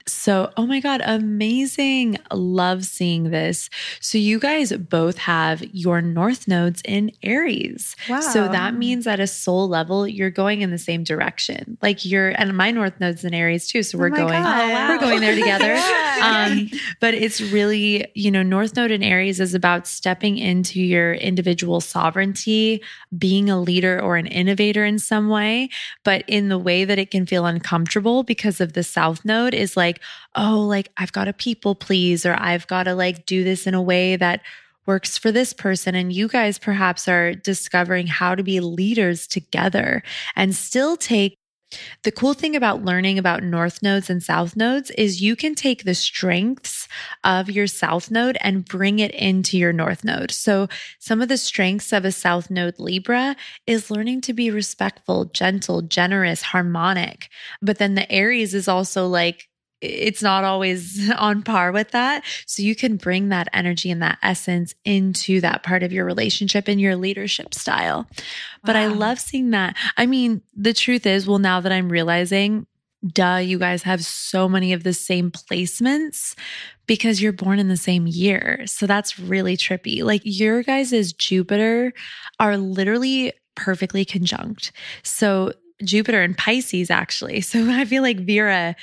So, 0.06 0.52
oh 0.56 0.66
my 0.66 0.80
God, 0.80 1.02
amazing. 1.04 2.18
Love 2.32 2.84
seeing 2.84 3.30
this. 3.30 3.70
So 4.00 4.18
you 4.18 4.38
guys 4.38 4.72
both 4.72 5.18
have 5.18 5.62
your 5.74 6.00
north 6.00 6.48
nodes 6.48 6.82
in 6.84 7.12
Aries. 7.22 7.96
Wow. 8.08 8.20
So 8.20 8.48
that 8.48 8.74
means 8.74 9.06
at 9.06 9.20
a 9.20 9.26
soul 9.26 9.68
level, 9.68 10.06
you're 10.06 10.30
going 10.30 10.62
in 10.62 10.70
the 10.70 10.78
same 10.78 11.04
direction. 11.04 11.78
Like 11.82 12.04
you're, 12.04 12.30
and 12.30 12.56
my 12.56 12.70
north 12.70 12.98
node's 13.00 13.24
in 13.24 13.34
Aries 13.34 13.66
too. 13.66 13.82
So 13.82 13.98
we're 13.98 14.06
oh 14.06 14.10
going, 14.10 14.42
wow. 14.42 14.88
we're 14.88 14.98
going 14.98 15.20
there 15.20 15.34
together. 15.34 15.74
um, 16.22 16.70
but 17.00 17.14
it's 17.14 17.40
really, 17.40 18.06
you 18.14 18.30
know, 18.30 18.42
north 18.42 18.76
node 18.76 18.90
in 18.90 19.02
Aries 19.02 19.40
is 19.40 19.54
about 19.54 19.86
stepping 19.86 20.38
into 20.38 20.80
your 20.80 21.14
individual 21.14 21.80
sovereignty, 21.80 22.82
being 23.18 23.50
a 23.50 23.60
leader 23.60 24.00
or 24.00 24.16
an 24.16 24.26
innovator 24.26 24.84
in 24.84 24.98
some 24.98 25.28
way, 25.28 25.68
but 26.04 26.24
in 26.28 26.48
the 26.48 26.58
way 26.58 26.84
that 26.84 26.98
it 26.98 27.10
can 27.10 27.26
feel 27.26 27.46
uncomfortable 27.46 28.22
because 28.22 28.60
of 28.60 28.72
the 28.72 28.82
south 28.82 29.24
node 29.24 29.54
is 29.54 29.76
like, 29.76 30.00
oh, 30.36 30.60
like 30.60 30.90
I've 30.96 31.12
got 31.12 31.24
to 31.24 31.32
people 31.32 31.74
please, 31.74 32.24
or 32.24 32.36
I've 32.38 32.66
got 32.66 32.84
to 32.84 32.94
like 32.94 33.26
do 33.26 33.44
this 33.44 33.66
in 33.66 33.74
a 33.74 33.82
way 33.82 34.16
that 34.16 34.42
works 34.86 35.16
for 35.16 35.30
this 35.30 35.52
person. 35.52 35.94
And 35.94 36.12
you 36.12 36.28
guys 36.28 36.58
perhaps 36.58 37.08
are 37.08 37.34
discovering 37.34 38.06
how 38.06 38.34
to 38.34 38.42
be 38.42 38.60
leaders 38.60 39.26
together 39.26 40.02
and 40.36 40.54
still 40.54 40.96
take 40.96 41.38
the 42.02 42.12
cool 42.12 42.34
thing 42.34 42.56
about 42.56 42.84
learning 42.84 43.18
about 43.18 43.42
north 43.42 43.82
nodes 43.82 44.10
and 44.10 44.22
south 44.22 44.56
nodes 44.56 44.90
is 44.92 45.22
you 45.22 45.36
can 45.36 45.54
take 45.54 45.84
the 45.84 45.94
strengths 45.94 46.88
of 47.24 47.50
your 47.50 47.66
south 47.66 48.10
node 48.10 48.38
and 48.40 48.64
bring 48.64 48.98
it 48.98 49.12
into 49.12 49.58
your 49.58 49.72
north 49.72 50.04
node. 50.04 50.30
So, 50.30 50.68
some 50.98 51.22
of 51.22 51.28
the 51.28 51.36
strengths 51.36 51.92
of 51.92 52.04
a 52.04 52.12
south 52.12 52.50
node 52.50 52.78
Libra 52.78 53.36
is 53.66 53.90
learning 53.90 54.22
to 54.22 54.32
be 54.32 54.50
respectful, 54.50 55.26
gentle, 55.26 55.82
generous, 55.82 56.42
harmonic. 56.42 57.28
But 57.60 57.78
then 57.78 57.94
the 57.94 58.10
Aries 58.10 58.54
is 58.54 58.68
also 58.68 59.06
like 59.06 59.48
it's 59.82 60.22
not 60.22 60.44
always 60.44 61.10
on 61.18 61.42
par 61.42 61.72
with 61.72 61.90
that. 61.90 62.24
So 62.46 62.62
you 62.62 62.74
can 62.74 62.96
bring 62.96 63.28
that 63.28 63.48
energy 63.52 63.90
and 63.90 64.02
that 64.02 64.18
essence 64.22 64.74
into 64.84 65.40
that 65.40 65.62
part 65.62 65.82
of 65.82 65.92
your 65.92 66.04
relationship 66.04 66.68
and 66.68 66.80
your 66.80 66.96
leadership 66.96 67.52
style. 67.52 68.06
But 68.64 68.76
I 68.76 68.86
love 68.86 69.18
seeing 69.18 69.50
that. 69.50 69.76
I 69.96 70.06
mean, 70.06 70.42
the 70.54 70.72
truth 70.72 71.04
is, 71.04 71.26
well, 71.26 71.38
now 71.38 71.60
that 71.60 71.72
I'm 71.72 71.88
realizing, 71.88 72.66
duh, 73.06 73.40
you 73.42 73.58
guys 73.58 73.82
have 73.82 74.04
so 74.04 74.48
many 74.48 74.72
of 74.72 74.84
the 74.84 74.92
same 74.92 75.30
placements 75.30 76.36
because 76.86 77.20
you're 77.20 77.32
born 77.32 77.58
in 77.58 77.68
the 77.68 77.76
same 77.76 78.06
year. 78.06 78.62
So 78.66 78.86
that's 78.86 79.18
really 79.18 79.56
trippy. 79.56 80.04
Like 80.04 80.22
your 80.24 80.62
guys' 80.62 81.12
Jupiter 81.12 81.92
are 82.38 82.56
literally 82.56 83.32
perfectly 83.56 84.04
conjunct. 84.04 84.72
So 85.02 85.52
Jupiter 85.82 86.22
and 86.22 86.36
Pisces, 86.36 86.90
actually. 86.90 87.40
So 87.52 87.68
I 87.68 87.84
feel 87.84 88.02
like 88.02 88.18
Virra 88.18 88.74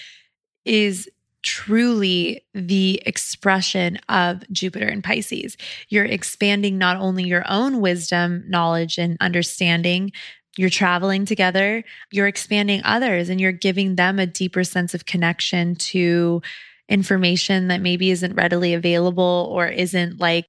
is 0.70 1.10
truly 1.42 2.46
the 2.54 3.02
expression 3.06 3.98
of 4.08 4.44
Jupiter 4.52 4.88
and 4.88 5.04
Pisces. 5.04 5.58
You're 5.88 6.06
expanding 6.06 6.78
not 6.78 6.98
only 6.98 7.24
your 7.24 7.44
own 7.50 7.82
wisdom, 7.82 8.44
knowledge, 8.48 8.98
and 8.98 9.18
understanding, 9.20 10.12
you're 10.58 10.70
traveling 10.70 11.26
together, 11.26 11.84
you're 12.12 12.28
expanding 12.28 12.82
others, 12.84 13.30
and 13.30 13.42
you're 13.42 13.52
giving 13.52 13.96
them 13.96 14.20
a 14.20 14.28
deeper 14.28 14.64
sense 14.64 14.94
of 14.94 15.06
connection 15.06 15.76
to 15.76 16.42
information 16.88 17.68
that 17.70 17.82
maybe 17.82 18.12
isn't 18.12 18.36
readily 18.36 18.74
available 18.74 19.50
or 19.52 19.68
isn't 19.68 20.20
like 20.20 20.46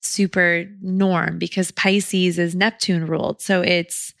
super 0.00 0.64
norm 0.80 1.38
because 1.38 1.72
Pisces 1.72 2.38
is 2.38 2.54
Neptune 2.54 3.06
ruled. 3.06 3.42
So 3.42 3.60
it's 3.62 4.14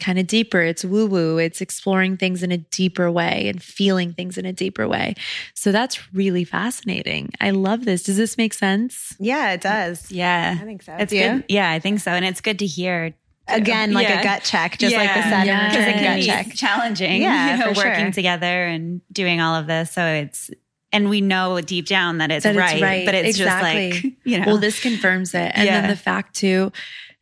kind 0.00 0.18
of 0.18 0.26
deeper. 0.26 0.60
It's 0.60 0.84
woo 0.84 1.06
woo. 1.06 1.38
It's 1.38 1.60
exploring 1.60 2.16
things 2.16 2.42
in 2.42 2.52
a 2.52 2.58
deeper 2.58 3.10
way 3.10 3.48
and 3.48 3.62
feeling 3.62 4.12
things 4.12 4.38
in 4.38 4.46
a 4.46 4.52
deeper 4.52 4.88
way. 4.88 5.14
So 5.54 5.72
that's 5.72 6.12
really 6.12 6.44
fascinating. 6.44 7.30
I 7.40 7.50
love 7.50 7.84
this. 7.84 8.02
Does 8.02 8.16
this 8.16 8.36
make 8.36 8.54
sense? 8.54 9.14
Yeah, 9.18 9.52
it 9.52 9.60
does. 9.60 10.10
Yeah. 10.10 10.56
I 10.60 10.64
think 10.64 10.82
so. 10.82 10.96
It's 10.98 11.12
good. 11.12 11.44
Yeah, 11.48 11.70
I 11.70 11.78
think 11.78 12.00
so. 12.00 12.10
And 12.10 12.24
it's 12.24 12.40
good 12.40 12.58
to 12.60 12.66
hear 12.66 13.14
again 13.48 13.92
like 13.92 14.08
yeah. 14.08 14.20
a 14.20 14.24
gut 14.24 14.44
check 14.44 14.78
just 14.78 14.92
yeah. 14.92 14.98
like 14.98 15.14
the 15.14 15.22
sun 15.22 15.46
yeah. 15.46 15.68
because 15.68 15.86
it 15.86 15.92
can 15.94 16.16
be 16.16 16.22
check. 16.22 16.54
challenging 16.54 17.22
yeah 17.22 17.52
you 17.52 17.58
know, 17.58 17.72
working 17.72 18.04
sure. 18.04 18.12
together 18.12 18.66
and 18.66 19.00
doing 19.12 19.40
all 19.40 19.56
of 19.56 19.66
this 19.66 19.90
so 19.90 20.04
it's 20.04 20.50
and 20.92 21.08
we 21.08 21.20
know 21.20 21.60
deep 21.60 21.86
down 21.86 22.18
that 22.18 22.30
it's, 22.30 22.44
that 22.44 22.56
right, 22.56 22.74
it's 22.74 22.82
right, 22.82 23.06
but 23.06 23.14
it's 23.14 23.38
exactly. 23.38 23.90
just 23.90 24.04
like 24.04 24.14
you 24.24 24.38
know 24.38 24.46
well 24.46 24.58
this 24.58 24.80
confirms 24.80 25.34
it 25.34 25.52
and 25.54 25.66
yeah. 25.66 25.80
then 25.80 25.90
the 25.90 25.96
fact 25.96 26.34
too 26.34 26.70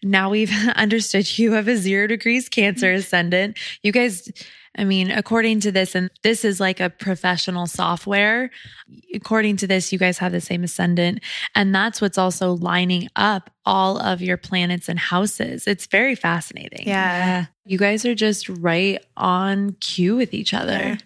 now 0.02 0.30
we've 0.30 0.52
understood 0.76 1.38
you 1.38 1.52
have 1.52 1.68
a 1.68 1.76
zero 1.76 2.06
degrees 2.06 2.48
Cancer 2.48 2.92
ascendant. 2.92 3.58
You 3.82 3.92
guys, 3.92 4.30
I 4.76 4.84
mean, 4.84 5.10
according 5.10 5.60
to 5.60 5.72
this, 5.72 5.94
and 5.94 6.10
this 6.22 6.44
is 6.44 6.60
like 6.60 6.80
a 6.80 6.90
professional 6.90 7.66
software. 7.66 8.50
According 9.14 9.56
to 9.58 9.66
this, 9.66 9.92
you 9.92 9.98
guys 9.98 10.18
have 10.18 10.32
the 10.32 10.40
same 10.40 10.64
ascendant. 10.64 11.20
And 11.54 11.74
that's 11.74 12.00
what's 12.00 12.18
also 12.18 12.52
lining 12.52 13.08
up 13.16 13.50
all 13.64 13.98
of 13.98 14.22
your 14.22 14.36
planets 14.36 14.88
and 14.88 14.98
houses. 14.98 15.66
It's 15.66 15.86
very 15.86 16.14
fascinating. 16.14 16.86
Yeah. 16.86 17.46
You 17.64 17.78
guys 17.78 18.04
are 18.04 18.14
just 18.14 18.48
right 18.48 19.04
on 19.16 19.72
cue 19.80 20.16
with 20.16 20.32
each 20.32 20.54
other. 20.54 20.72
Yeah. 20.72 20.96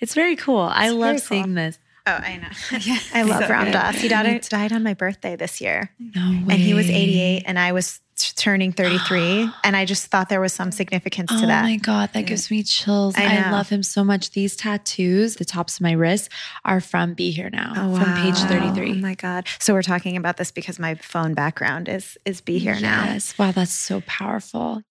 It's 0.00 0.14
very 0.14 0.36
cool. 0.36 0.66
It's 0.66 0.76
I 0.76 0.88
love 0.90 1.16
cool. 1.16 1.18
seeing 1.20 1.54
this. 1.54 1.78
Oh, 2.06 2.12
I 2.12 2.36
know. 2.36 2.48
yeah, 2.80 2.98
I 3.14 3.22
love 3.22 3.42
so 3.42 3.48
Ram 3.48 3.70
Dass. 3.70 3.96
He 3.96 4.08
died, 4.08 4.26
mm-hmm. 4.26 4.48
died 4.48 4.72
on 4.72 4.82
my 4.82 4.94
birthday 4.94 5.36
this 5.36 5.60
year. 5.60 5.90
No 5.98 6.20
way. 6.46 6.54
And 6.54 6.62
he 6.62 6.74
was 6.74 6.88
88 6.88 7.44
and 7.46 7.58
I 7.58 7.72
was 7.72 8.00
turning 8.36 8.72
33 8.72 9.50
and 9.64 9.76
I 9.76 9.84
just 9.84 10.06
thought 10.08 10.28
there 10.28 10.40
was 10.40 10.52
some 10.52 10.72
significance 10.72 11.30
oh 11.32 11.40
to 11.40 11.46
that. 11.46 11.64
Oh 11.64 11.68
my 11.68 11.76
god, 11.76 12.10
that 12.12 12.26
gives 12.26 12.50
me 12.50 12.62
chills. 12.62 13.14
I, 13.16 13.36
I, 13.36 13.50
love 13.50 13.68
him 13.68 13.82
so 13.82 14.04
much. 14.04 14.32
These 14.32 14.56
tattoos, 14.56 15.36
the 15.36 15.44
tops 15.44 15.76
of 15.76 15.82
my 15.82 15.92
wrists 15.92 16.28
are 16.64 16.80
from 16.80 17.14
Be 17.14 17.30
Here 17.30 17.50
Now 17.50 17.72
oh, 17.76 17.88
wow. 17.90 18.04
from 18.04 18.14
page 18.14 18.38
33. 18.38 18.90
Oh 18.90 18.94
my 18.96 19.14
god. 19.14 19.46
So 19.58 19.72
we're 19.72 19.82
talking 19.82 20.16
about 20.16 20.36
this 20.36 20.50
because 20.50 20.78
my 20.78 20.94
phone 20.96 21.34
background 21.34 21.88
is 21.88 22.18
is 22.24 22.40
Be 22.40 22.58
Here 22.58 22.74
yes. 22.74 22.82
Now. 22.82 23.04
Yes. 23.04 23.38
Wow, 23.38 23.52
that's 23.52 23.72
so 23.72 24.02
powerful. 24.06 24.82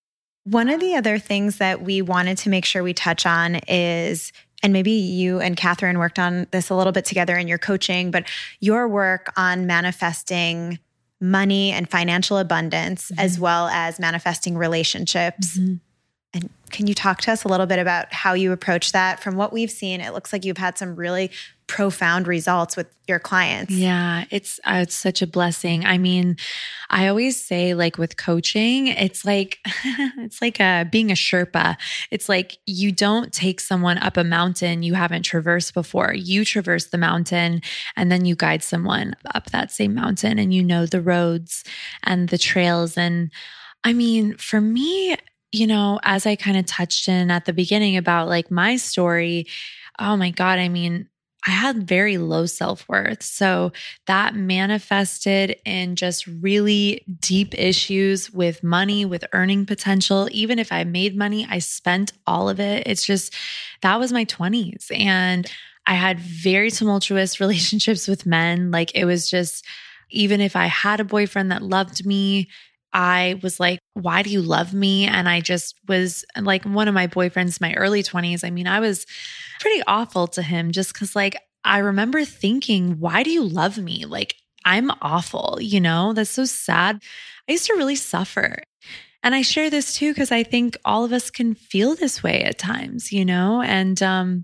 One 0.46 0.70
of 0.70 0.80
the 0.80 0.96
other 0.96 1.20
things 1.20 1.58
that 1.58 1.82
we 1.82 2.02
wanted 2.02 2.38
to 2.40 2.50
make 2.50 2.66
sure 2.66 2.82
we 2.82 2.94
touch 2.94 3.26
on 3.26 3.56
is 3.68 4.32
and 4.62 4.74
maybe 4.74 4.92
you 4.92 5.40
and 5.40 5.56
Catherine 5.56 6.00
worked 6.00 6.20
on 6.20 6.48
this 6.52 6.70
a 6.70 6.76
little 6.76 6.92
bit 6.92 7.06
together 7.06 7.38
in 7.38 7.48
your 7.48 7.58
coaching, 7.58 8.12
but 8.12 8.26
your 8.60 8.88
work 8.88 9.32
on 9.38 9.66
manifesting 9.66 10.80
money 11.22 11.72
and 11.72 11.90
financial 11.90 12.38
abundance, 12.38 13.12
mm-hmm. 13.12 13.20
as 13.20 13.40
well 13.40 13.68
as 13.68 14.00
manifesting 14.00 14.58
relationships. 14.58 15.58
Mm-hmm. 15.58 15.76
And 16.34 16.50
can 16.70 16.88
you 16.88 16.94
talk 16.94 17.22
to 17.22 17.32
us 17.32 17.44
a 17.44 17.48
little 17.48 17.66
bit 17.66 17.80
about 17.80 18.14
how 18.14 18.34
you 18.34 18.52
approach 18.52 18.92
that? 18.92 19.20
From 19.20 19.36
what 19.36 19.52
we've 19.52 19.72
seen, 19.72 20.02
it 20.02 20.14
looks 20.14 20.32
like 20.32 20.46
you've 20.46 20.58
had 20.60 20.78
some 20.78 20.96
really 20.96 21.32
profound 21.70 22.28
results 22.28 22.76
with 22.76 22.88
your 23.08 23.20
clients. 23.20 23.72
Yeah, 23.72 24.26
it's 24.32 24.60
uh, 24.66 24.80
it's 24.82 24.96
such 24.96 25.22
a 25.22 25.28
blessing. 25.28 25.86
I 25.86 26.00
mean, 26.00 26.36
I 26.90 27.08
always 27.08 27.42
say 27.42 27.76
like 27.76 28.00
with 28.00 28.18
coaching, 28.18 28.88
it's 28.88 29.24
like 29.24 29.60
it's 30.18 30.42
like 30.42 30.60
a, 30.60 30.88
being 30.92 31.12
a 31.12 31.14
sherpa. 31.14 31.78
It's 32.10 32.28
like 32.28 32.58
you 32.66 32.92
don't 32.92 33.32
take 33.32 33.60
someone 33.60 34.00
up 34.00 34.18
a 34.18 34.24
mountain 34.24 34.82
you 34.82 34.96
haven't 34.96 35.24
traversed 35.24 35.76
before. 35.76 36.12
You 36.14 36.44
traverse 36.44 36.88
the 36.88 36.98
mountain 36.98 37.62
and 37.96 38.12
then 38.12 38.26
you 38.26 38.36
guide 38.36 38.64
someone 38.64 39.16
up 39.36 39.52
that 39.52 39.72
same 39.72 39.94
mountain 39.94 40.40
and 40.40 40.52
you 40.52 40.64
know 40.64 40.88
the 40.88 41.02
roads 41.02 41.64
and 42.04 42.30
the 42.30 42.38
trails 42.40 42.98
and 42.98 43.32
I 43.84 43.94
mean, 43.94 44.36
for 44.38 44.60
me, 44.60 45.16
you 45.52 45.68
know, 45.68 46.00
as 46.04 46.26
I 46.26 46.36
kind 46.36 46.58
of 46.58 46.66
touched 46.66 47.08
in 47.08 47.32
at 47.32 47.46
the 47.46 47.54
beginning 47.54 47.96
about 47.96 48.28
like 48.28 48.52
my 48.52 48.76
story, 48.76 49.48
oh 50.00 50.18
my 50.18 50.32
God, 50.32 50.60
I 50.60 50.68
mean, 50.68 51.08
I 51.48 51.52
had 51.52 51.88
very 51.88 52.18
low 52.18 52.46
self 52.46 52.88
worth. 52.90 53.24
So 53.24 53.72
that 54.08 54.36
manifested 54.36 55.56
in 55.66 55.96
just 55.96 56.28
really 56.28 57.06
deep 57.20 57.58
issues 57.58 58.32
with 58.32 58.62
money, 58.62 59.06
with 59.06 59.24
earning 59.32 59.66
potential. 59.66 60.28
Even 60.32 60.60
if 60.60 60.72
I 60.72 60.84
made 60.84 61.16
money, 61.16 61.48
I 61.50 61.60
spent 61.60 62.12
all 62.28 62.50
of 62.50 62.60
it. 62.60 62.84
It's 62.86 63.06
just 63.06 63.34
that 63.82 64.00
was 64.00 64.12
my 64.12 64.26
20s. 64.26 64.88
And 64.98 65.50
I 65.88 65.94
had 65.94 66.20
very 66.20 66.72
tumultuous 66.72 67.40
relationships 67.40 68.08
with 68.08 68.26
men. 68.26 68.72
Like 68.72 68.94
it 68.96 69.06
was 69.06 69.30
just, 69.30 69.66
even 70.10 70.42
if 70.42 70.56
I 70.56 70.66
had 70.66 71.00
a 71.00 71.06
boyfriend 71.06 71.52
that 71.52 71.62
loved 71.62 72.06
me, 72.06 72.50
I 72.94 73.40
was 73.44 73.60
like, 73.60 73.80
why 73.94 74.24
do 74.24 74.30
you 74.30 74.42
love 74.42 74.74
me? 74.74 75.06
And 75.06 75.30
I 75.30 75.42
just 75.42 75.76
was 75.88 76.26
like, 76.40 76.66
one 76.66 76.88
of 76.88 76.94
my 76.94 77.08
boyfriends, 77.08 77.62
my 77.62 77.74
early 77.76 78.04
20s, 78.04 78.44
I 78.44 78.50
mean, 78.50 78.68
I 78.68 78.80
was 78.80 79.06
pretty 79.60 79.82
awful 79.88 80.28
to 80.28 80.42
him 80.42 80.72
just 80.72 80.94
because, 80.94 81.16
like, 81.16 81.38
I 81.64 81.80
remember 81.80 82.26
thinking, 82.26 83.00
why 83.00 83.24
do 83.24 83.30
you 83.30 83.44
love 83.44 83.78
me? 83.78 84.06
Like, 84.06 84.36
I'm 84.66 84.92
awful, 85.02 85.60
you 85.62 85.80
know? 85.80 86.14
That's 86.14 86.30
so 86.30 86.46
sad. 86.46 87.02
I 87.48 87.52
used 87.52 87.68
to 87.68 87.76
really 87.76 87.96
suffer. 87.96 88.64
And 89.22 89.36
I 89.36 89.42
share 89.42 89.70
this 89.70 89.96
too 89.96 90.12
because 90.14 90.32
I 90.32 90.44
think 90.44 90.78
all 90.86 91.04
of 91.04 91.12
us 91.12 91.30
can 91.30 91.54
feel 91.54 91.96
this 91.96 92.24
way 92.24 92.42
at 92.44 92.58
times, 92.58 93.12
you 93.12 93.26
know? 93.26 93.62
And 93.62 94.02
um, 94.02 94.44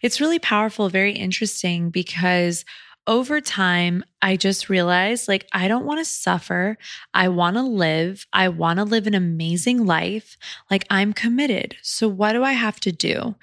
it's 0.00 0.20
really 0.20 0.38
powerful, 0.38 0.88
very 0.88 1.12
interesting 1.12 1.90
because 1.90 2.64
over 3.06 3.40
time, 3.40 4.04
I 4.22 4.36
just 4.36 4.68
realized 4.68 5.28
like, 5.28 5.46
I 5.52 5.68
don't 5.68 5.84
want 5.84 6.00
to 6.00 6.04
suffer. 6.04 6.78
I 7.12 7.28
want 7.28 7.56
to 7.56 7.62
live. 7.62 8.26
I 8.32 8.48
want 8.48 8.78
to 8.78 8.84
live 8.84 9.06
an 9.06 9.14
amazing 9.14 9.84
life. 9.84 10.36
Like, 10.70 10.86
I'm 10.90 11.12
committed. 11.12 11.76
So, 11.82 12.08
what 12.08 12.32
do 12.32 12.42
I 12.42 12.52
have 12.52 12.80
to 12.80 12.92
do? 12.92 13.34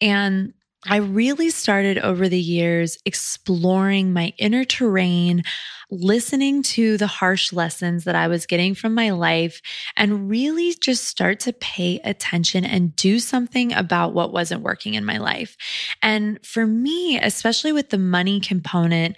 And 0.00 0.52
I 0.86 0.96
really 0.96 1.50
started 1.50 1.98
over 1.98 2.28
the 2.28 2.38
years 2.38 2.98
exploring 3.04 4.12
my 4.12 4.32
inner 4.38 4.64
terrain, 4.64 5.42
listening 5.90 6.62
to 6.62 6.96
the 6.96 7.06
harsh 7.06 7.52
lessons 7.52 8.04
that 8.04 8.14
I 8.14 8.28
was 8.28 8.46
getting 8.46 8.74
from 8.74 8.94
my 8.94 9.10
life, 9.10 9.62
and 9.96 10.28
really 10.28 10.74
just 10.74 11.04
start 11.04 11.40
to 11.40 11.52
pay 11.52 12.00
attention 12.04 12.64
and 12.64 12.94
do 12.96 13.18
something 13.18 13.72
about 13.72 14.12
what 14.12 14.32
wasn't 14.32 14.62
working 14.62 14.94
in 14.94 15.04
my 15.04 15.18
life. 15.18 15.56
And 16.02 16.44
for 16.44 16.66
me, 16.66 17.18
especially 17.18 17.72
with 17.72 17.90
the 17.90 17.98
money 17.98 18.40
component, 18.40 19.16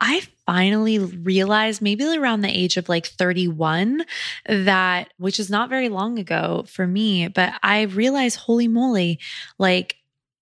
I 0.00 0.22
finally 0.44 0.98
realized 0.98 1.80
maybe 1.80 2.04
around 2.04 2.42
the 2.42 2.56
age 2.56 2.76
of 2.76 2.88
like 2.88 3.06
31 3.06 4.04
that, 4.46 5.12
which 5.18 5.40
is 5.40 5.50
not 5.50 5.70
very 5.70 5.88
long 5.88 6.18
ago 6.18 6.64
for 6.68 6.86
me, 6.86 7.28
but 7.28 7.54
I 7.62 7.82
realized, 7.82 8.36
holy 8.36 8.68
moly, 8.68 9.18
like 9.58 9.96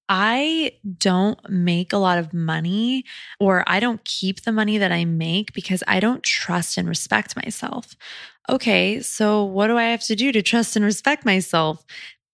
I 0.09 0.73
don't 0.99 1.39
make 1.49 1.93
a 1.93 1.99
lot 1.99 2.19
of 2.19 2.35
money 2.35 3.05
or 3.41 3.65
I 3.67 3.81
don't 3.81 4.05
keep 4.05 4.43
the 4.43 4.53
money 4.53 4.79
that 4.79 4.93
I 4.93 5.05
make 5.05 5.53
because 5.55 5.83
I 5.89 6.01
don't 6.01 6.23
trust 6.23 6.77
and 6.77 6.89
respect 6.89 7.37
myself. 7.37 7.97
Okay, 8.49 9.01
so 9.01 9.43
what 9.45 9.69
do 9.69 9.79
I 9.79 9.85
have 9.85 10.05
to 10.05 10.17
do 10.17 10.31
to 10.33 10.43
trust 10.43 10.77
and 10.77 10.85
respect 10.85 11.25
myself? 11.25 11.85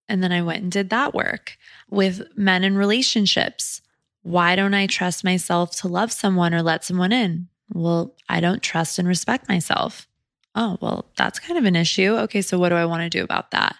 And 0.09 0.21
then 0.21 0.33
I 0.33 0.41
went 0.41 0.63
and 0.63 0.71
did 0.71 0.89
that 0.89 1.13
work 1.13 1.57
with 1.89 2.23
men 2.35 2.65
in 2.65 2.77
relationships. 2.77 3.81
Why 4.23 4.55
don't 4.55 4.73
I 4.73 4.87
trust 4.87 5.23
myself 5.23 5.75
to 5.77 5.87
love 5.87 6.11
someone 6.11 6.53
or 6.53 6.61
let 6.61 6.83
someone 6.83 7.13
in? 7.13 7.47
Well, 7.73 8.15
I 8.27 8.41
don't 8.41 8.61
trust 8.61 8.99
and 8.99 9.07
respect 9.07 9.47
myself. 9.47 10.07
Oh, 10.53 10.77
well, 10.81 11.05
that's 11.15 11.39
kind 11.39 11.57
of 11.57 11.63
an 11.63 11.77
issue. 11.77 12.15
Okay, 12.17 12.41
so 12.41 12.59
what 12.59 12.69
do 12.69 12.75
I 12.75 12.85
want 12.85 13.03
to 13.03 13.09
do 13.09 13.23
about 13.23 13.51
that? 13.51 13.77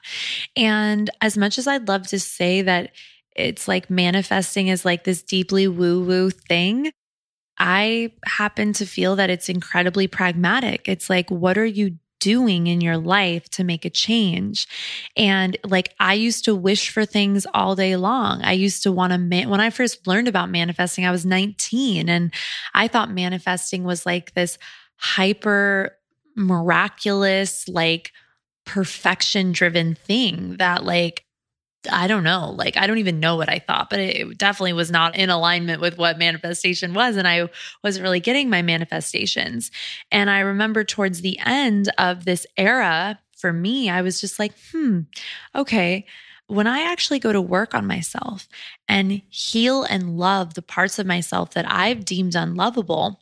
And 0.55 1.09
as 1.19 1.37
much 1.37 1.57
as 1.57 1.67
I'd 1.67 1.89
love 1.89 2.07
to 2.07 2.19
say 2.19 2.61
that 2.61 2.91
it's 3.36 3.67
like 3.67 3.89
manifesting 3.89 4.67
is 4.67 4.86
like 4.86 5.03
this 5.03 5.23
deeply 5.23 5.67
woo 5.67 6.03
woo 6.03 6.29
thing. 6.29 6.91
I 7.57 8.13
happen 8.25 8.73
to 8.73 8.86
feel 8.86 9.15
that 9.17 9.29
it's 9.29 9.49
incredibly 9.49 10.07
pragmatic. 10.07 10.88
It's 10.88 11.09
like, 11.09 11.29
what 11.29 11.57
are 11.57 11.65
you 11.65 11.97
doing 12.21 12.67
in 12.67 12.79
your 12.79 12.97
life 12.97 13.49
to 13.49 13.65
make 13.65 13.84
a 13.84 13.89
change. 13.89 14.67
And 15.17 15.57
like 15.65 15.93
I 15.99 16.13
used 16.13 16.45
to 16.45 16.55
wish 16.55 16.89
for 16.89 17.03
things 17.03 17.45
all 17.53 17.75
day 17.75 17.97
long. 17.97 18.41
I 18.43 18.53
used 18.53 18.84
to 18.84 18.91
want 18.91 19.11
to, 19.11 19.17
man- 19.17 19.49
when 19.49 19.59
I 19.59 19.71
first 19.71 20.07
learned 20.07 20.29
about 20.29 20.49
manifesting, 20.49 21.05
I 21.05 21.11
was 21.11 21.25
19 21.25 22.07
and 22.07 22.34
I 22.73 22.88
thought 22.88 23.11
manifesting 23.11 23.84
was 23.84 24.05
like 24.05 24.34
this 24.34 24.57
hyper 24.97 25.97
miraculous, 26.38 27.67
like 27.67 28.11
perfection 28.65 29.51
driven 29.51 29.95
thing 29.95 30.57
that 30.57 30.86
like 30.86 31.25
I 31.89 32.07
don't 32.07 32.23
know. 32.23 32.51
Like, 32.51 32.77
I 32.77 32.86
don't 32.86 32.99
even 32.99 33.19
know 33.19 33.36
what 33.36 33.49
I 33.49 33.59
thought, 33.59 33.89
but 33.89 33.99
it 33.99 34.38
definitely 34.38 34.73
was 34.73 34.91
not 34.91 35.15
in 35.15 35.29
alignment 35.29 35.82
with 35.82 35.97
what 35.97 36.19
manifestation 36.19 36.93
was. 36.93 37.15
And 37.15 37.27
I 37.27 37.49
wasn't 37.84 38.03
really 38.03 38.19
getting 38.19 38.49
my 38.49 38.61
manifestations. 38.61 39.71
And 40.11 40.29
I 40.29 40.39
remember 40.39 40.84
towards 40.84 41.21
the 41.21 41.39
end 41.43 41.89
of 41.97 42.25
this 42.25 42.45
era, 42.57 43.19
for 43.38 43.51
me, 43.51 43.89
I 43.89 44.01
was 44.01 44.21
just 44.21 44.38
like, 44.38 44.53
hmm, 44.71 45.01
okay. 45.55 46.05
When 46.47 46.67
I 46.67 46.82
actually 46.91 47.19
go 47.19 47.32
to 47.32 47.41
work 47.41 47.73
on 47.73 47.88
myself 47.88 48.47
and 48.88 49.21
heal 49.29 49.84
and 49.84 50.17
love 50.17 50.53
the 50.53 50.61
parts 50.61 50.99
of 50.99 51.07
myself 51.07 51.51
that 51.51 51.65
I've 51.69 52.03
deemed 52.03 52.36
unlovable, 52.36 53.20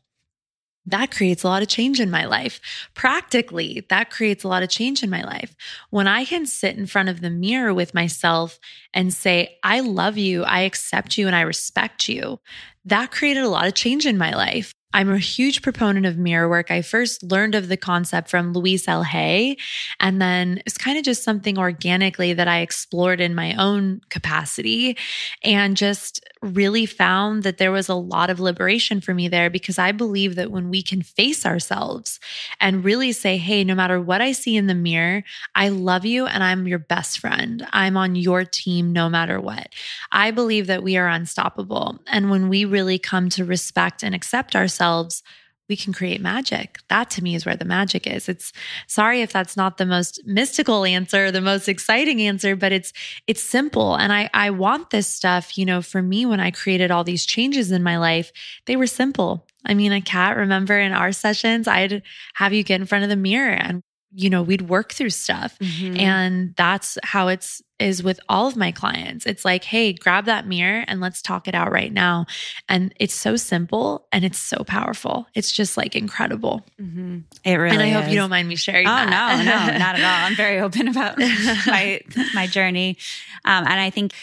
that 0.86 1.11
creates 1.11 1.43
a 1.43 1.47
lot 1.47 1.61
of 1.61 1.67
change 1.67 1.99
in 1.99 2.09
my 2.09 2.25
life. 2.25 2.59
Practically, 2.93 3.86
that 3.89 4.09
creates 4.09 4.43
a 4.43 4.47
lot 4.47 4.63
of 4.63 4.69
change 4.69 5.03
in 5.03 5.09
my 5.09 5.23
life. 5.23 5.55
When 5.89 6.07
I 6.07 6.25
can 6.25 6.45
sit 6.45 6.77
in 6.77 6.88
front 6.88 7.09
of 7.09 7.21
the 7.21 7.30
mirror 7.30 7.73
with 7.73 7.93
myself 7.93 8.59
and 8.93 9.13
say, 9.13 9.57
I 9.63 9.82
love 9.82 10.17
you, 10.17 10.43
I 10.43 10.61
accept 10.61 11.17
you, 11.17 11.27
and 11.27 11.36
I 11.36 11.41
respect 11.41 12.09
you, 12.09 12.39
that 12.86 13.11
created 13.11 13.43
a 13.43 13.49
lot 13.49 13.67
of 13.67 13.73
change 13.73 14.05
in 14.05 14.17
my 14.17 14.34
life. 14.34 14.73
I'm 14.92 15.12
a 15.12 15.20
huge 15.20 15.62
proponent 15.62 16.08
of 16.08 16.18
mirror 16.18 16.50
work. 16.50 16.72
I 16.72 16.82
first 16.82 17.22
learned 17.22 17.54
of 17.54 17.68
the 17.68 17.78
concept 17.78 18.28
from 18.28 18.54
Louise 18.54 18.88
L. 18.88 19.04
Hay, 19.04 19.56
and 20.00 20.20
then 20.20 20.64
it's 20.66 20.80
kind 20.80 20.98
of 20.98 21.04
just 21.04 21.24
something 21.24 21.60
organically 21.60 22.34
that 22.34 22.48
I 22.48 22.62
explored 22.62 23.22
in 23.22 23.36
my 23.36 23.54
own 23.54 24.02
capacity 24.10 24.98
and 25.44 25.78
just 25.78 26.26
really 26.42 26.88
found 26.88 27.44
that 27.44 27.60
there 27.60 27.72
was 27.72 27.88
a 27.88 27.94
lot 27.94 28.32
of 28.32 28.40
liberation 28.40 29.00
for 29.00 29.14
me 29.14 29.28
there 29.28 29.52
because 29.52 29.78
I 29.78 29.92
believe 29.92 30.36
that 30.36 30.50
when 30.50 30.70
we 30.70 30.82
can 30.82 31.04
face 31.04 31.46
ourselves 31.46 32.20
and 32.60 32.84
really 32.84 33.12
say, 33.12 33.38
hey, 33.38 33.64
no 33.64 33.76
matter 33.76 34.02
what 34.02 34.22
I 34.22 34.32
see 34.32 34.56
in 34.56 34.66
the 34.66 34.74
mirror, 34.74 35.24
I 35.54 35.70
love 35.70 36.06
you 36.06 36.26
and 36.26 36.44
I'm 36.44 36.68
your 36.68 36.80
best 36.80 37.20
friend. 37.20 37.68
I'm 37.72 37.96
on 37.96 38.16
your 38.16 38.44
team 38.44 38.92
no 38.92 39.08
matter 39.08 39.40
what. 39.40 39.68
I 40.12 40.32
believe 40.32 40.66
that 40.68 40.82
we 40.82 40.98
are 40.98 41.08
unstoppable. 41.08 42.00
And 42.08 42.32
when 42.32 42.50
we 42.50 42.66
really 42.66 42.98
come 42.98 43.30
to 43.30 43.46
respect 43.46 44.02
and 44.02 44.16
accept 44.16 44.56
ourselves, 44.56 44.78
ourselves, 44.80 45.23
we 45.67 45.75
can 45.75 45.93
create 45.93 46.19
magic. 46.19 46.80
That 46.88 47.11
to 47.11 47.23
me 47.23 47.36
is 47.36 47.45
where 47.45 47.55
the 47.55 47.63
magic 47.63 48.07
is. 48.07 48.27
It's 48.27 48.51
sorry 48.88 49.21
if 49.21 49.32
that's 49.32 49.55
not 49.55 49.77
the 49.77 49.86
most 49.86 50.19
mystical 50.25 50.84
answer, 50.84 51.30
the 51.30 51.41
most 51.41 51.69
exciting 51.69 52.21
answer, 52.21 52.55
but 52.55 52.71
it's 52.71 52.91
it's 53.27 53.41
simple. 53.41 53.95
And 53.95 54.11
I 54.11 54.32
I 54.34 54.49
want 54.49 54.89
this 54.89 55.07
stuff, 55.07 55.59
you 55.59 55.65
know, 55.65 55.84
for 55.84 56.01
me 56.01 56.25
when 56.25 56.39
I 56.39 56.49
created 56.49 56.89
all 56.89 57.03
these 57.03 57.25
changes 57.25 57.71
in 57.71 57.84
my 57.84 57.99
life, 57.99 58.32
they 58.65 58.75
were 58.75 58.88
simple. 58.88 59.45
I 59.63 59.75
mean, 59.75 59.91
a 59.91 60.01
cat, 60.01 60.38
remember 60.38 60.80
in 60.80 60.91
our 60.91 61.11
sessions, 61.11 61.67
I'd 61.67 62.01
have 62.34 62.53
you 62.53 62.63
get 62.63 62.82
in 62.82 62.88
front 62.88 63.03
of 63.03 63.09
the 63.09 63.15
mirror 63.15 63.53
and 63.53 63.84
you 64.12 64.30
know, 64.30 64.41
we'd 64.41 64.64
work 64.64 64.93
through 64.93 65.12
stuff. 65.12 65.57
Mm-hmm. 65.60 65.97
And 65.97 66.55
that's 66.55 66.97
how 67.03 67.28
it's 67.28 67.62
is 67.80 68.03
with 68.03 68.20
all 68.28 68.47
of 68.47 68.57
my 68.57 68.72
clients. 68.72 69.26
It's 69.26 69.45
like, 69.45 69.64
hey, 69.64 69.93
grab 69.93 70.26
that 70.26 70.45
mirror 70.45 70.84
and 70.88 70.99
let's 70.99 71.22
talk 71.22 71.47
it 71.47 71.55
out 71.55 71.72
right 71.72 71.93
now. 71.93 72.26
And 72.68 72.93
it's 72.99 73.14
so 73.14 73.38
simple 73.38 74.05
and 74.12 74.26
it's 74.26 74.38
so 74.38 74.64
powerful. 74.66 75.28
It's 75.34 75.51
just 75.51 75.78
like 75.78 75.95
incredible. 75.95 76.66
Mm-hmm. 76.80 77.20
It 77.45 77.53
really 77.55 77.76
And 77.76 77.82
I 77.82 77.88
is. 77.88 77.93
hope 77.93 78.10
you 78.10 78.18
don't 78.18 78.30
mind 78.30 78.49
me 78.49 78.57
sharing 78.57 78.86
oh, 78.86 78.89
that. 78.89 79.38
no, 79.38 79.43
no, 79.43 79.78
not 79.80 79.95
at 79.95 80.01
all. 80.01 80.28
I'm 80.28 80.36
very 80.36 80.60
open 80.62 80.89
about 80.89 81.18
my 81.18 82.01
my 82.34 82.47
journey. 82.47 82.97
Um, 83.45 83.66
and 83.66 83.80
I 83.80 83.89
think 83.89 84.14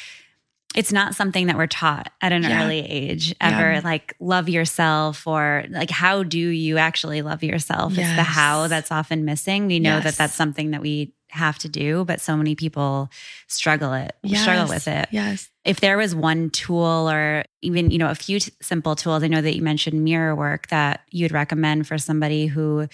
it's 0.75 0.93
not 0.93 1.14
something 1.14 1.47
that 1.47 1.57
we're 1.57 1.67
taught 1.67 2.11
at 2.21 2.33
an 2.33 2.43
Yeah. 2.43 2.64
early 2.64 2.81
age 2.81 3.35
ever 3.41 3.73
Yeah. 3.75 3.81
like 3.85 4.14
love 4.21 4.49
yourself 4.49 5.27
or 5.27 5.64
like 5.71 5.91
how 5.91 6.23
do 6.23 6.39
you 6.39 6.77
actually 6.79 7.23
love 7.23 7.43
yourself 7.43 7.93
it's 7.97 8.17
the 8.17 8.23
how 8.23 8.67
that's 8.69 8.91
often 8.93 9.25
missing 9.25 9.67
we 9.67 9.79
know 9.79 10.01
that 10.01 10.14
that's 10.17 10.35
something 10.35 10.73
that 10.73 10.81
we 10.83 11.12
have 11.31 11.59
to 11.59 11.69
do 11.69 12.05
but 12.05 12.21
so 12.21 12.37
many 12.37 12.55
people 12.55 13.11
struggle 13.49 13.93
it 13.93 14.14
struggle 14.35 14.69
with 14.69 14.87
it 14.89 15.09
Yes. 15.11 15.51
if 15.64 15.81
there 15.81 15.97
was 15.99 16.14
one 16.14 16.51
tool 16.51 17.11
or 17.11 17.45
even 17.62 17.91
you 17.91 17.99
know 17.99 18.11
a 18.11 18.14
few 18.14 18.39
t- 18.41 18.53
simple 18.62 18.97
tools 18.97 19.23
i 19.23 19.29
know 19.29 19.41
that 19.43 19.55
you 19.57 19.62
mentioned 19.62 20.03
mirror 20.05 20.35
work 20.35 20.69
that 20.69 21.01
you'd 21.11 21.33
recommend 21.33 21.87
for 21.87 21.99
somebody 21.99 22.47
who 22.47 22.87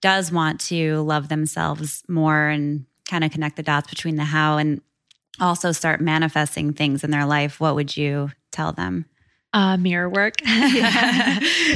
does 0.00 0.30
want 0.32 0.60
to 0.60 1.00
love 1.02 1.28
themselves 1.28 2.02
more 2.08 2.48
and 2.48 2.86
kind 3.08 3.24
of 3.24 3.30
connect 3.30 3.56
the 3.56 3.62
dots 3.62 3.88
between 3.90 4.16
the 4.16 4.24
how 4.24 4.56
and 4.58 4.80
also 5.40 5.72
start 5.72 6.00
manifesting 6.00 6.72
things 6.72 7.04
in 7.04 7.10
their 7.10 7.26
life 7.26 7.60
what 7.60 7.74
would 7.74 7.96
you 7.96 8.30
tell 8.52 8.72
them 8.72 9.04
Uh, 9.52 9.76
mirror 9.78 10.08
work. 10.10 10.34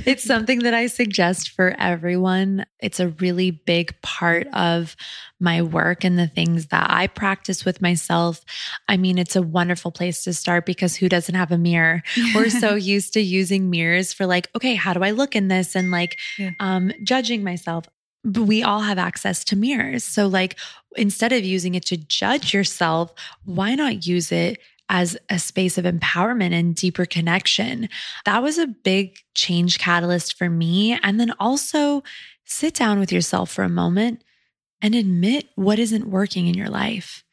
it's 0.07 0.25
something 0.25 0.61
that 0.61 0.75
I 0.75 0.87
suggest 0.87 1.51
for 1.51 1.75
everyone. 1.79 2.67
It's 2.81 3.01
a 3.01 3.09
really 3.09 3.51
big 3.53 3.99
part 4.03 4.47
of 4.53 4.97
my 5.39 5.63
work 5.63 6.05
and 6.05 6.19
the 6.19 6.27
things 6.27 6.67
that 6.67 6.91
I 6.91 7.07
practice 7.07 7.65
with 7.65 7.81
myself. 7.81 8.45
I 8.89 8.97
mean, 8.99 9.17
it's 9.19 9.37
a 9.37 9.41
wonderful 9.43 9.91
place 9.93 10.25
to 10.25 10.35
start 10.35 10.67
because 10.67 10.97
who 10.97 11.09
doesn't 11.09 11.35
have 11.35 11.53
a 11.53 11.59
mirror? 11.59 12.03
We're 12.35 12.51
so 12.51 12.75
used 12.95 13.15
to 13.15 13.21
using 13.21 13.71
mirrors 13.71 14.13
for 14.13 14.27
like, 14.27 14.49
okay, 14.55 14.75
how 14.75 14.93
do 14.93 15.03
I 15.03 15.13
look 15.13 15.35
in 15.35 15.49
this? 15.49 15.75
And 15.75 15.91
like 15.91 16.19
Yeah. 16.39 16.51
um, 16.61 16.93
judging 17.03 17.43
myself. 17.43 17.87
But 18.25 18.43
we 18.43 18.63
all 18.63 18.81
have 18.81 18.99
access 18.99 19.45
to 19.45 19.57
mirrors. 19.57 20.05
So, 20.05 20.27
like, 20.27 20.59
instead 20.97 21.33
of 21.33 21.45
using 21.45 21.75
it 21.75 21.87
to 21.87 21.97
judge 21.97 22.53
yourself, 22.53 23.13
why 23.45 23.75
not 23.75 24.07
use 24.07 24.31
it 24.31 24.59
as 24.89 25.17
a 25.31 25.39
space 25.39 25.79
of 25.79 25.85
empowerment 25.85 26.53
and 26.53 26.75
deeper 26.75 27.07
connection? 27.07 27.89
That 28.27 28.43
was 28.43 28.59
a 28.59 28.67
big 28.67 29.17
change 29.35 29.79
catalyst 29.79 30.37
for 30.37 30.51
me. 30.51 30.99
And 31.03 31.19
then 31.19 31.33
also 31.41 32.03
sit 32.45 32.75
down 32.75 32.99
with 32.99 33.13
yourself 33.13 33.51
for 33.51 33.63
a 33.63 33.69
moment 33.69 34.23
and 34.83 34.95
admit 34.95 35.49
what 35.55 35.79
isn't 35.79 36.11
working 36.11 36.47
in 36.47 36.55
your 36.55 36.69
life. 36.69 37.25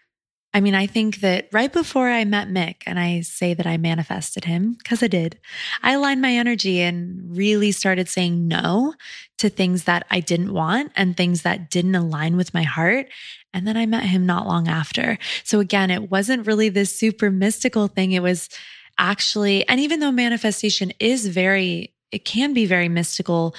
I 0.57 0.59
mean, 0.59 0.73
I 0.73 0.87
think 0.87 1.19
that 1.19 1.49
right 1.51 1.71
before 1.71 2.09
I 2.09 2.25
met 2.25 2.47
Mick, 2.47 2.77
and 2.87 2.97
I 2.97 3.21
say 3.21 3.53
that 3.53 3.67
I 3.67 3.77
manifested 3.77 4.45
him 4.45 4.73
because 4.73 5.03
I 5.03 5.07
did, 5.07 5.37
I 5.83 5.93
aligned 5.93 6.19
my 6.19 6.31
energy 6.31 6.81
and 6.81 7.37
really 7.37 7.71
started 7.71 8.09
saying 8.09 8.47
no 8.47 8.95
to 9.37 9.49
things 9.49 9.83
that 9.83 10.07
I 10.09 10.19
didn't 10.19 10.51
want 10.51 10.93
and 10.95 11.15
things 11.15 11.43
that 11.43 11.69
didn't 11.69 11.93
align 11.93 12.37
with 12.37 12.55
my 12.55 12.63
heart. 12.63 13.05
And 13.53 13.67
then 13.67 13.77
I 13.77 13.85
met 13.85 14.05
him 14.05 14.25
not 14.25 14.47
long 14.47 14.67
after. 14.67 15.19
So 15.43 15.59
again, 15.59 15.91
it 15.91 16.09
wasn't 16.09 16.47
really 16.47 16.69
this 16.69 16.97
super 16.97 17.29
mystical 17.29 17.87
thing. 17.87 18.13
It 18.13 18.23
was 18.23 18.49
actually, 18.97 19.63
and 19.69 19.79
even 19.79 19.99
though 19.99 20.11
manifestation 20.11 20.91
is 20.99 21.27
very, 21.27 21.93
it 22.11 22.25
can 22.25 22.55
be 22.55 22.65
very 22.65 22.89
mystical, 22.89 23.53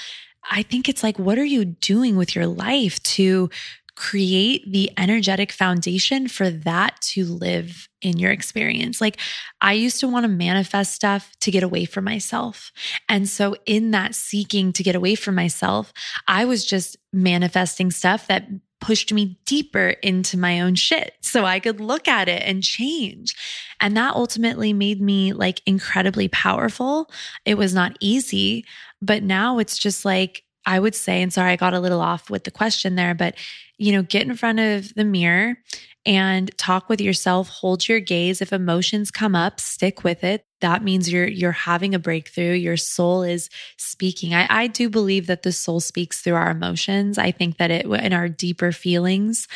I 0.51 0.65
think 0.65 0.89
it's 0.89 1.05
like, 1.05 1.17
what 1.17 1.39
are 1.39 1.45
you 1.45 1.65
doing 1.65 2.17
with 2.17 2.35
your 2.35 2.49
life 2.49 3.01
to 3.05 3.51
create 3.99 4.63
the 4.71 4.89
energetic 4.97 5.51
foundation 5.51 6.29
for 6.29 6.51
that 6.51 7.01
to 7.01 7.25
live 7.25 7.89
in 8.01 8.17
your 8.17 8.31
experience. 8.31 9.01
Like 9.01 9.19
I 9.61 9.73
used 9.73 9.99
to 10.01 10.09
want 10.09 10.23
to 10.23 10.29
manifest 10.29 10.95
stuff 10.95 11.35
to 11.41 11.51
get 11.51 11.65
away 11.65 11.85
from 11.85 12.05
myself. 12.05 12.71
And 13.09 13.29
so 13.29 13.57
in 13.67 13.91
that 13.91 14.15
seeking 14.15 14.73
to 14.75 14.85
get 14.85 14.95
away 14.95 15.17
from 15.17 15.35
myself, 15.35 15.93
I 16.29 16.45
was 16.45 16.65
just 16.65 16.97
manifesting 17.13 17.91
stuff 17.91 18.29
that 18.29 18.47
pushed 18.81 19.13
me 19.13 19.37
deeper 19.45 19.89
into 20.01 20.39
my 20.39 20.61
own 20.61 20.77
shit 20.77 21.15
so 21.21 21.45
I 21.45 21.59
could 21.59 21.81
look 21.81 22.07
at 22.07 22.29
it 22.29 22.43
and 22.45 22.63
change. 22.63 23.35
And 23.81 23.97
that 23.97 24.15
ultimately 24.15 24.73
made 24.73 25.01
me 25.01 25.33
like 25.33 25.61
incredibly 25.67 26.29
powerful. 26.29 27.11
It 27.45 27.57
was 27.59 27.75
not 27.75 27.97
easy, 27.99 28.65
but 29.03 29.25
now 29.25 29.59
it's 29.59 29.77
just 29.77 30.05
like 30.05 30.45
I 30.69 30.79
would 30.79 30.95
say, 30.95 31.23
and 31.23 31.33
sorry, 31.33 31.53
I 31.53 31.57
got 31.57 31.73
a 31.73 31.81
little 31.81 32.03
off 32.03 32.29
with 32.29 32.45
the 32.45 32.51
question 32.51 32.95
there, 32.95 33.14
but 33.14 33.35
you 33.79 33.91
know, 33.91 34.03
get 34.03 34.27
in 34.27 34.37
front 34.37 34.61
of 34.61 34.93
the 34.95 35.05
mirror 35.05 35.57
and 36.05 36.51
talk 36.59 36.91
with 36.91 37.01
yourself, 37.01 37.49
hold 37.49 37.89
your 37.89 38.01
gaze. 38.01 38.43
If 38.43 38.53
emotions 38.53 39.11
come 39.11 39.35
up, 39.35 39.61
stick 39.61 40.05
with 40.05 40.23
it. 40.25 40.45
That 40.61 40.85
means 40.85 41.11
you're 41.11 41.27
you're 41.27 41.53
having 41.53 41.95
a 41.95 41.99
breakthrough. 41.99 42.53
Your 42.53 42.77
soul 42.77 43.23
is 43.23 43.49
speaking. 43.79 44.35
I, 44.35 44.47
I 44.51 44.66
do 44.66 44.91
believe 44.91 45.27
that 45.29 45.43
the 45.43 45.53
soul 45.53 45.81
speaks 45.81 46.21
through 46.21 46.35
our 46.35 46.51
emotions. 46.51 47.16
I 47.16 47.31
think 47.31 47.57
that 47.57 47.71
it 47.71 47.87
in 47.87 48.12
our 48.12 48.29
deeper 48.29 48.71
feelings. 48.71 49.49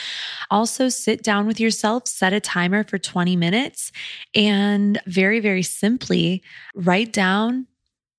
Also, 0.51 0.89
sit 0.89 1.23
down 1.23 1.47
with 1.47 1.61
yourself, 1.61 2.09
set 2.09 2.33
a 2.33 2.41
timer 2.41 2.85
for 2.85 2.97
20 2.97 3.37
minutes, 3.37 3.93
and 4.35 4.99
very, 5.07 5.41
very 5.41 5.63
simply 5.63 6.43
write 6.75 7.13
down 7.13 7.67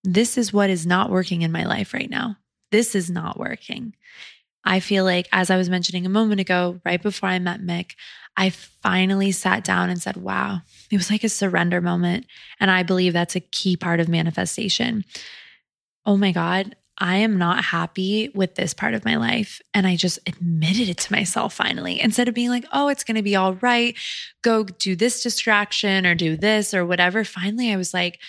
this 0.03 0.37
is 0.37 0.53
what 0.53 0.69
is 0.69 0.85
not 0.85 1.09
working 1.09 1.41
in 1.41 1.51
my 1.51 1.63
life 1.63 1.93
right 1.93 2.09
now. 2.09 2.37
This 2.73 2.95
is 2.95 3.07
not 3.09 3.39
working. 3.39 3.93
I 4.65 4.79
feel 4.79 5.03
like, 5.03 5.27
as 5.31 5.51
I 5.51 5.57
was 5.57 5.69
mentioning 5.69 6.07
a 6.07 6.09
moment 6.09 6.41
ago, 6.41 6.81
right 6.83 7.01
before 7.01 7.29
I 7.29 7.37
met 7.37 7.61
Mick, 7.61 7.91
I 8.35 8.49
finally 8.49 9.31
sat 9.31 9.63
down 9.63 9.91
and 9.91 10.01
said, 10.01 10.17
wow, 10.17 10.61
it 10.89 10.97
was 10.97 11.11
like 11.11 11.23
a 11.23 11.29
surrender 11.29 11.81
moment. 11.81 12.25
And 12.59 12.71
I 12.71 12.81
believe 12.81 13.13
that's 13.13 13.35
a 13.35 13.41
key 13.41 13.77
part 13.77 13.99
of 13.99 14.09
manifestation. 14.09 15.05
Oh 16.03 16.17
my 16.17 16.31
God, 16.31 16.75
I 16.97 17.17
am 17.17 17.37
not 17.37 17.63
happy 17.63 18.31
with 18.33 18.55
this 18.55 18.73
part 18.73 18.95
of 18.95 19.05
my 19.05 19.17
life. 19.17 19.61
And 19.75 19.85
I 19.85 19.95
just 19.95 20.17
admitted 20.25 20.89
it 20.89 20.97
to 20.97 21.13
myself 21.13 21.53
finally, 21.53 22.01
instead 22.01 22.27
of 22.27 22.33
being 22.33 22.49
like, 22.49 22.65
oh, 22.73 22.87
it's 22.87 23.03
going 23.03 23.17
to 23.17 23.21
be 23.21 23.35
all 23.35 23.53
right. 23.53 23.95
Go 24.41 24.63
do 24.63 24.95
this 24.95 25.21
distraction 25.21 26.07
or 26.07 26.15
do 26.15 26.35
this 26.35 26.73
or 26.73 26.87
whatever. 26.87 27.23
Finally, 27.23 27.71
I 27.71 27.77
was 27.77 27.93
like, 27.93 28.19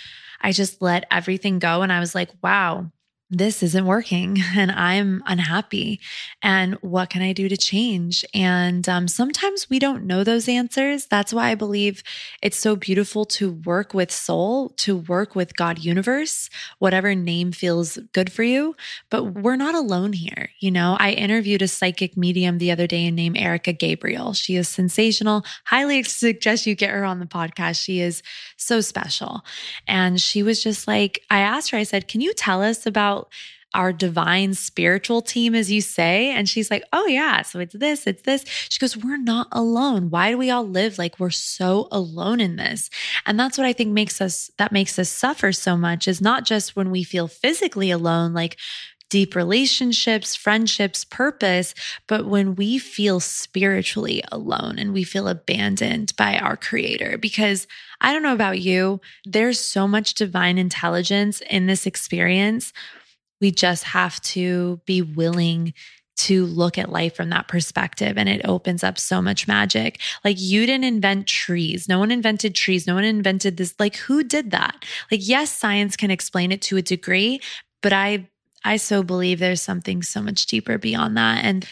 I 0.43 0.53
just 0.53 0.83
let 0.83 1.07
everything 1.11 1.59
go. 1.59 1.81
And 1.81 1.91
I 1.91 2.01
was 2.01 2.15
like, 2.15 2.29
wow, 2.43 2.91
this 3.31 3.63
isn't 3.63 3.87
working 3.87 4.39
and 4.57 4.71
I'm 4.71 5.23
unhappy. 5.27 6.01
And 6.43 6.75
what 6.77 7.11
can 7.11 7.23
I 7.23 7.33
do 7.33 7.49
to 7.49 7.57
change? 7.57 8.25
And 8.35 8.89
um, 8.89 9.09
sometimes 9.09 9.69
we 9.71 9.79
don't 9.79 10.05
know 10.05 10.25
those 10.25 10.49
answers. 10.49 11.07
That's 11.07 11.33
why 11.33 11.51
I 11.51 11.55
believe 11.55 12.03
it's 12.43 12.57
so 12.57 12.77
beautiful 12.77 13.25
to 13.25 13.53
work 13.53 13.95
with 13.95 14.11
soul, 14.11 14.71
to 14.77 14.97
work 14.97 15.35
with 15.35 15.57
God 15.57 15.79
universe, 15.79 16.51
whatever 16.79 17.15
name 17.15 17.53
feels 17.53 17.99
good 18.13 18.31
for 18.31 18.43
you. 18.43 18.75
But 19.11 19.25
we're 19.25 19.57
not 19.57 19.75
alone 19.75 20.13
here. 20.13 20.51
You 20.61 20.71
know, 20.71 20.97
I 20.99 21.13
interviewed 21.13 21.63
a 21.63 21.69
psychic 21.69 22.17
medium 22.17 22.59
the 22.59 22.71
other 22.71 22.87
day 22.87 23.11
named 23.11 23.39
Erica 23.39 23.73
Gabriel. 23.73 24.33
She 24.33 24.57
is 24.57 24.69
sensational. 24.69 25.45
Highly 25.65 26.03
suggest 26.15 26.67
you 26.67 26.75
get 26.75 26.91
her 26.91 27.05
on 27.05 27.21
the 27.21 27.27
podcast. 27.27 27.83
She 27.83 28.01
is 28.01 28.23
so 28.57 28.81
special. 28.81 29.43
And 29.89 30.21
she 30.21 30.43
was 30.43 30.63
just 30.63 30.87
like, 30.87 31.23
I 31.31 31.41
asked 31.41 31.71
her, 31.71 31.79
I 31.79 31.83
said, 31.85 32.09
Can 32.09 32.21
you 32.21 32.33
tell 32.35 32.63
us 32.63 32.87
about 32.87 33.14
our 33.75 33.93
divine 33.93 34.55
spiritual 34.55 35.21
team, 35.21 35.55
as 35.55 35.71
you 35.71 35.81
say? 35.81 36.31
And 36.31 36.49
she's 36.49 36.71
like, 36.71 36.85
Oh, 36.93 37.07
yeah. 37.07 37.43
So 37.43 37.59
it's 37.59 37.75
this, 37.75 38.07
it's 38.07 38.23
this. 38.23 38.45
She 38.69 38.79
goes, 38.79 38.97
We're 38.97 39.17
not 39.17 39.49
alone. 39.51 40.11
Why 40.11 40.31
do 40.31 40.39
we 40.39 40.51
all 40.51 40.67
live 40.67 40.97
like 40.97 41.19
we're 41.19 41.31
so 41.31 41.89
alone 41.91 42.41
in 42.41 42.57
this? 42.57 42.89
And 43.27 43.39
that's 43.39 43.59
what 43.59 43.67
I 43.67 43.73
think 43.73 43.91
makes 43.91 44.21
us, 44.21 44.51
that 44.59 44.73
makes 44.73 44.99
us 44.99 45.09
suffer 45.09 45.53
so 45.53 45.77
much 45.77 46.07
is 46.07 46.21
not 46.21 46.45
just 46.45 46.77
when 46.77 46.91
we 46.91 47.03
feel 47.03 47.29
physically 47.29 47.91
alone, 47.91 48.33
like, 48.33 48.57
Deep 49.11 49.37
relationships, 49.37 50.35
friendships, 50.35 51.05
purpose, 51.05 51.73
but 52.09 52.27
when 52.27 52.57
we 52.57 52.79
feel 52.79 53.21
spiritually 53.21 54.25
alone 54.33 54.77
and 54.77 54.93
we 54.93 55.05
feel 55.05 55.29
abandoned 55.29 56.13
by 56.17 56.37
our 56.37 56.57
creator, 56.57 57.17
because 57.17 57.69
I 58.01 58.13
don't 58.13 58.25
know 58.25 58.33
about 58.33 58.61
you, 58.61 59.01
there's 59.25 59.61
so 59.61 59.87
much 59.87 60.15
divine 60.15 60.59
intelligence 60.59 61.43
in 61.43 61.67
this 61.67 61.87
experience. 61.87 62.73
We 63.41 63.51
just 63.51 63.85
have 63.85 64.21
to 64.23 64.81
be 64.87 65.03
willing 65.03 65.75
to 66.17 66.47
look 66.47 66.79
at 66.79 66.93
life 66.93 67.17
from 67.17 67.31
that 67.31 67.49
perspective 67.49 68.17
and 68.17 68.29
it 68.29 68.41
opens 68.45 68.85
up 68.85 68.99
so 68.99 69.21
much 69.21 69.49
magic. 69.49 70.01
Like 70.25 70.37
you 70.39 70.65
didn't 70.67 70.85
invent 70.85 71.27
trees. 71.27 71.89
No 71.89 71.99
one 71.99 72.11
invented 72.11 72.55
trees. 72.55 72.87
No 72.87 72.95
one 72.95 73.05
invented 73.05 73.57
this. 73.57 73.75
Like 73.79 73.97
who 73.97 74.23
did 74.23 74.53
that? 74.53 74.85
Like 75.11 75.21
yes, 75.23 75.51
science 75.51 75.97
can 75.97 76.11
explain 76.11 76.53
it 76.53 76.63
to 76.63 76.77
a 76.77 76.83
degree, 76.83 77.41
but 77.83 77.93
I 77.93 78.29
I 78.65 78.77
so 78.77 79.03
believe 79.03 79.41
there's 79.41 79.61
something 79.61 80.03
so 80.03 80.23
much 80.23 80.47
deeper 80.47 80.79
beyond 80.79 81.17
that 81.17 81.45
and 81.45 81.67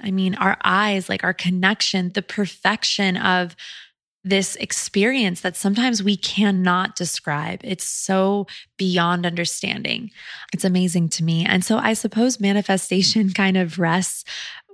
I 0.00 0.10
mean 0.10 0.34
our 0.36 0.56
eyes, 0.64 1.08
like 1.08 1.22
our 1.22 1.34
connection, 1.34 2.10
the 2.14 2.22
perfection 2.22 3.16
of 3.16 3.54
this 4.24 4.56
experience 4.56 5.40
that 5.40 5.56
sometimes 5.56 6.02
we 6.02 6.16
cannot 6.16 6.94
describe. 6.94 7.60
It's 7.64 7.84
so 7.84 8.46
beyond 8.76 9.26
understanding. 9.26 10.10
It's 10.52 10.64
amazing 10.64 11.08
to 11.10 11.24
me. 11.24 11.44
And 11.44 11.64
so 11.64 11.78
I 11.78 11.94
suppose 11.94 12.38
manifestation 12.38 13.30
kind 13.32 13.56
of 13.56 13.78
rests 13.78 14.24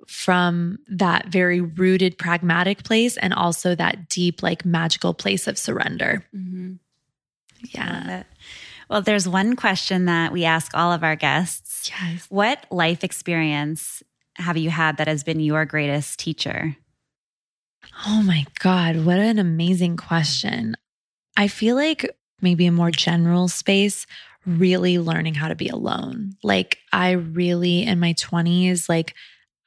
from 0.07 0.79
that 0.89 1.29
very 1.29 1.61
rooted, 1.61 2.19
pragmatic 2.19 2.83
place 2.83 3.17
and 3.17 3.33
also 3.33 3.75
that 3.75 4.09
deep, 4.09 4.43
like 4.43 4.65
magical 4.65 5.15
place 5.15 5.47
of 5.47 5.59
surrender. 5.59 6.25
Mm-hmm. 6.35 6.75
Yeah. 7.71 8.23
Well, 8.89 9.03
there's 9.03 9.29
one 9.29 9.55
question 9.57 10.07
that 10.07 10.33
we 10.33 10.45
ask 10.45 10.73
all 10.75 10.93
of 10.93 11.05
our 11.05 11.17
guests. 11.17 11.91
Yes. 11.91 12.27
What 12.31 12.65
life 12.71 13.05
experience 13.05 14.03
have 14.37 14.57
you 14.57 14.71
had 14.71 14.97
that 14.97 15.09
has 15.09 15.25
been 15.25 15.41
your 15.41 15.67
greatest 15.67 16.19
teacher? 16.19 16.77
Oh 18.07 18.23
my 18.23 18.47
God, 18.61 19.05
what 19.05 19.19
an 19.19 19.39
amazing 19.39 19.97
question. 19.97 20.77
I 21.37 21.49
feel 21.49 21.77
like 21.77 22.09
maybe 22.41 22.67
a 22.67 22.73
more 22.73 22.91
general 22.91 23.49
space, 23.49 24.07
really 24.47 24.99
learning 24.99 25.35
how 25.35 25.49
to 25.49 25.55
be 25.55 25.69
alone. 25.69 26.35
Like, 26.43 26.79
I 26.93 27.13
really, 27.13 27.83
in 27.83 27.99
my 28.01 28.13
20s, 28.15 28.89
like, 28.89 29.15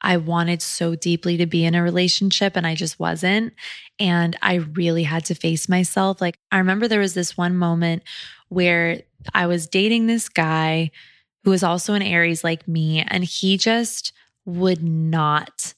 I 0.00 0.16
wanted 0.16 0.62
so 0.62 0.94
deeply 0.94 1.36
to 1.36 1.46
be 1.46 1.64
in 1.64 1.74
a 1.74 1.82
relationship 1.82 2.56
and 2.56 2.66
I 2.66 2.74
just 2.74 2.98
wasn't. 2.98 3.52
And 4.00 4.36
I 4.42 4.54
really 4.56 5.04
had 5.04 5.24
to 5.26 5.34
face 5.34 5.68
myself. 5.68 6.20
Like, 6.20 6.36
I 6.50 6.58
remember 6.58 6.88
there 6.88 7.00
was 7.00 7.14
this 7.14 7.36
one 7.36 7.56
moment 7.56 8.02
where 8.48 9.02
I 9.34 9.46
was 9.46 9.68
dating 9.68 10.06
this 10.06 10.28
guy 10.28 10.90
who 11.44 11.50
was 11.50 11.62
also 11.62 11.94
an 11.94 12.02
Aries 12.02 12.44
like 12.44 12.66
me, 12.68 13.00
and 13.06 13.24
he 13.24 13.56
just 13.56 14.12
would 14.44 14.82
not 14.82 15.74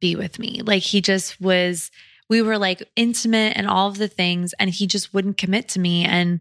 be 0.00 0.16
with 0.16 0.38
me. 0.38 0.62
Like, 0.64 0.82
he 0.82 1.00
just 1.00 1.40
was, 1.40 1.90
we 2.28 2.42
were 2.42 2.58
like 2.58 2.82
intimate 2.96 3.54
and 3.56 3.66
all 3.66 3.88
of 3.88 3.98
the 3.98 4.08
things, 4.08 4.54
and 4.58 4.70
he 4.70 4.86
just 4.86 5.14
wouldn't 5.14 5.38
commit 5.38 5.68
to 5.70 5.80
me. 5.80 6.04
And 6.04 6.40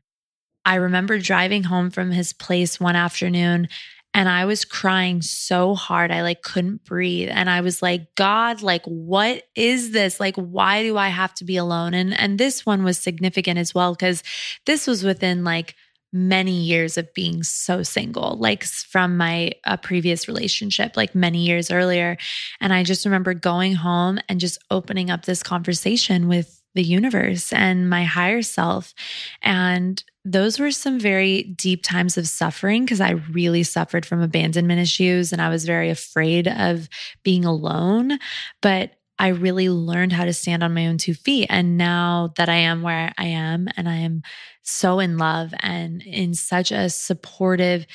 I 0.66 0.76
remember 0.76 1.20
driving 1.20 1.64
home 1.64 1.92
from 1.92 2.12
his 2.12 2.34
place 2.34 2.80
one 2.80 2.96
afternoon 2.96 3.68
and 4.16 4.30
I 4.30 4.46
was 4.46 4.64
crying 4.64 5.22
so 5.22 5.76
hard. 5.76 6.10
I 6.10 6.22
like 6.22 6.42
couldn't 6.42 6.86
breathe. 6.86 7.30
And 7.30 7.50
I 7.50 7.60
was 7.60 7.82
like, 7.82 8.16
God, 8.16 8.62
like, 8.62 8.86
what 8.86 9.44
is 9.56 9.92
this? 9.92 10.22
Like, 10.22 10.38
why 10.38 10.84
do 10.84 10.98
I 10.98 11.10
have 11.10 11.34
to 11.36 11.44
be 11.44 11.58
alone? 11.58 11.94
And, 11.94 12.18
and 12.18 12.40
this 12.40 12.66
one 12.66 12.84
was 12.86 12.98
significant 12.98 13.60
as 13.60 13.76
well, 13.76 13.94
because 13.94 14.24
this 14.66 14.88
was 14.88 15.04
within 15.04 15.44
like 15.44 15.76
many 16.16 16.64
years 16.64 16.98
of 16.98 17.14
being 17.14 17.44
so 17.44 17.84
single, 17.84 18.38
like 18.40 18.64
from 18.64 19.18
my 19.18 19.52
uh, 19.66 19.76
previous 19.76 20.30
relationship, 20.30 20.96
like 20.96 21.14
many 21.14 21.46
years 21.46 21.70
earlier. 21.70 22.16
And 22.62 22.74
I 22.74 22.84
just 22.84 23.04
remember 23.06 23.34
going 23.34 23.76
home 23.76 24.20
and 24.30 24.40
just 24.40 24.58
opening 24.72 25.12
up 25.12 25.26
this 25.26 25.44
conversation 25.44 26.30
with 26.30 26.62
the 26.74 26.84
universe 26.84 27.52
and 27.52 27.90
my 27.90 28.04
higher 28.06 28.42
self. 28.42 28.94
And 29.42 30.02
those 30.24 30.58
were 30.58 30.72
some 30.72 31.00
very 31.00 31.44
deep 31.44 31.84
times 31.84 32.18
of 32.18 32.28
suffering 32.28 32.86
because 32.86 33.02
I 33.02 33.12
really 33.12 33.64
suffered 33.64 34.06
from 34.06 34.22
abandonment 34.22 34.80
issues 34.80 35.34
and 35.34 35.42
I 35.42 35.50
was 35.50 35.66
very 35.66 35.90
afraid 35.90 36.48
of 36.48 36.88
being 37.24 37.44
alone. 37.44 38.20
But 38.62 38.92
I 39.18 39.30
really 39.30 39.70
learned 39.70 40.14
how 40.14 40.26
to 40.26 40.34
stand 40.34 40.64
on 40.64 40.74
my 40.74 40.88
own 40.88 40.98
two 40.98 41.14
feet. 41.14 41.48
And 41.50 41.78
now 41.78 42.34
that 42.38 42.50
I 42.50 42.56
am 42.56 42.82
where 42.82 43.14
I 43.18 43.26
am 43.26 43.68
and 43.78 43.88
I 43.88 43.96
am 43.96 44.24
so 44.64 45.00
in 45.00 45.18
love 45.18 45.54
and 45.60 46.02
in 46.02 46.34
such 46.34 46.72
a 46.72 46.90
supportive, 46.90 47.86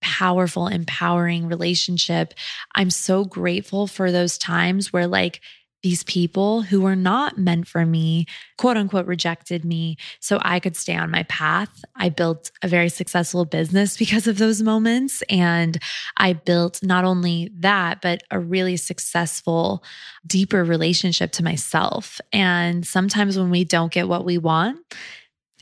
powerful, 0.00 0.68
empowering 0.68 1.46
relationship, 1.46 2.34
I'm 2.74 2.90
so 2.90 3.24
grateful 3.24 3.86
for 3.86 4.10
those 4.10 4.38
times 4.38 4.92
where, 4.92 5.06
like, 5.06 5.40
these 5.82 6.04
people 6.04 6.62
who 6.62 6.80
were 6.80 6.96
not 6.96 7.38
meant 7.38 7.66
for 7.66 7.84
me, 7.84 8.26
quote 8.56 8.76
unquote, 8.76 9.06
rejected 9.06 9.64
me 9.64 9.96
so 10.20 10.38
I 10.42 10.60
could 10.60 10.76
stay 10.76 10.94
on 10.94 11.10
my 11.10 11.24
path. 11.24 11.84
I 11.96 12.08
built 12.08 12.50
a 12.62 12.68
very 12.68 12.88
successful 12.88 13.44
business 13.44 13.96
because 13.96 14.26
of 14.26 14.38
those 14.38 14.62
moments. 14.62 15.22
And 15.28 15.78
I 16.16 16.34
built 16.34 16.82
not 16.82 17.04
only 17.04 17.50
that, 17.58 18.00
but 18.00 18.22
a 18.30 18.38
really 18.38 18.76
successful, 18.76 19.82
deeper 20.26 20.64
relationship 20.64 21.32
to 21.32 21.44
myself. 21.44 22.20
And 22.32 22.86
sometimes 22.86 23.36
when 23.36 23.50
we 23.50 23.64
don't 23.64 23.92
get 23.92 24.08
what 24.08 24.24
we 24.24 24.38
want, 24.38 24.78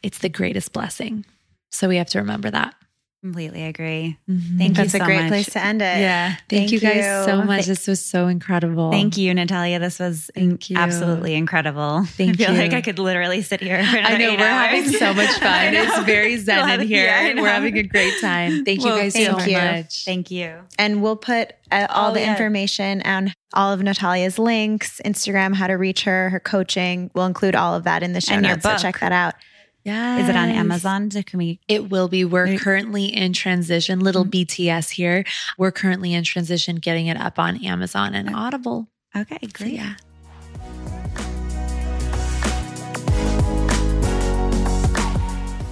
it's 0.03 0.18
the 0.18 0.29
greatest 0.29 0.73
blessing. 0.73 1.25
So 1.71 1.89
we 1.89 1.97
have 1.97 2.09
to 2.09 2.18
remember 2.18 2.51
that. 2.51 2.75
Completely 3.23 3.64
agree. 3.64 4.16
Mm-hmm. 4.31 4.59
Thank 4.59 4.77
That's 4.77 4.95
you 4.95 4.99
so 4.99 5.05
a 5.05 5.07
great 5.07 5.21
much. 5.21 5.29
place 5.29 5.51
to 5.51 5.62
end 5.62 5.83
it. 5.83 5.99
Yeah. 5.99 6.29
Thank, 6.29 6.49
Thank 6.49 6.73
you 6.73 6.81
guys 6.81 7.27
so 7.27 7.43
much. 7.43 7.66
this 7.66 7.87
was 7.87 8.03
so 8.03 8.29
incredible. 8.29 8.91
Thank 8.91 9.18
you, 9.18 9.35
Natalia. 9.35 9.79
This 9.79 9.99
was 9.99 10.31
Thank 10.35 10.71
you. 10.71 10.79
absolutely 10.79 11.35
incredible. 11.35 12.05
Thank 12.07 12.39
you. 12.39 12.47
I 12.47 12.49
feel 12.49 12.57
you. 12.57 12.62
like 12.62 12.73
I 12.73 12.81
could 12.81 12.99
literally 12.99 13.43
sit 13.43 13.61
here. 13.61 13.77
I 13.77 14.16
know 14.16 14.37
we're 14.37 14.41
hours. 14.41 14.71
having 14.71 14.93
so 14.93 15.12
much 15.12 15.29
fun. 15.39 15.75
it's 15.75 15.99
very 16.05 16.37
zen 16.39 16.81
in 16.81 16.89
here. 16.89 17.05
Yeah, 17.05 17.35
we're 17.35 17.49
having 17.49 17.77
a 17.77 17.83
great 17.83 18.18
time. 18.23 18.64
Thank 18.64 18.83
well, 18.83 18.97
you 18.97 19.03
guys 19.03 19.12
thank 19.12 19.39
so 19.39 19.47
you. 19.47 19.59
much. 19.59 20.05
Thank 20.07 20.31
you. 20.31 20.55
And 20.79 21.03
we'll 21.03 21.16
put 21.16 21.53
uh, 21.71 21.89
all 21.91 22.12
oh, 22.12 22.14
the 22.14 22.21
yeah. 22.21 22.31
information 22.31 23.03
on 23.03 23.35
all 23.53 23.71
of 23.71 23.83
Natalia's 23.83 24.39
links, 24.39 24.99
Instagram, 25.05 25.55
how 25.55 25.66
to 25.66 25.75
reach 25.75 26.05
her, 26.05 26.31
her 26.31 26.41
coaching. 26.41 27.11
We'll 27.14 27.27
include 27.27 27.55
all 27.55 27.75
of 27.75 27.85
that 27.85 28.03
in 28.03 28.14
the 28.14 28.23
show 28.23 28.35
and 28.35 28.45
notes. 28.45 28.62
So 28.62 28.79
check 28.79 29.01
that 29.01 29.12
out. 29.12 29.35
Yeah. 29.85 30.18
Is 30.18 30.28
it 30.28 30.37
on 30.37 30.49
Amazon? 30.51 31.11
Can 31.11 31.39
we? 31.39 31.61
It 31.66 31.91
will 31.91 32.09
be. 32.09 32.24
We're 32.24 32.59
currently 32.59 33.07
in 33.07 33.33
transition. 33.33 34.01
Little 34.01 34.24
mm-hmm. 34.24 34.66
BTS 34.68 34.91
here. 34.91 35.24
We're 35.57 35.72
currently 35.72 36.12
in 36.12 36.24
transition, 36.24 36.76
getting 36.76 37.07
it 37.07 37.16
up 37.16 37.39
on 37.39 37.64
Amazon 37.64 38.14
and 38.14 38.35
Audible. 38.35 38.89
Okay, 39.16 39.39
great. 39.39 39.57
So, 39.59 39.64
yeah. 39.64 39.95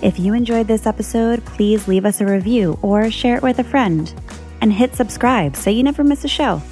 If 0.00 0.18
you 0.18 0.32
enjoyed 0.32 0.68
this 0.68 0.86
episode, 0.86 1.44
please 1.44 1.88
leave 1.88 2.06
us 2.06 2.20
a 2.20 2.26
review 2.26 2.78
or 2.82 3.10
share 3.10 3.36
it 3.36 3.42
with 3.42 3.58
a 3.58 3.64
friend. 3.64 4.12
And 4.60 4.72
hit 4.72 4.94
subscribe 4.94 5.54
so 5.54 5.70
you 5.70 5.82
never 5.82 6.02
miss 6.02 6.24
a 6.24 6.28
show. 6.28 6.62